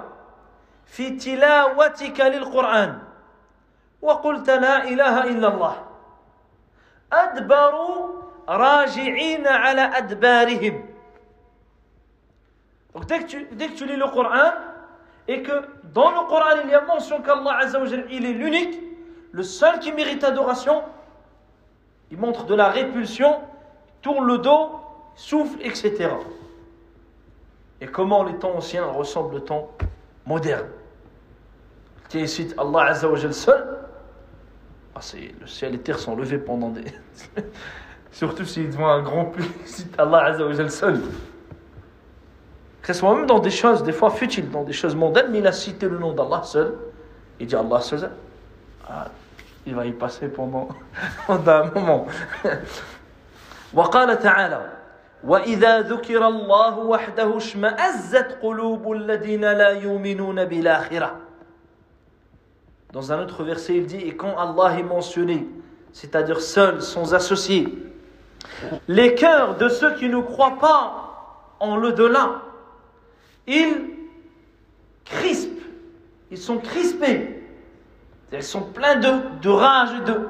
في 0.86 1.10
تلاوتك 1.10 2.20
للقرآن 2.22 3.00
وقلت 4.02 4.50
لا 4.50 4.84
إله 4.84 5.24
إلا 5.24 5.48
الله 5.48 5.76
أدبروا 7.14 8.24
raji'ina 8.49 9.55
ala 9.55 9.95
adbarihim. 9.95 10.83
Donc 12.95 13.07
dès 13.07 13.21
que, 13.21 13.25
tu, 13.25 13.47
que 13.47 13.75
tu 13.77 13.87
lis 13.87 13.97
le 13.97 14.09
Coran, 14.09 14.53
et 15.29 15.43
que 15.43 15.53
dans 15.93 16.11
le 16.11 16.27
Coran 16.27 16.63
il 16.65 16.71
y 16.71 16.75
a 16.75 16.81
mention 16.81 17.21
qu'Allah 17.21 17.59
Azzawajal, 17.59 18.07
il 18.11 18.25
est 18.25 18.33
l'unique, 18.33 18.81
le 19.31 19.43
seul 19.43 19.79
qui 19.79 19.93
mérite 19.93 20.25
adoration, 20.25 20.83
il 22.11 22.19
montre 22.19 22.47
de 22.47 22.55
la 22.55 22.71
répulsion, 22.71 23.41
tourne 24.01 24.27
le 24.27 24.39
dos, 24.39 24.81
souffle, 25.15 25.61
etc. 25.61 26.09
Et 27.81 27.87
comment 27.87 28.25
les 28.25 28.35
temps 28.39 28.55
anciens 28.57 28.87
ressemblent 28.87 29.35
au 29.35 29.41
temps 29.41 29.71
moderne 30.25 30.67
Qui 32.09 32.27
cite 32.27 32.55
Allah 32.59 32.87
Azzawajal 32.87 33.35
seul, 33.35 33.79
ah, 34.95 35.01
le 35.41 35.47
ciel 35.47 35.75
et 35.75 35.79
terre 35.79 35.99
sont 35.99 36.17
levés 36.17 36.39
pendant 36.39 36.71
des... 36.71 36.85
Surtout 38.12 38.46
s'il 38.46 38.70
devant 38.70 38.90
un 38.90 39.02
grand 39.02 39.26
plus, 39.26 39.50
cite 39.66 39.94
Allah 39.98 40.26
Azza 40.26 40.46
wa 40.46 40.70
seul. 40.70 41.02
Que 42.82 42.94
ce 42.94 43.00
soit 43.00 43.16
même 43.16 43.26
dans 43.26 43.40
des 43.40 43.50
choses, 43.50 43.84
des 43.84 43.94
fois 43.94 44.10
futiles, 44.10 44.50
dans 44.52 44.64
des 44.64 44.74
choses 44.74 44.96
mondaines, 44.96 45.32
mais 45.32 45.40
il 45.40 45.48
a 45.48 45.52
cité 45.52 45.88
le 45.88 45.98
nom 45.98 46.14
d'Allah 46.14 46.44
seul. 46.44 46.76
Il 47.40 47.48
dit 47.48 47.56
Allah 47.56 47.82
seul. 47.82 48.12
Ah, 48.88 49.08
il 49.66 49.74
va 49.74 49.86
y 49.86 49.94
passer 49.94 50.28
pendant, 50.28 50.68
pendant 51.28 51.52
un 51.52 51.72
moment. 51.72 52.08
وقال 53.74 54.20
تعالى 54.20 54.72
وإذا 55.24 55.82
ذكر 55.82 56.28
الله 56.28 56.78
وحده 56.78 57.38
اشمأزت 57.38 58.38
قلوب 58.42 58.92
الذين 58.92 59.42
لا 59.42 59.70
يؤمنون 59.70 60.46
بالآخرة 60.46 61.20
Dans 62.92 63.12
un 63.12 63.24
autre 63.24 63.44
verset, 63.44 63.76
il 63.76 63.88
dit 63.88 63.98
Et 63.98 64.16
quand 64.16 64.38
Allah 64.38 64.78
est 64.78 64.84
mentionné, 64.84 65.48
c'est-à-dire 65.94 66.40
seul, 66.42 66.84
sans 66.84 67.16
associé, 67.16 67.68
les 68.89 69.15
cœurs 69.15 69.57
de 69.57 69.69
ceux 69.69 69.95
qui 69.95 70.09
ne 70.09 70.21
croient 70.21 70.59
pas 70.61 71.55
en 71.61 71.77
le 71.77 71.93
Delà, 71.93 72.43
ils 73.47 73.91
crispent, 75.05 75.63
ils 76.31 76.39
sont 76.39 76.59
crispés, 76.59 77.43
ils 78.33 78.43
sont 78.43 78.63
pleins 78.63 78.97
de, 78.97 79.49
rage 79.49 79.91
et 80.01 80.05
de. 80.05 80.29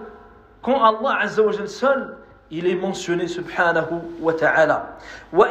Quand 0.63 0.83
Allah 0.83 1.19
Azzawajal 1.23 1.69
seul, 1.69 2.17
il 2.51 2.67
est 2.67 2.75
mentionné, 2.75 3.27
subhanahu 3.29 4.01
wa 4.21 4.33
ta'ala. 4.33 4.97
Hum 5.33 5.43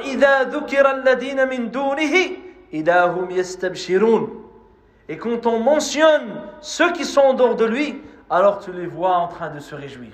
et 5.09 5.17
quand 5.17 5.45
on 5.45 5.59
mentionne 5.59 6.41
ceux 6.61 6.91
qui 6.91 7.05
sont 7.05 7.21
en 7.21 7.33
dehors 7.33 7.55
de 7.55 7.65
lui, 7.65 8.01
alors 8.29 8.59
tu 8.59 8.73
les 8.73 8.87
vois 8.87 9.15
en 9.15 9.27
train 9.27 9.49
de 9.49 9.59
se 9.59 9.73
réjouir. 9.73 10.11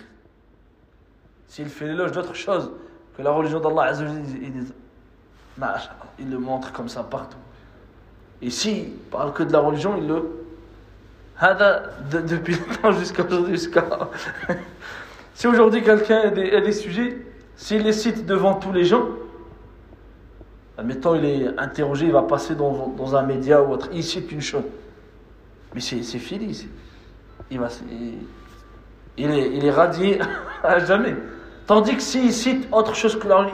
S'il 1.53 1.69
fait 1.69 1.85
l'éloge 1.85 2.13
d'autre 2.13 2.33
chose 2.33 2.71
que 3.15 3.21
la 3.21 3.29
religion 3.29 3.59
d'Allah 3.59 3.91
il, 6.17 6.31
le 6.31 6.39
montre 6.39 6.71
comme 6.71 6.89
ça 6.89 7.03
partout. 7.03 7.37
Et 8.41 8.49
s'il 8.49 8.89
parle 9.11 9.33
que 9.33 9.43
de 9.43 9.53
la 9.53 9.59
religion, 9.59 9.95
il 9.95 10.07
le 10.07 10.31
depuis 12.09 12.55
le 12.55 12.75
temps 12.77 12.91
jusqu'à 12.93 13.23
aujourd'hui, 13.23 13.53
jusqu'à. 13.53 13.85
si 15.35 15.45
aujourd'hui 15.45 15.83
quelqu'un 15.83 16.21
a 16.21 16.29
des, 16.31 16.71
sujets, 16.71 17.23
s'il 17.55 17.83
les 17.83 17.93
cite 17.93 18.25
devant 18.25 18.55
tous 18.55 18.71
les 18.71 18.85
gens, 18.85 19.09
admettons 20.75 21.13
il 21.13 21.23
est 21.23 21.59
interrogé, 21.59 22.07
il 22.07 22.13
va 22.13 22.23
passer 22.23 22.55
dans, 22.55 23.15
un 23.15 23.21
média 23.21 23.61
ou 23.61 23.73
autre, 23.73 23.89
il 23.93 24.03
cite 24.03 24.31
une 24.31 24.41
chose. 24.41 24.63
Mais 25.75 25.81
c'est 25.81 26.01
fini. 26.01 26.67
Il, 27.51 27.59
va, 27.59 27.67
est, 27.67 29.19
il 29.19 29.65
est 29.65 29.71
radié 29.71 30.19
à 30.63 30.79
jamais. 30.79 31.15
Tandis 31.66 31.96
que 31.96 32.02
s'il 32.02 32.32
cite 32.32 32.66
autre 32.72 32.94
chose 32.94 33.18
que 33.18 33.28
là, 33.28 33.46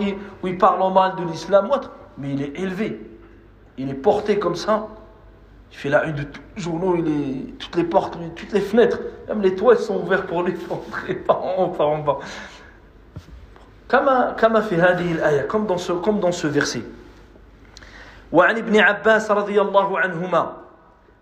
où 0.43 0.47
il 0.47 0.59
parle 0.59 0.81
en 0.83 0.91
mal 0.91 1.17
de 1.17 1.25
l'islam 1.25 1.69
ou 1.69 1.75
autre, 1.75 1.91
mais 2.17 2.33
il 2.33 2.43
est 2.43 2.61
élevé. 2.61 3.01
Il 3.77 3.91
est 3.91 3.95
porté 3.95 4.39
comme 4.39 4.55
ça. 4.55 4.87
Il 5.73 5.77
fait 5.77 5.89
la 5.89 6.05
une 6.05 6.15
de 6.15 6.23
tous 6.23 6.41
les 6.55 6.63
journaux, 6.63 6.97
il 6.97 7.09
est, 7.09 7.59
toutes 7.59 7.75
les 7.75 7.83
portes, 7.83 8.17
toutes 8.37 8.53
les 8.53 8.61
fenêtres, 8.61 9.01
même 9.27 9.43
les 9.43 9.57
toits 9.57 9.75
sont 9.77 9.97
ouverts 9.97 10.27
pour 10.27 10.45
lui, 10.45 10.53
pour 10.53 10.85
entrer 10.87 11.15
par 11.15 11.45
en 11.45 11.65
haut, 11.65 11.69
par 11.69 11.89
en 11.89 11.99
bas. 11.99 12.19
كما 13.89 14.37
كما 14.39 14.61
في 14.61 14.77
هذه 14.77 15.13
الآية 15.13 15.49
comme 15.49 15.67
dans 15.67 15.79
ce 15.79 15.93
comme 15.93 16.21
dans 16.21 16.33
ce 16.33 16.47
verset. 16.47 16.83
وعن 18.33 18.59
ابن 18.59 18.77
عباس 18.77 19.31
رضي 19.31 19.61
الله 19.61 19.99
عنهما 19.99 20.57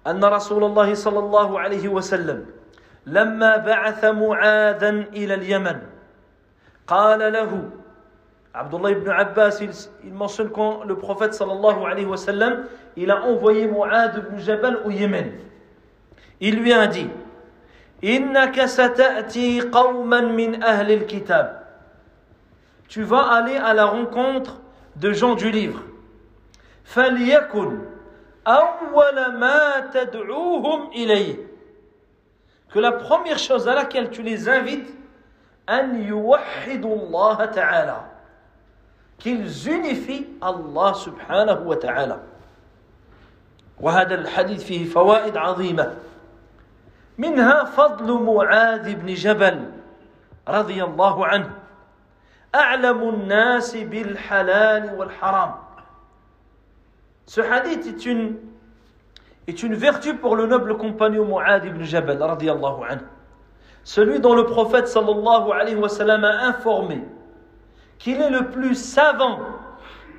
أن 0.07 0.25
رسول 0.25 0.65
الله 0.65 0.95
صلى 0.95 1.19
الله 1.19 1.61
عليه 1.61 1.89
وسلم 1.89 2.47
لما 3.07 3.57
بعث 3.57 4.05
معاذا 4.05 4.91
إلى 4.91 5.35
اليمن 5.35 5.79
قال 6.87 7.33
له 7.33 7.71
Abdullah 8.55 8.91
ibn 8.91 9.09
Abbas, 9.09 9.61
il, 9.63 9.71
il, 10.05 10.13
mentionne 10.13 10.51
quand 10.51 10.85
le 10.85 10.97
prophète 10.97 11.33
sallallahu 11.33 11.87
alayhi 11.87 12.05
wa 12.05 12.19
sallam, 12.19 12.67
il 12.97 13.11
a 13.11 13.23
envoyé 13.23 13.67
Mu'ad 13.67 14.19
ibn 14.19 14.39
Jabal 14.39 14.83
au 14.85 14.91
Yémen. 14.91 15.33
Il 16.39 16.57
lui 16.61 16.71
a 16.75 16.87
dit, 16.87 17.09
Innaka 18.03 18.67
sata'ti 18.67 19.63
qawman 19.73 20.35
min 20.35 20.61
ahli 20.61 20.95
al-kitab. 20.95 21.63
Tu 22.89 23.03
vas 23.05 23.23
aller 23.33 23.57
à 23.57 23.73
la 23.73 23.87
rencontre 23.87 24.61
de 24.97 25.13
gens 25.13 25.35
du 25.35 25.51
livre. 25.51 25.83
فليكن 26.85 27.79
أول 28.47 29.39
ما 29.39 29.91
تدعوهم 29.95 30.91
إليه. 30.93 31.37
Que 32.69 32.81
la 32.81 32.93
première 32.93 33.39
chose 33.39 33.69
à 33.69 33.75
laquelle 33.75 34.11
tu 34.11 34.23
les 34.23 34.49
invites, 34.49 34.93
أن 35.70 36.04
يوحدوا 36.04 36.96
الله 36.96 37.46
تعالى 37.46 38.02
qu'ils 39.20 39.68
unifient 39.68 40.28
Allah 40.42 40.94
wa 41.66 41.76
ta'ala 41.76 42.20
وهذا 43.82 44.16
الحديث 44.16 44.64
فيه 44.64 44.86
فوائد 44.86 45.38
عظيمة 45.38 45.96
منها 47.18 47.64
فضل 47.64 48.24
معاذ 48.24 48.96
بن 48.96 49.14
جبل 49.14 49.72
رضي 50.48 50.84
الله 50.84 51.26
عنه 51.26 51.50
أعلم 52.56 53.10
الناس 53.10 53.76
بالحلال 53.78 54.94
والحرام 54.96 55.54
Ce 57.28 57.42
hadith 57.42 57.86
est 57.86 58.06
une, 58.06 58.38
est 59.48 59.62
une 59.62 59.74
vertu 59.76 60.16
pour 60.16 60.38
le 60.38 60.48
noble 60.48 60.78
compagnon 60.78 61.26
Mu'ad 61.26 61.66
ibn 61.66 61.84
Jabal, 61.84 62.24
radiallahu 62.24 62.84
anhu. 62.90 63.04
Celui 63.87 64.21
dont 64.21 64.35
le 64.35 64.47
prophète 64.47 64.87
sallallahu 64.87 65.51
alayhi 65.53 65.77
wa 65.77 65.89
sallam 65.89 66.25
a 66.25 66.47
informé 66.47 67.03
qu'il 67.99 68.21
est 68.21 68.31
le 68.31 68.51
plus 68.51 68.75
savant 68.75 69.41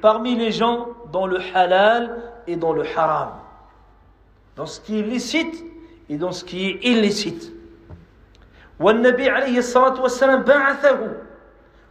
parmi 0.01 0.35
les 0.35 0.51
gens 0.51 0.87
dans 1.11 1.27
le 1.27 1.39
halal 1.53 2.21
et 2.47 2.55
dans 2.55 2.73
le 2.73 2.83
haram, 2.97 3.31
dans 4.55 4.65
ce 4.65 4.81
qui 4.81 4.99
est 4.99 5.03
licite 5.03 5.63
et 6.09 6.17
dans 6.17 6.31
ce 6.31 6.43
qui 6.43 6.67
est 6.67 6.79
illicite. 6.83 7.51
والنبي 8.79 9.29
عليه 9.29 9.57
الصلاة 9.57 10.01
والسلام 10.01 10.43
بعثه 10.43 11.11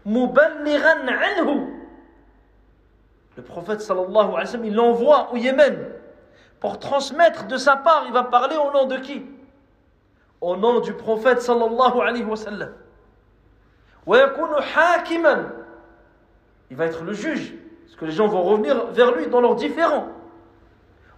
مبلغا 0.07 0.95
عنه 1.09 1.69
Le 3.37 3.43
prophète 3.43 3.81
sallallahu 3.81 4.35
alayhi 4.35 4.35
wa 4.35 4.47
sallam, 4.47 4.65
il 4.67 4.75
l'envoie 4.75 5.33
au 5.33 5.37
Yémen 5.37 5.79
pour 6.61 6.79
transmettre 6.79 7.47
de 7.47 7.57
sa 7.57 7.77
part, 7.77 8.05
il 8.07 8.13
va 8.13 8.25
parler 8.25 8.57
au 8.57 8.71
nom 8.73 8.85
de 8.87 8.97
qui 8.97 9.25
au 10.42 10.56
nom 10.56 10.80
du 10.80 10.94
prophète 10.94 11.42
sallallahu 11.42 12.00
alayhi 12.02 12.24
wa 12.24 12.36
sallam. 12.36 12.72
Il 16.70 16.78
va 16.78 16.86
être 16.86 17.04
le 17.04 17.14
juge, 17.14 17.54
parce 17.86 17.96
que 17.96 18.06
les 18.06 18.12
gens 18.12 18.28
vont 18.28 18.44
revenir 18.44 18.88
vers 18.88 19.16
lui 19.16 19.28
dans 19.28 19.42
leurs 19.42 19.56
différends. 19.56 20.08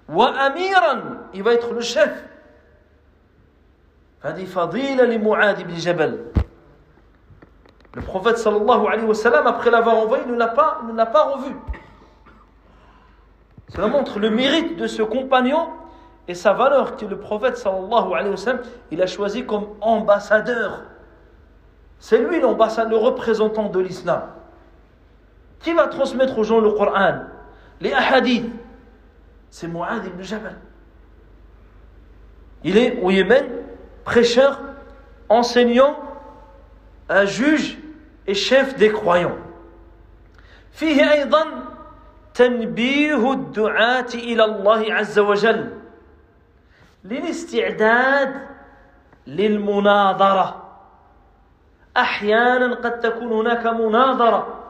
Wa 0.07 0.29
amiran, 0.29 1.01
il 1.33 1.43
va 1.43 1.53
être 1.53 1.73
le 1.73 1.81
chef. 1.81 2.11
Le 7.93 8.01
prophète 8.01 8.37
sallallahu 8.37 8.87
alayhi 8.87 9.05
wa 9.05 9.13
sallam, 9.13 9.47
après 9.47 9.71
l'avoir 9.71 9.97
envoyé, 9.97 10.25
ne 10.25 10.35
l'a 10.35 10.47
pas, 10.47 10.81
ne 10.87 10.93
l'a 10.93 11.05
pas 11.05 11.23
revu. 11.23 11.55
Cela 13.69 13.87
montre 13.87 14.19
le 14.19 14.29
mérite 14.29 14.77
de 14.77 14.87
ce 14.87 15.03
compagnon 15.03 15.69
et 16.28 16.34
sa 16.34 16.52
valeur 16.54 16.96
que 16.96 17.04
le 17.04 17.18
prophète 17.18 17.56
sallallahu 17.56 18.14
alayhi 18.14 18.30
wa 18.30 18.36
sallam, 18.36 18.62
il 18.90 19.02
a 19.02 19.06
choisi 19.06 19.44
comme 19.44 19.66
ambassadeur. 19.80 20.82
C'est 21.98 22.18
lui 22.18 22.40
l'ambassadeur, 22.40 22.90
le 22.90 22.96
représentant 22.96 23.68
de 23.68 23.80
l'islam. 23.80 24.22
Qui 25.60 25.72
va 25.72 25.86
transmettre 25.88 26.38
aux 26.38 26.44
gens 26.44 26.60
le 26.60 26.70
Coran 26.72 27.20
Les 27.80 27.92
hadiths 27.92 28.50
C'est 29.50 29.68
Mu'ad 29.68 30.04
ibn 30.06 30.22
Jabal. 30.22 30.56
Il 32.62 32.78
est 32.78 33.00
au 33.02 33.10
Yémen, 33.10 33.46
prêcheur, 34.04 34.60
enseignant, 35.28 35.96
un 37.10 37.26
juge 37.26 37.78
et 38.26 38.34
chef 38.34 38.76
des 38.76 38.90
croyants. 38.90 39.36
فيه 40.74 41.12
أيضا 41.12 41.44
تنبيه 42.34 43.32
الدعاة 43.32 44.06
إلى 44.14 44.44
الله 44.44 44.92
عز 44.94 45.18
وجل 45.18 45.77
للاستعداد 47.08 48.46
للمناظرة 49.26 50.62
أحيانا 51.96 52.74
قد 52.74 53.00
تكون 53.00 53.32
هناك 53.32 53.66
مناظرة 53.66 54.60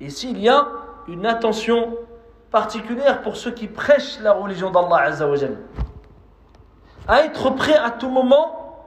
Ici, 0.00 0.30
il 0.30 0.38
y 0.38 0.48
a 0.48 0.66
une 1.06 1.26
attention 1.26 1.98
particulière 2.50 3.20
pour 3.20 3.36
ceux 3.36 3.50
qui 3.50 3.66
prêchent 3.66 4.18
la 4.20 4.32
religion 4.32 4.70
d'Allah 4.70 5.02
Azza 5.02 5.28
wa 5.28 5.36
à 7.08 7.20
être 7.20 7.50
prêt 7.50 7.76
à 7.76 7.90
tout 7.90 8.08
moment 8.08 8.86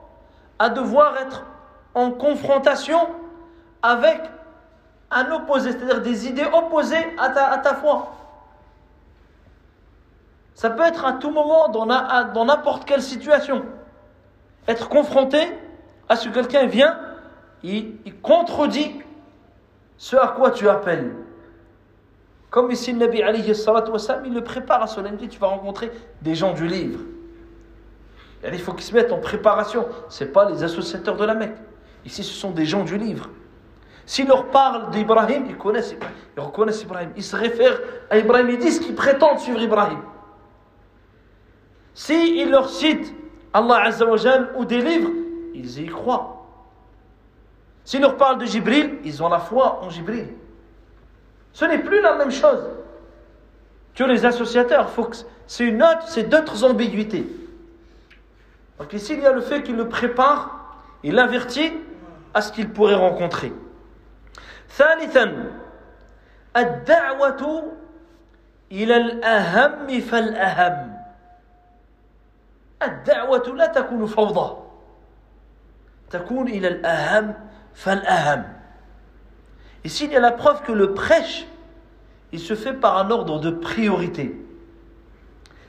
à 0.57 0.69
devoir 0.69 1.15
être 1.17 1.45
en 1.93 2.09
confrontation 2.11 3.07
avec 3.83 4.19
un 5.14 5.30
opposé, 5.32 5.72
c'est-à-dire 5.72 6.00
des 6.02 6.28
idées 6.28 6.46
opposées 6.52 7.06
à 7.18 7.30
ta, 7.30 7.46
à 7.46 7.58
ta 7.58 7.74
foi. 7.74 8.12
Ça 10.54 10.70
peut 10.70 10.84
être 10.84 11.04
à 11.04 11.14
tout 11.14 11.30
moment, 11.30 11.68
dans 11.68 12.44
n'importe 12.44 12.84
quelle 12.84 13.02
situation. 13.02 13.64
Être 14.68 14.88
confronté 14.88 15.40
à 16.08 16.16
ce 16.16 16.28
que 16.28 16.34
quelqu'un 16.34 16.66
vient, 16.66 16.98
il, 17.62 17.96
il 18.04 18.20
contredit 18.20 19.00
ce 19.96 20.16
à 20.16 20.28
quoi 20.28 20.50
tu 20.50 20.68
appelles. 20.68 21.14
Comme 22.50 22.70
ici 22.70 22.92
le 22.92 22.98
Nabi 22.98 23.20
alayhi 23.20 23.52
il 24.24 24.34
le 24.34 24.44
prépare 24.44 24.82
à 24.82 24.86
cela. 24.86 25.10
Il 25.20 25.28
tu 25.28 25.40
vas 25.40 25.48
rencontrer 25.48 25.90
des 26.22 26.36
gens 26.36 26.52
du 26.52 26.68
livre. 26.68 27.00
Il 28.44 28.60
faut 28.60 28.72
qu'ils 28.74 28.84
se 28.84 28.94
mettent 28.94 29.12
en 29.12 29.18
préparation. 29.18 29.86
Ce 30.08 30.22
pas 30.24 30.48
les 30.48 30.62
associateurs 30.62 31.16
de 31.16 31.24
la 31.24 31.34
Mecque. 31.34 31.56
Ici, 32.04 32.22
ce 32.22 32.32
sont 32.32 32.50
des 32.50 32.66
gens 32.66 32.84
du 32.84 32.98
livre. 32.98 33.28
S'ils 34.06 34.28
leur 34.28 34.46
parlent 34.50 34.90
d'Ibrahim, 34.90 35.46
ils 35.48 35.56
connaissent 35.56 35.94
ils 36.36 36.40
reconnaissent 36.40 36.82
Ibrahim. 36.82 37.10
Ils 37.16 37.24
se 37.24 37.36
réfèrent 37.36 37.80
à 38.10 38.18
Ibrahim, 38.18 38.50
ils 38.50 38.58
disent 38.58 38.80
qu'ils 38.80 38.94
prétendent 38.94 39.38
suivre 39.38 39.60
Ibrahim. 39.60 40.00
S'ils 41.94 42.50
leur 42.50 42.68
citent 42.68 43.14
Allah 43.52 43.84
Azzawajal 43.84 44.52
ou 44.56 44.64
des 44.64 44.80
livres, 44.80 45.10
ils 45.54 45.80
y 45.80 45.86
croient. 45.86 46.44
S'ils 47.84 48.00
leur 48.00 48.16
parlent 48.16 48.38
de 48.38 48.46
Jibril, 48.46 48.98
ils 49.04 49.22
ont 49.22 49.28
la 49.28 49.38
foi 49.38 49.80
en 49.82 49.90
Jibril. 49.90 50.28
Ce 51.52 51.64
n'est 51.64 51.78
plus 51.78 52.00
la 52.00 52.16
même 52.16 52.32
chose 52.32 52.68
que 53.94 54.02
les 54.04 54.26
associateurs. 54.26 54.90
C'est 55.46 55.64
une 55.64 55.82
autre, 55.82 56.08
c'est 56.08 56.24
d'autres 56.24 56.64
ambiguïtés. 56.64 57.26
Donc 58.78 58.92
ici, 58.92 59.14
il 59.14 59.20
y 59.20 59.26
a 59.26 59.32
le 59.32 59.40
fait 59.40 59.62
qu'il 59.62 59.76
le 59.76 59.88
prépare, 59.88 60.78
il 61.04 61.14
l'avertit 61.14 61.72
à 62.32 62.42
ce 62.42 62.50
qu'il 62.50 62.70
pourrait 62.70 62.96
rencontrer. 62.96 63.52
ثالثا 64.73 65.51
الدعوة 66.57 67.73
إلى 68.71 68.97
الأهم 68.97 69.99
فالأهم 70.01 70.99
الدعوة 72.83 73.47
لا 73.55 73.65
تكون 73.65 74.05
فوضى 74.05 74.57
تكون 76.09 76.47
إلى 76.47 76.67
الأهم 76.67 77.33
فالأهم 77.73 78.59
Ici, 79.85 80.05
il 80.05 80.11
y 80.11 80.15
a 80.17 80.19
la 80.19 80.31
preuve 80.31 80.61
que 80.63 80.73
le 80.73 80.93
prêche, 80.93 81.47
il 82.33 82.39
se 82.39 82.53
fait 82.53 82.73
par 82.73 82.97
un 82.97 83.11
ordre 83.11 83.39
de 83.39 83.49
priorité. 83.49 84.35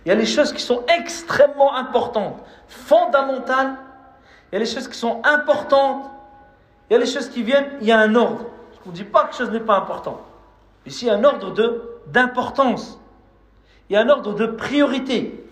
Il 0.05 0.09
y 0.09 0.13
a 0.13 0.15
les 0.15 0.27
choses 0.27 0.53
qui 0.53 0.63
sont 0.63 0.85
extrêmement 0.89 1.75
importantes, 1.77 2.43
fondamentales. 2.69 3.77
Il 4.51 4.55
y 4.55 4.57
a 4.57 4.59
les 4.59 4.67
choses 4.67 4.89
qui 4.89 4.97
sont 4.97 5.21
importantes. 5.25 6.11
Il 6.89 6.95
y 6.95 6.97
a 6.97 6.99
les 6.99 7.07
choses 7.07 7.29
qui 7.29 7.43
viennent, 7.43 7.71
il 7.81 7.87
y 7.87 7.93
a 7.93 8.01
un 8.01 8.15
ordre. 8.15 8.47
On 8.86 8.90
ne 8.90 8.94
dit 8.96 9.04
pas 9.04 9.24
que 9.24 9.28
quelque 9.28 9.38
chose 9.38 9.52
n'est 9.52 9.60
pas 9.60 9.78
important. 9.78 10.22
Ici, 10.86 11.06
il 11.06 11.08
y 11.08 11.12
a 11.12 11.16
un 11.16 11.24
ordre 11.24 11.54
d'importance. 12.08 13.00
Il 13.90 13.94
y 13.94 13.96
a 13.96 14.02
un 14.02 14.10
ordre 14.10 14.34
de 14.34 14.46
priorité. 14.46 15.44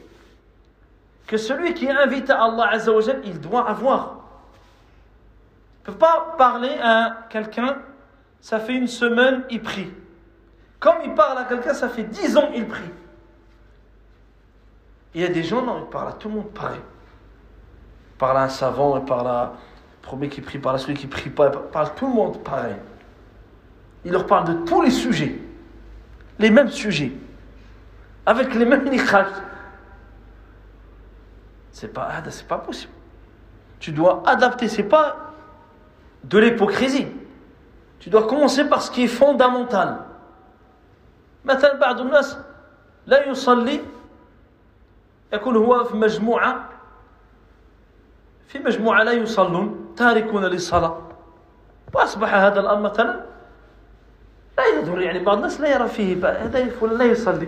Que 1.25 1.37
celui 1.37 1.73
qui 1.73 1.89
invite 1.89 2.29
à 2.29 2.43
Allah 2.43 2.69
Azzawajal, 2.71 3.21
il 3.25 3.39
doit 3.39 3.67
avoir. 3.67 4.17
Il 5.85 5.89
ne 5.89 5.93
peut 5.93 5.99
pas 5.99 6.35
parler 6.37 6.77
à 6.81 7.25
quelqu'un 7.29 7.77
ça 8.43 8.59
fait 8.59 8.73
une 8.75 8.87
semaine, 8.87 9.45
il 9.49 9.61
prie. 9.61 9.89
Comme 10.77 10.97
il 11.05 11.13
parle 11.13 11.37
à 11.37 11.45
quelqu'un, 11.45 11.73
ça 11.73 11.87
fait 11.87 12.03
dix 12.03 12.35
ans, 12.35 12.49
il 12.53 12.67
prie. 12.67 12.91
Il 15.15 15.21
y 15.21 15.23
a 15.23 15.29
des 15.29 15.43
gens, 15.43 15.61
non, 15.61 15.79
il 15.79 15.89
parle 15.89 16.09
à 16.09 16.11
tout 16.11 16.27
le 16.27 16.35
monde 16.35 16.49
pareil. 16.49 16.81
Il 18.11 18.17
parle 18.17 18.35
à 18.35 18.41
un 18.41 18.49
savant, 18.49 18.97
il 18.97 19.05
parle 19.05 19.27
à 19.29 19.53
premier 20.01 20.27
qui 20.27 20.41
prie, 20.41 20.59
par 20.59 20.73
la 20.73 20.79
celui 20.79 20.95
qui 20.95 21.07
prie 21.07 21.29
pas, 21.29 21.45
il 21.53 21.57
parle 21.71 21.85
à 21.85 21.89
tout 21.91 22.05
le 22.05 22.13
monde 22.13 22.43
pareil 22.43 22.75
Il 24.04 24.12
leur 24.12 24.26
parle 24.26 24.46
de 24.46 24.64
tous 24.64 24.82
les 24.82 24.90
sujets, 24.90 25.38
les 26.38 26.50
mêmes 26.50 26.70
sujets, 26.70 27.12
avec 28.26 28.54
les 28.54 28.64
mêmes 28.64 28.88
nikhaj. 28.88 29.26
C'est 31.72 31.88
pas, 31.88 32.10
c'est 32.30 32.48
pas 32.48 32.58
possible. 32.58 32.92
Tu 33.80 33.92
dois 33.92 34.22
adapter, 34.26 34.68
c'est 34.68 34.82
pas 34.82 35.16
de 36.24 36.38
l'hypocrisie. 36.38 37.06
Tu 38.00 38.10
dois 38.10 38.26
commencer 38.26 38.64
par 38.68 38.82
ce 38.82 38.90
qui 38.90 39.04
est 39.04 39.08
fondamental. 39.08 40.04
مثلا 41.44 41.74
بعض 41.74 42.00
الناس 42.00 42.38
لا 43.06 43.26
يصلي 43.28 43.80
يكون 45.32 45.56
هو 45.56 45.84
في 45.84 45.96
مجموعة 45.96 46.68
في 48.48 48.58
مجموعة 48.58 49.02
لا 49.02 49.12
يصلون 49.12 49.94
تاركون 49.96 50.44
للصلاة 50.44 50.98
وأصبح 51.94 52.34
هذا 52.34 52.60
الأمر 52.60 52.90
مثلا 52.90 53.24
لا 54.57 54.65
يظهر 54.65 55.01
يعني 55.01 55.19
بعض 55.19 55.37
الناس 55.37 55.61
لا 55.61 55.67
يرى 55.67 55.87
فيه 55.87 56.27
هذا 56.27 56.69
فلان 56.69 56.97
لا 56.97 57.05
يصلي. 57.05 57.47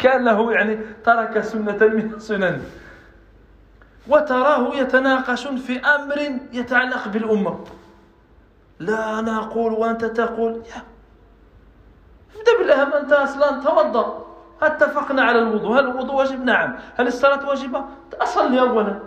كأنه 0.00 0.52
يعني 0.52 0.78
ترك 1.04 1.40
سنة 1.40 1.78
من 1.80 2.12
السنن. 2.14 2.62
وتراه 4.08 4.74
يتناقش 4.74 5.46
في 5.46 5.80
أمر 5.80 6.38
يتعلق 6.52 7.08
بالأمة. 7.08 7.64
لا 8.78 9.18
أنا 9.18 9.38
أقول 9.38 9.72
وأنت 9.72 10.04
تقول 10.04 10.52
يا. 10.52 10.82
ابدأ 12.36 12.58
بالأهم 12.58 12.92
أنت 12.92 13.12
أصلا 13.12 13.62
توضأ. 13.64 14.26
اتفقنا 14.62 15.22
على 15.22 15.38
الوضوء. 15.38 15.78
هل 15.80 15.90
الوضوء 15.90 16.14
واجب؟ 16.14 16.44
نعم. 16.44 16.76
هل 16.96 17.06
الصلاة 17.06 17.48
واجبة؟ 17.48 17.84
أصلي 18.20 18.60
أولا. 18.60 18.98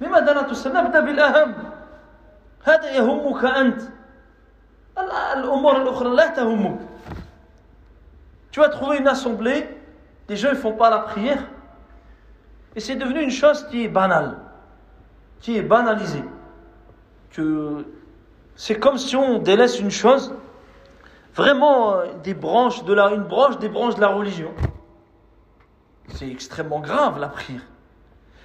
لماذا 0.00 0.32
لا 0.32 0.42
تصلي؟ 0.42 0.80
نبدأ 0.80 1.00
بالأهم. 1.00 1.54
هذا 2.64 2.90
يهمك 2.90 3.44
أنت. 3.44 3.82
Tu 8.50 8.60
vas 8.60 8.68
trouver 8.68 8.98
une 8.98 9.08
assemblée, 9.08 9.68
des 10.28 10.36
gens 10.36 10.50
ne 10.50 10.54
font 10.54 10.72
pas 10.72 10.90
la 10.90 10.98
prière, 11.00 11.44
et 12.74 12.80
c'est 12.80 12.96
devenu 12.96 13.22
une 13.22 13.30
chose 13.30 13.66
qui 13.70 13.84
est 13.84 13.88
banale, 13.88 14.38
qui 15.40 15.56
est 15.56 15.62
banalisée. 15.62 16.24
C'est 18.56 18.78
comme 18.78 18.98
si 18.98 19.16
on 19.16 19.38
délaisse 19.38 19.80
une 19.80 19.90
chose, 19.90 20.34
vraiment 21.34 21.94
euh, 21.94 22.06
une 22.24 22.34
branche 22.34 22.84
des 22.84 23.68
branches 23.68 23.94
de 23.96 24.00
la 24.00 24.08
religion. 24.08 24.52
C'est 26.08 26.28
extrêmement 26.28 26.80
grave 26.80 27.18
la 27.18 27.28
prière. 27.28 27.62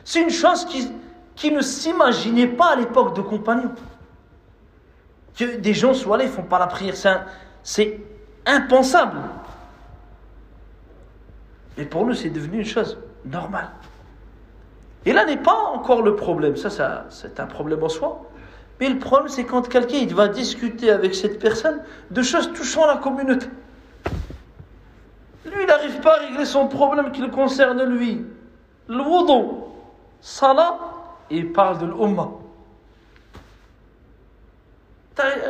C'est 0.03 0.21
une 0.21 0.29
chose 0.29 0.65
qui, 0.65 1.51
ne 1.51 1.61
s'imaginait 1.61 2.47
pas 2.47 2.71
à 2.71 2.75
l'époque 2.77 3.15
de 3.15 3.21
compagnons. 3.21 3.73
Que 5.37 5.57
des 5.57 5.73
gens 5.73 5.93
soient 5.93 6.17
là, 6.17 6.23
ils 6.23 6.27
ne 6.27 6.31
font 6.31 6.43
pas 6.43 6.59
la 6.59 6.67
prière. 6.67 6.95
C'est 7.63 7.99
impensable. 8.45 9.19
Et 11.77 11.85
pour 11.85 12.05
nous, 12.05 12.13
c'est 12.13 12.29
devenu 12.29 12.59
une 12.59 12.65
chose 12.65 12.97
normale. 13.25 13.69
Et 15.05 15.13
là 15.13 15.25
n'est 15.25 15.37
pas 15.37 15.55
encore 15.73 16.01
le 16.01 16.15
problème. 16.15 16.55
Ça, 16.55 16.69
ça 16.69 17.05
c'est 17.09 17.39
un 17.39 17.45
problème 17.45 17.83
en 17.83 17.89
soi. 17.89 18.27
Mais 18.79 18.89
le 18.89 18.99
problème, 18.99 19.27
c'est 19.27 19.45
quand 19.45 19.67
quelqu'un 19.67 20.05
va 20.13 20.27
discuter 20.27 20.91
avec 20.91 21.15
cette 21.15 21.39
personne 21.39 21.81
de 22.11 22.21
choses 22.21 22.51
touchant 22.53 22.85
la 22.85 22.97
communauté. 22.97 23.47
Lui, 25.45 25.61
il 25.61 25.65
n'arrive 25.65 25.99
pas 26.01 26.17
à 26.17 26.19
régler 26.19 26.45
son 26.45 26.67
problème 26.67 27.11
qui 27.11 27.21
le 27.21 27.29
concerne 27.29 27.83
lui. 27.83 28.25
Le 28.87 29.01
wudu, 29.01 29.47
salat, 30.21 30.77
et 31.29 31.37
il 31.37 31.51
parle 31.53 31.79
de 31.79 31.85
l'umma 31.85 32.29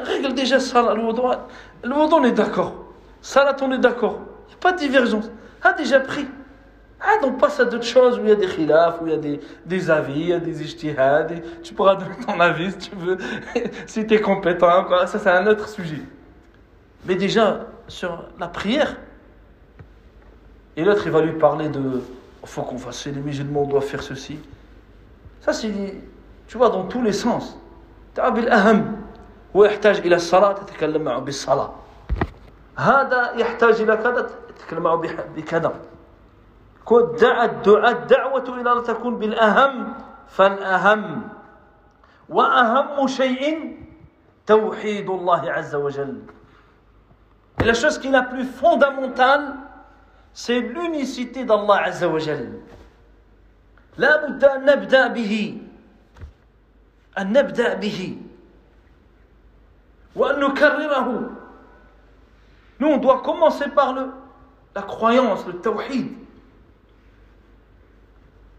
règle 0.03 0.33
déjà 0.33 0.59
Salat, 0.59 0.93
le 0.93 1.93
on 1.93 2.23
est 2.23 2.31
d'accord. 2.31 2.73
Salat, 3.21 3.55
on 3.61 3.71
est 3.71 3.77
d'accord. 3.77 4.19
Il 4.45 4.49
n'y 4.49 4.53
a 4.55 4.57
pas 4.59 4.71
de 4.71 4.77
divergence. 4.77 5.29
Ah, 5.61 5.73
déjà 5.73 5.99
pris. 5.99 6.27
Ah, 6.99 7.21
donc 7.21 7.39
passe 7.39 7.59
à 7.59 7.65
d'autres 7.65 7.85
choses 7.85 8.17
où 8.17 8.23
il 8.23 8.29
y 8.29 8.31
a 8.31 8.35
des 8.35 8.47
khilaf, 8.47 9.01
où 9.01 9.07
il 9.07 9.11
y 9.11 9.15
a 9.15 9.19
des, 9.19 9.39
des 9.65 9.91
avis, 9.91 10.19
il 10.19 10.27
y 10.29 10.33
a 10.33 10.39
des 10.39 10.63
ijtihads. 10.63 11.27
Tu 11.61 11.73
pourras 11.73 11.95
donner 11.95 12.15
ton 12.25 12.39
avis 12.39 12.71
si 12.71 12.89
tu 12.89 12.95
veux, 12.95 13.17
si 13.85 14.07
tu 14.07 14.15
es 14.15 14.21
compétent. 14.21 14.87
Ça, 15.05 15.19
c'est 15.19 15.29
un 15.29 15.45
autre 15.47 15.69
sujet. 15.69 16.01
Mais 17.05 17.15
déjà, 17.15 17.67
sur 17.87 18.25
la 18.39 18.47
prière, 18.47 18.97
et 20.75 20.83
l'autre, 20.83 21.03
il 21.05 21.11
va 21.11 21.21
lui 21.21 21.33
parler 21.33 21.69
de 21.69 22.01
faut 22.47 22.61
qu'on 22.61 22.77
fasse, 22.77 23.05
les 23.05 23.11
musulmans, 23.11 23.63
on 23.63 23.67
doit 23.67 23.81
faire 23.81 24.01
ceci. 24.01 24.39
Ça, 25.41 25.53
c'est, 25.53 25.95
tu 26.47 26.57
vois, 26.57 26.69
dans 26.69 26.85
tous 26.85 27.01
les 27.01 27.11
sens. 27.11 27.59
Ta'abil 28.13 28.47
aham. 28.49 28.96
هو 29.55 29.65
يحتاج 29.65 29.97
إلى 29.97 30.15
الصلاة 30.15 30.53
تتكلم 30.53 31.01
معه 31.01 31.19
بالصلاة. 31.19 31.73
هذا 32.77 33.31
يحتاج 33.35 33.81
إلى 33.81 33.97
كذا 33.97 34.29
تتكلم 34.57 34.83
معه 34.83 34.95
بكذا. 35.35 35.73
الدعوة 36.91 38.61
إلى 38.61 38.71
أن 38.73 38.83
تكون 38.83 39.19
بالأهم. 39.19 39.93
فالأهم 40.27 41.29
وأهم 42.29 43.07
شيء 43.07 43.77
توحيد 44.47 45.09
الله 45.09 45.51
عز 45.51 45.75
وجل. 45.75 46.19
Et 47.59 47.63
la 47.63 47.73
chose 47.73 47.97
qui 47.97 48.07
est 48.07 48.11
la 48.11 48.23
plus 48.23 48.43
fondamentale, 48.43 49.55
c'est 50.33 50.59
l'unicité 50.59 51.45
d'Allah 51.45 51.83
Azza 51.85 52.07
wa 52.07 52.19
Jal. 52.19 52.59
أن 53.97 54.65
نبدأ 54.65 55.07
به. 55.07 55.61
أن 57.17 57.33
نبدأ 57.33 57.73
به. 57.73 58.21
Nous, 60.15 60.23
on 62.87 62.97
doit 62.97 63.21
commencer 63.21 63.69
par 63.69 63.95
la 64.75 64.81
croyance, 64.81 65.45
le 65.45 65.59
tawhid, 65.59 66.11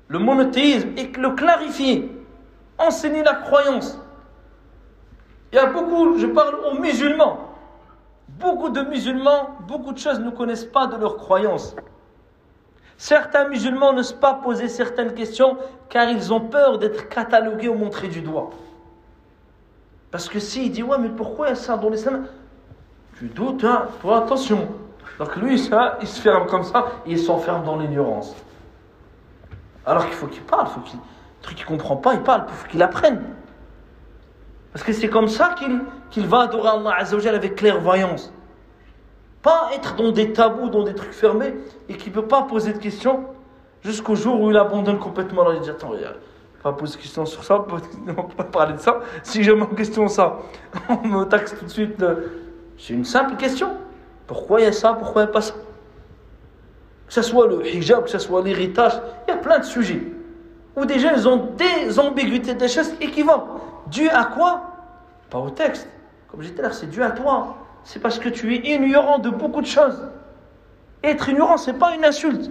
le 0.08 0.18
monothéisme, 0.18 0.90
et 0.96 1.12
le 1.12 1.30
clarifier, 1.30 2.10
enseigner 2.78 3.22
la 3.22 3.34
croyance. 3.34 3.98
Il 5.52 5.56
y 5.56 5.58
a 5.58 5.66
beaucoup, 5.66 6.18
je 6.18 6.26
parle 6.26 6.56
aux 6.56 6.78
musulmans, 6.78 7.54
beaucoup 8.28 8.70
de 8.70 8.82
musulmans, 8.82 9.56
beaucoup 9.66 9.92
de 9.92 9.98
choses 9.98 10.20
ne 10.20 10.30
connaissent 10.30 10.64
pas 10.64 10.86
de 10.86 10.96
leur 10.96 11.16
croyance. 11.16 11.74
Certains 12.96 13.48
musulmans 13.48 13.92
n'osent 13.92 14.12
pas 14.12 14.34
poser 14.34 14.68
certaines 14.68 15.14
questions 15.14 15.56
car 15.88 16.10
ils 16.10 16.32
ont 16.32 16.40
peur 16.40 16.78
d'être 16.78 17.08
catalogués 17.08 17.68
ou 17.68 17.74
montrés 17.74 18.08
du 18.08 18.20
doigt. 18.20 18.50
Parce 20.10 20.28
que 20.28 20.38
s'il 20.38 20.70
dit, 20.70 20.82
ouais, 20.82 20.98
mais 20.98 21.10
pourquoi 21.10 21.54
ça 21.54 21.76
dans 21.76 21.90
l'islam? 21.90 22.26
Tu 23.18 23.26
doutes, 23.26 23.64
hein? 23.64 23.88
Toi, 24.00 24.18
attention. 24.18 24.68
Donc 25.18 25.36
lui, 25.36 25.58
ça, 25.58 25.98
il 26.00 26.06
se 26.06 26.20
ferme 26.20 26.46
comme 26.46 26.62
ça 26.62 26.86
et 27.06 27.12
il 27.12 27.18
s'enferme 27.18 27.64
dans 27.64 27.76
l'ignorance. 27.76 28.34
Alors 29.84 30.04
qu'il 30.04 30.14
faut 30.14 30.26
qu'il 30.26 30.42
parle, 30.42 30.66
faut 30.68 30.80
qu'il, 30.80 30.98
truc 31.42 31.56
qu'il 31.56 31.66
comprend 31.66 31.96
pas, 31.96 32.14
il 32.14 32.20
parle, 32.20 32.44
il 32.48 32.54
faut 32.54 32.68
qu'il 32.68 32.82
apprenne. 32.82 33.22
Parce 34.72 34.84
que 34.84 34.92
c'est 34.92 35.08
comme 35.08 35.28
ça 35.28 35.54
qu'il, 35.58 35.80
qu'il 36.10 36.26
va 36.26 36.42
adorer 36.42 36.68
Allah 36.68 36.94
Azzawajal 36.98 37.34
avec 37.34 37.56
clairvoyance. 37.56 38.32
Pas 39.42 39.70
être 39.74 39.96
dans 39.96 40.12
des 40.12 40.32
tabous, 40.32 40.68
dans 40.68 40.82
des 40.82 40.94
trucs 40.94 41.12
fermés 41.12 41.54
et 41.88 41.96
qui 41.96 42.10
ne 42.10 42.14
peut 42.14 42.26
pas 42.26 42.42
poser 42.42 42.72
de 42.72 42.78
questions 42.78 43.24
jusqu'au 43.82 44.14
jour 44.14 44.40
où 44.40 44.50
il 44.50 44.56
abandonne 44.56 44.98
complètement. 44.98 45.42
Alors 45.42 45.54
il 45.54 45.62
poser 46.62 46.96
de 46.96 47.02
questions 47.02 47.26
sur 47.26 47.44
ça, 47.44 47.64
on 48.16 48.22
peut 48.22 48.34
pas 48.36 48.44
parler 48.44 48.74
de 48.74 48.80
ça. 48.80 49.00
Si 49.22 49.42
j'ai 49.42 49.54
ma 49.54 49.66
question 49.66 50.08
ça, 50.08 50.38
on 50.88 51.06
me 51.06 51.24
taxe 51.24 51.54
tout 51.58 51.64
de 51.64 51.70
suite. 51.70 52.04
C'est 52.78 52.94
une 52.94 53.04
simple 53.04 53.36
question. 53.36 53.76
Pourquoi 54.26 54.60
il 54.60 54.64
y 54.64 54.66
a 54.66 54.72
ça 54.72 54.92
Pourquoi 54.94 55.22
il 55.22 55.24
n'y 55.26 55.30
a 55.30 55.32
pas 55.32 55.40
ça? 55.40 55.54
Que 57.06 57.14
ce 57.14 57.22
soit 57.22 57.46
le 57.46 57.66
hijab, 57.66 58.04
que 58.04 58.10
ce 58.10 58.18
soit 58.18 58.42
l'héritage, 58.42 59.00
il 59.26 59.30
y 59.30 59.34
a 59.34 59.38
plein 59.38 59.58
de 59.58 59.64
sujets 59.64 60.02
où 60.78 60.88
gens 60.98 61.12
ils 61.16 61.28
ont 61.28 61.48
des 61.56 61.98
ambiguïtés, 61.98 62.54
des 62.54 62.68
choses 62.68 62.92
équivoques. 63.00 63.48
Dû 63.88 64.08
à 64.08 64.24
quoi? 64.26 64.62
Pas 65.30 65.38
au 65.38 65.50
texte. 65.50 65.88
Comme 66.30 66.42
j'ai 66.42 66.50
dit 66.50 66.60
c'est 66.72 66.90
dû 66.90 67.02
à 67.02 67.10
toi 67.10 67.56
c'est 67.84 68.00
parce 68.00 68.18
que 68.18 68.28
tu 68.28 68.54
es 68.54 68.74
ignorant 68.74 69.18
de 69.18 69.30
beaucoup 69.30 69.62
de 69.62 69.66
choses. 69.66 69.98
Être 71.02 71.28
ignorant, 71.28 71.56
ce 71.56 71.70
n'est 71.70 71.78
pas 71.78 71.94
une 71.94 72.04
insulte. 72.04 72.50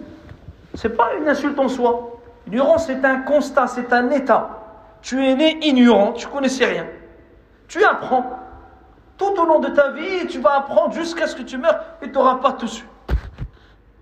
Ce 0.74 0.88
n'est 0.88 0.93
pas 0.95 1.14
une 1.16 1.28
insulte 1.28 1.60
en 1.60 1.68
soi. 1.68 2.16
Ignorant, 2.48 2.78
c'est 2.78 3.04
un 3.04 3.22
constat, 3.22 3.68
c'est 3.68 3.91
un 3.91 4.10
état. 4.10 4.50
Tu 5.02 5.24
es 5.26 5.36
né 5.36 5.60
ignorant, 5.62 6.14
tu 6.14 6.28
connaissais 6.28 6.66
rien. 6.66 6.88
Tu 7.68 7.84
apprends. 7.84 8.39
Tout 9.18 9.34
au 9.38 9.45
long 9.45 9.60
de 9.60 9.68
ta 9.70 9.91
vie, 9.91 10.28
tu 10.28 10.39
vas 10.39 10.58
apprendre 10.58 10.93
jusqu'à 10.93 11.28
ce 11.28 11.36
que 11.36 11.41
tu 11.41 11.58
meurs 11.58 11.80
et 12.02 12.08
tu 12.08 12.14
n'auras 12.14 12.36
pas 12.36 12.54
tout 12.54 12.68
su. 12.68 12.86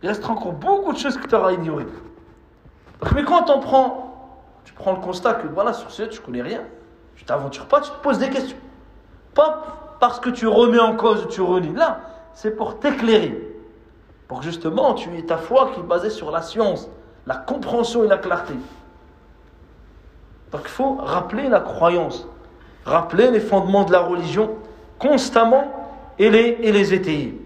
Il 0.03 0.09
restera 0.09 0.33
encore 0.33 0.53
beaucoup 0.53 0.93
de 0.93 0.97
choses 0.97 1.17
que 1.17 1.25
tu 1.25 1.33
auras 1.33 1.53
ignorées. 1.53 1.87
Mais 3.15 3.23
quand 3.23 3.49
on 3.49 3.59
prend, 3.59 4.35
tu 4.63 4.73
prends 4.73 4.91
le 4.91 4.99
constat 4.99 5.35
que 5.35 5.47
voilà, 5.47 5.73
sur 5.73 5.89
ce, 5.89 6.03
tu 6.03 6.19
connais 6.19 6.41
rien, 6.41 6.61
tu 7.15 7.25
t'aventures 7.25 7.67
pas, 7.67 7.81
tu 7.81 7.89
te 7.89 7.97
poses 7.97 8.19
des 8.19 8.29
questions. 8.29 8.57
Pas 9.33 9.97
parce 9.99 10.19
que 10.19 10.29
tu 10.29 10.47
remets 10.47 10.79
en 10.79 10.95
cause, 10.95 11.27
tu 11.29 11.41
renies. 11.41 11.73
Là, 11.73 12.01
c'est 12.33 12.55
pour 12.55 12.79
t'éclairer. 12.79 13.41
Pour 14.27 14.41
justement, 14.41 14.93
tu 14.93 15.15
aies 15.17 15.23
ta 15.23 15.37
foi 15.37 15.71
qui 15.73 15.79
est 15.79 15.83
basée 15.83 16.09
sur 16.09 16.29
la 16.31 16.41
science, 16.41 16.89
la 17.26 17.36
compréhension 17.36 18.04
et 18.04 18.08
la 18.08 18.18
clarté. 18.18 18.54
Donc 20.52 20.62
il 20.64 20.68
faut 20.70 20.94
rappeler 20.96 21.48
la 21.48 21.60
croyance, 21.60 22.26
rappeler 22.84 23.30
les 23.30 23.40
fondements 23.40 23.84
de 23.84 23.92
la 23.92 24.00
religion 24.00 24.56
constamment 24.98 25.64
et 26.18 26.30
les, 26.30 26.58
et 26.62 26.72
les 26.72 26.94
étayer. 26.94 27.36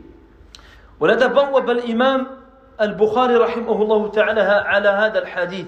ولذا 1.00 1.26
بوب 1.26 1.70
الإمام 1.70 2.26
البخاري 2.80 3.36
رحمه 3.36 3.82
الله 3.82 4.08
تعالى 4.08 4.40
على 4.40 4.88
هذا 4.88 5.18
الحديث 5.18 5.66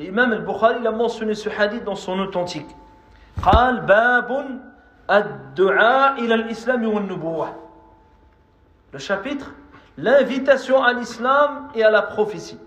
الإمام 0.00 0.32
البخاري 0.32 0.80
l'a 0.82 0.92
mentionné 0.92 1.34
ce 1.34 1.48
hadith 1.48 1.84
dans 1.84 1.96
son 1.96 2.18
authentique 2.20 2.68
قال 3.42 3.80
باب 3.80 4.60
le 8.92 8.98
chapitre, 8.98 9.52
l'invitation 9.98 10.82
à 10.82 10.94
l'islam 10.94 11.68
et 11.74 11.82
à 11.84 11.90
la 11.90 12.00
prophétie. 12.02 12.58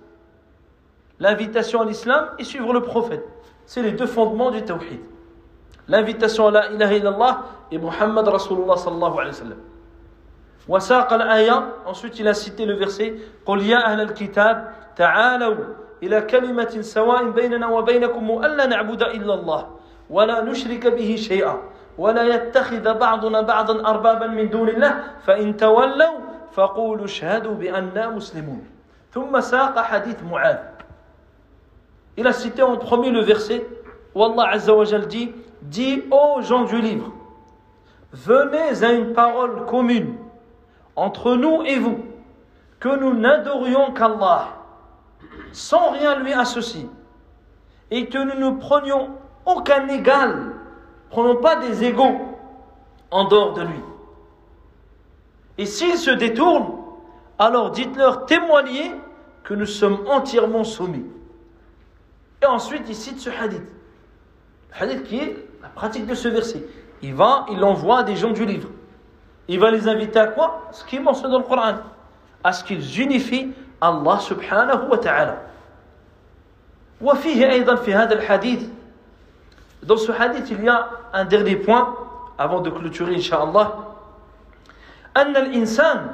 L'invitation 1.21 1.81
à 1.81 1.85
l'islam 1.85 2.29
et 2.37 2.43
suivre 2.43 2.73
le 2.73 2.81
prophète. 2.81 3.25
C'est 3.65 3.81
les 3.81 3.91
deux 3.91 4.05
fondements 4.05 4.51
du 4.51 4.61
tawhid. 4.61 4.99
L'invitation 5.87 6.47
à 6.47 6.51
la 6.51 6.71
ilaha 6.71 6.93
illallah 6.93 7.43
et 7.71 7.77
Muhammad 7.77 8.27
Rasulullah 8.27 8.77
sallallahu 8.77 9.13
alayhi 9.13 9.29
wa 9.29 9.33
sallam. 9.33 9.57
وساق 10.67 11.13
الآية 11.13 11.63
ensuite 11.85 12.19
il 12.19 12.27
a 12.27 12.33
cité 12.33 12.65
le 12.65 12.73
verset 12.73 13.13
قل 13.45 13.61
يا 13.61 13.85
أهل 13.85 14.01
الكتاب 14.01 14.73
تعالوا 14.95 15.55
إلى 16.03 16.21
كلمة 16.21 16.81
سواء 16.81 17.29
بيننا 17.31 17.67
وبينكم 17.67 18.43
ألا 18.43 18.65
نعبد 18.65 19.03
إلا 19.03 19.33
الله 19.33 19.67
ولا 20.09 20.41
نشرك 20.43 20.87
به 20.87 21.15
شيئا 21.15 21.61
ولا 21.97 22.23
يتخذ 22.23 22.93
بعضنا 22.93 23.41
بعضا 23.41 23.89
أربابا 23.89 24.27
من 24.27 24.49
دون 24.49 24.69
الله 24.69 25.03
فإن 25.25 25.57
تولوا 25.57 26.19
فقولوا 26.51 27.05
اشهدوا 27.05 27.53
بأننا 27.53 28.09
مسلمون 28.09 28.67
ثم 29.11 29.39
ساق 29.39 29.79
حديث 29.79 30.23
معاذ 30.31 30.57
il 32.16 32.26
a 32.26 32.32
cité 32.32 32.62
en 32.62 32.76
premier 32.76 33.10
le 33.10 33.20
verset 33.20 33.66
où 34.14 34.22
Allah 34.24 34.50
Azza 34.50 34.74
wa 34.74 34.84
Jal 34.84 35.06
dit 35.06 35.32
Dis 35.62 36.02
aux 36.10 36.42
gens 36.42 36.64
du 36.64 36.80
livre, 36.80 37.12
venez 38.12 38.84
à 38.84 38.92
une 38.92 39.12
parole 39.12 39.64
commune 39.66 40.16
entre 40.96 41.36
nous 41.36 41.62
et 41.62 41.78
vous, 41.78 42.00
que 42.80 42.96
nous 42.98 43.14
n'adorions 43.14 43.92
qu'Allah, 43.92 44.48
sans 45.52 45.90
rien 45.92 46.18
lui 46.18 46.32
associer, 46.32 46.88
et 47.92 48.06
que 48.08 48.18
nous 48.18 48.50
ne 48.50 48.58
prenions 48.58 49.10
aucun 49.46 49.86
égal 49.88 50.52
Prenons 51.12 51.36
pas 51.36 51.56
des 51.56 51.84
égaux 51.84 52.22
en 53.10 53.24
dehors 53.28 53.52
de 53.52 53.60
lui. 53.60 53.80
Et 55.58 55.66
s'ils 55.66 55.98
se 55.98 56.10
détournent, 56.10 56.72
alors 57.38 57.70
dites-leur, 57.70 58.24
témoignez 58.24 58.92
que 59.44 59.52
nous 59.52 59.66
sommes 59.66 59.98
entièrement 60.08 60.64
soumis. 60.64 61.04
Et 62.41 62.45
ensuite, 62.45 62.83
il 62.87 62.95
cite 62.95 63.19
ce 63.19 63.29
hadith. 63.29 63.63
Le 64.71 64.83
hadith 64.83 65.03
qui 65.03 65.19
est 65.19 65.47
la 65.61 65.69
pratique 65.69 66.05
de 66.05 66.15
ce 66.15 66.27
verset. 66.27 66.63
Il 67.01 67.13
va, 67.13 67.45
il 67.49 67.63
envoie 67.63 68.03
des 68.03 68.15
gens 68.15 68.31
du 68.31 68.45
livre. 68.45 68.69
Il 69.47 69.59
va 69.59 69.71
les 69.71 69.87
inviter 69.87 70.19
à 70.19 70.27
quoi 70.27 70.67
Ce 70.71 70.83
qui 70.83 70.97
est 70.97 70.99
mentionné 70.99 71.31
dans 71.31 71.39
le 71.39 71.45
Coran. 71.45 71.77
À 72.43 72.53
ce 72.53 72.63
qu'ils 72.63 73.01
unifient 73.01 73.53
Allah 73.81 74.19
subhanahu 74.19 74.89
wa 74.89 74.97
ta'ala. 74.97 75.37
وفيه 77.01 77.51
أيضا 77.51 77.75
في 77.75 77.93
هذا 77.93 78.13
الحديث 78.13 78.69
Dans 79.83 79.97
ce 79.97 80.11
hadith, 80.11 80.49
il 80.49 80.63
y 80.63 80.67
a 80.67 80.89
un 81.13 81.23
dernier 81.25 81.55
point, 81.55 81.95
avant 82.37 82.61
de 82.61 82.69
clôturer, 82.69 83.15
Inch'Allah. 83.15 83.87
أن 85.17 85.37
الإنسان 85.37 86.11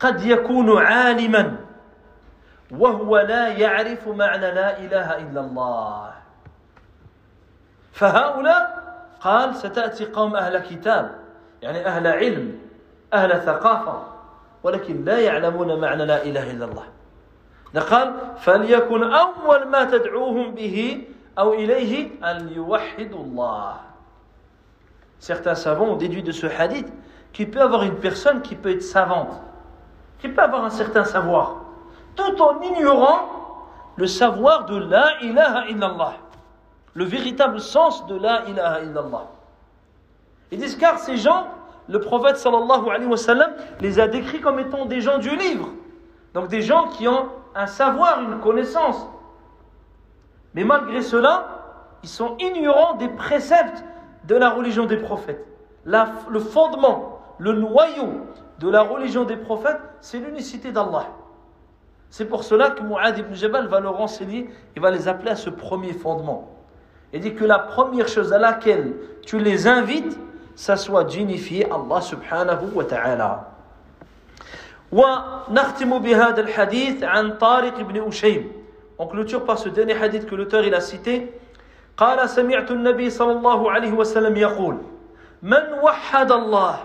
قد 0.00 0.24
يكون 0.24 0.78
عالما 0.78 1.56
وهو 2.77 3.17
لا 3.17 3.47
يعرف 3.47 4.07
معنى 4.07 4.51
لا 4.51 4.79
إله 4.79 5.17
إلا 5.17 5.41
الله. 5.41 6.11
فهؤلاء 7.93 8.81
قال 9.21 9.55
ستأتي 9.55 10.05
قوم 10.05 10.35
أهل 10.35 10.59
كتاب 10.59 11.11
يعني 11.61 11.85
أهل 11.85 12.07
علم 12.07 12.59
أهل 13.13 13.41
ثقافة 13.41 14.03
ولكن 14.63 15.05
لا 15.05 15.19
يعلمون 15.19 15.79
معنى 15.79 16.05
لا 16.05 16.23
إله 16.23 16.51
إلا 16.51 16.65
الله. 16.65 16.83
قال 17.79 18.13
فليكن 18.37 19.13
أول 19.13 19.67
ما 19.67 19.83
تدعوهم 19.83 20.55
به 20.55 21.05
Certains 25.19 25.55
savants 25.55 25.85
ont 25.85 25.95
déduit 25.95 26.23
de 26.23 26.31
ce 26.33 26.45
hadith 26.45 26.91
qu'il 27.31 27.49
peut 27.49 27.61
avoir 27.61 27.83
une 27.83 27.95
personne 27.95 28.41
qui 28.41 28.55
peut 28.55 28.71
être 28.71 28.83
savante, 28.83 29.41
qui 30.19 30.27
peut 30.27 30.41
avoir 30.41 30.65
un 30.65 30.69
certain 30.69 31.05
savoir, 31.05 31.61
tout 32.15 32.41
en 32.41 32.61
ignorant 32.61 33.27
le 33.95 34.07
savoir 34.07 34.65
de 34.65 34.77
la 34.77 35.21
ilaha 35.21 35.67
illallah, 35.69 36.13
le 36.93 37.03
véritable 37.03 37.59
sens 37.59 38.05
de 38.07 38.15
la 38.15 38.45
ilaha 38.47 38.81
illallah. 38.81 39.27
Ils 40.51 40.59
disent 40.59 40.75
car 40.77 40.99
ces 40.99 41.17
gens, 41.17 41.47
le 41.87 41.99
prophète 41.99 42.37
sallallahu 42.37 42.89
alayhi 42.89 43.07
wa 43.07 43.17
sallam 43.17 43.51
les 43.79 43.99
a 43.99 44.07
décrits 44.07 44.41
comme 44.41 44.59
étant 44.59 44.85
des 44.85 45.01
gens 45.01 45.17
du 45.17 45.35
livre, 45.35 45.69
donc 46.33 46.47
des 46.47 46.61
gens 46.61 46.87
qui 46.89 47.07
ont 47.07 47.29
un 47.55 47.67
savoir, 47.67 48.21
une 48.21 48.39
connaissance, 48.39 49.07
mais 50.53 50.63
malgré 50.63 51.01
cela, 51.01 51.45
ils 52.03 52.09
sont 52.09 52.35
ignorants 52.39 52.95
des 52.95 53.09
préceptes 53.09 53.83
de 54.25 54.35
la 54.35 54.49
religion 54.49 54.85
des 54.85 54.97
prophètes. 54.97 55.45
le 55.85 56.39
fondement, 56.39 57.19
le 57.39 57.53
noyau 57.53 58.27
de 58.59 58.69
la 58.69 58.81
religion 58.81 59.23
des 59.23 59.37
prophètes, 59.37 59.79
c'est 59.99 60.19
l'unicité 60.19 60.71
d'Allah. 60.71 61.07
C'est 62.10 62.24
pour 62.24 62.44
cela 62.44 62.70
que 62.70 62.82
Mu'adh 62.82 63.18
ibn 63.18 63.34
Jabal 63.34 63.66
va 63.68 63.80
leur 63.80 64.00
enseigner, 64.00 64.48
il 64.74 64.82
va 64.82 64.90
les 64.90 65.08
appeler 65.08 65.32
à 65.32 65.36
ce 65.36 65.50
premier 65.50 65.92
fondement. 65.92 66.50
Il 67.12 67.20
dit 67.20 67.34
que 67.34 67.44
la 67.44 67.58
première 67.58 68.08
chose 68.08 68.32
à 68.32 68.38
laquelle 68.38 68.94
tu 69.24 69.38
les 69.38 69.66
invites, 69.66 70.18
ça 70.54 70.76
soit 70.76 71.04
d'unifier 71.04 71.66
Allah 71.70 72.00
subhanahu 72.00 72.72
wa 72.74 72.84
ta'ala. 72.84 73.52
ونختم 74.92 75.98
بهذا 75.98 76.40
الحديث 76.40 77.02
عن 77.02 77.38
طارق 77.38 77.80
بن 77.80 78.08
أشيم 78.08 78.52
On 78.98 79.06
clôture 79.08 79.44
par 79.44 79.58
ce 79.58 79.68
dernier 79.68 79.92
hadith 80.00 80.26
que 80.26 80.34
l'auteur 80.34 80.64
il 80.64 80.74
a 80.74 80.80
cité. 80.80 81.32
قال 81.96 82.28
سمعت 82.28 82.70
النبي 82.70 83.10
صلى 83.10 83.32
الله 83.32 83.70
عليه 83.70 83.92
وسلم 83.92 84.36
يقول 84.36 84.76
من 85.42 85.64
وحد 85.82 86.32
الله 86.32 86.76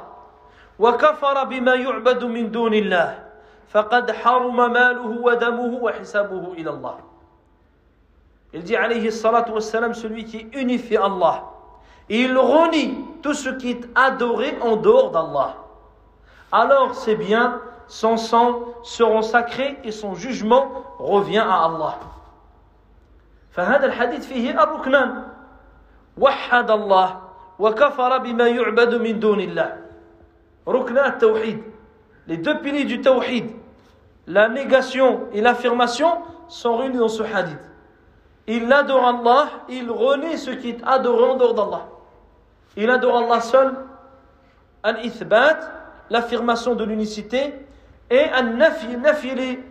وكفر 0.80 1.44
بما 1.44 1.76
يعبد 1.76 2.24
من 2.24 2.52
دون 2.52 2.74
الله 2.74 3.25
فقد 3.69 4.11
حرم 4.11 4.73
ماله 4.73 5.21
ودمه 5.23 5.79
وحسابه 5.83 6.53
إلى 6.53 6.71
الله 6.71 6.97
Il 8.53 8.63
dit 8.63 8.77
alayhi 8.77 9.13
salatu 9.13 9.53
wassalam, 9.53 9.93
celui 9.93 10.25
qui 10.25 10.47
unifie 10.55 10.97
Allah. 10.97 11.45
Il 12.09 12.39
renie 12.39 12.97
tout 13.23 13.35
ce 13.35 13.51
qui 13.51 13.73
est 13.73 13.81
adoré 13.95 14.57
en 14.63 14.77
dehors 14.77 15.11
d'Allah. 15.11 15.57
Alors 16.53 16.95
ses 16.95 17.17
biens, 17.17 17.61
son 17.89 18.17
sang 18.17 18.61
seront 18.83 19.21
sacrés 19.23 19.79
et 19.85 19.91
son 19.91 20.15
jugement 20.15 20.85
revient 20.99 21.45
à 21.45 21.65
Allah. 21.65 21.99
فهذا 23.53 23.87
الحديث 23.87 24.27
فيه 24.27 24.63
الركنان 24.63 25.29
وحد 26.19 26.71
الله 26.71 27.21
وكفر 27.59 28.19
بما 28.19 28.49
يعبد 28.49 28.95
من 28.95 29.21
دون 29.21 29.41
الله 29.41 29.77
ركن 30.69 30.99
التوحيد 30.99 31.63
les 32.27 32.37
deux 32.37 32.59
piliers 32.61 32.85
du 32.85 33.01
tawhid 33.01 33.47
la 34.27 34.49
négation 34.49 35.29
et 35.33 35.41
l'affirmation 35.41 36.09
sont 36.49 36.77
réunis 36.77 36.99
dans 36.99 37.09
ce 37.09 37.23
hadith 37.23 37.61
il 38.47 38.73
adore 38.73 39.05
Allah, 39.05 39.49
il 39.69 39.91
renie 39.91 40.39
ce 40.39 40.51
qui 40.51 40.71
est 40.71 40.79
adoré 40.85 41.25
en 41.25 41.37
dehors 41.37 41.55
d'Allah. 41.55 41.89
Il 42.77 42.89
adore 42.91 43.19
Allah 43.19 43.41
seul, 43.41 43.73
al-ithbat, 44.83 45.59
l'affirmation 46.11 46.75
de 46.77 46.85
l'unicité, 46.85 47.55
et 48.09 48.21
al-nafi, 48.21 48.97
nafi 48.99 49.35
les, 49.35 49.65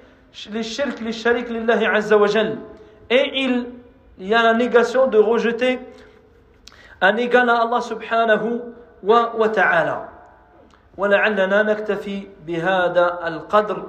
les 0.51 0.63
shirk, 0.63 0.99
les 0.99 1.13
sharik 1.13 1.49
lillahi 1.49 1.85
azza. 1.85 2.17
Et 3.09 3.43
il, 3.43 3.67
il 4.17 4.27
y 4.27 4.33
a 4.33 4.43
la 4.43 4.53
négation 4.53 5.07
de 5.07 5.17
rejeter 5.17 5.79
un 6.99 7.15
égal 7.15 7.49
à 7.49 7.61
Allah 7.61 7.79
subhanahu 7.79 8.61
wa, 9.03 9.35
wa 9.37 9.49
ta'ala. 9.49 10.09
ولعلنا 10.97 11.63
نكتفي 11.63 12.27
بهذا 12.47 13.19
القدر. 13.27 13.83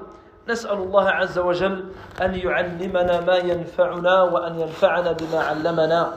نسأل 0.48 0.78
الله 0.78 1.08
عز 1.08 1.38
وجل 1.38 1.84
أن 2.22 2.34
يعلمنا 2.34 3.20
ما 3.20 3.36
ينفعنا 3.36 4.22
وأن 4.22 4.60
ينفعنا 4.60 5.12
بما 5.12 5.40
علمنا. 5.40 6.12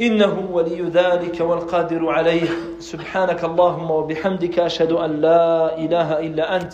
إنه 0.00 0.48
ولي 0.52 0.82
ذلك 0.82 1.40
والقادر 1.40 2.08
عليه. 2.08 2.48
سبحانك 2.78 3.44
اللهم 3.44 3.90
وبحمدك 3.90 4.58
أشهد 4.58 4.92
أن 4.92 5.20
لا 5.20 5.78
إله 5.78 6.18
إلا 6.18 6.56
أنت. 6.56 6.72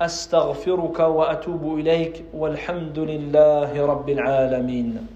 أستغفرك 0.00 0.98
وأتوب 0.98 1.78
إليك. 1.78 2.24
والحمد 2.34 2.98
لله 2.98 3.86
رب 3.86 4.08
العالمين. 4.08 5.15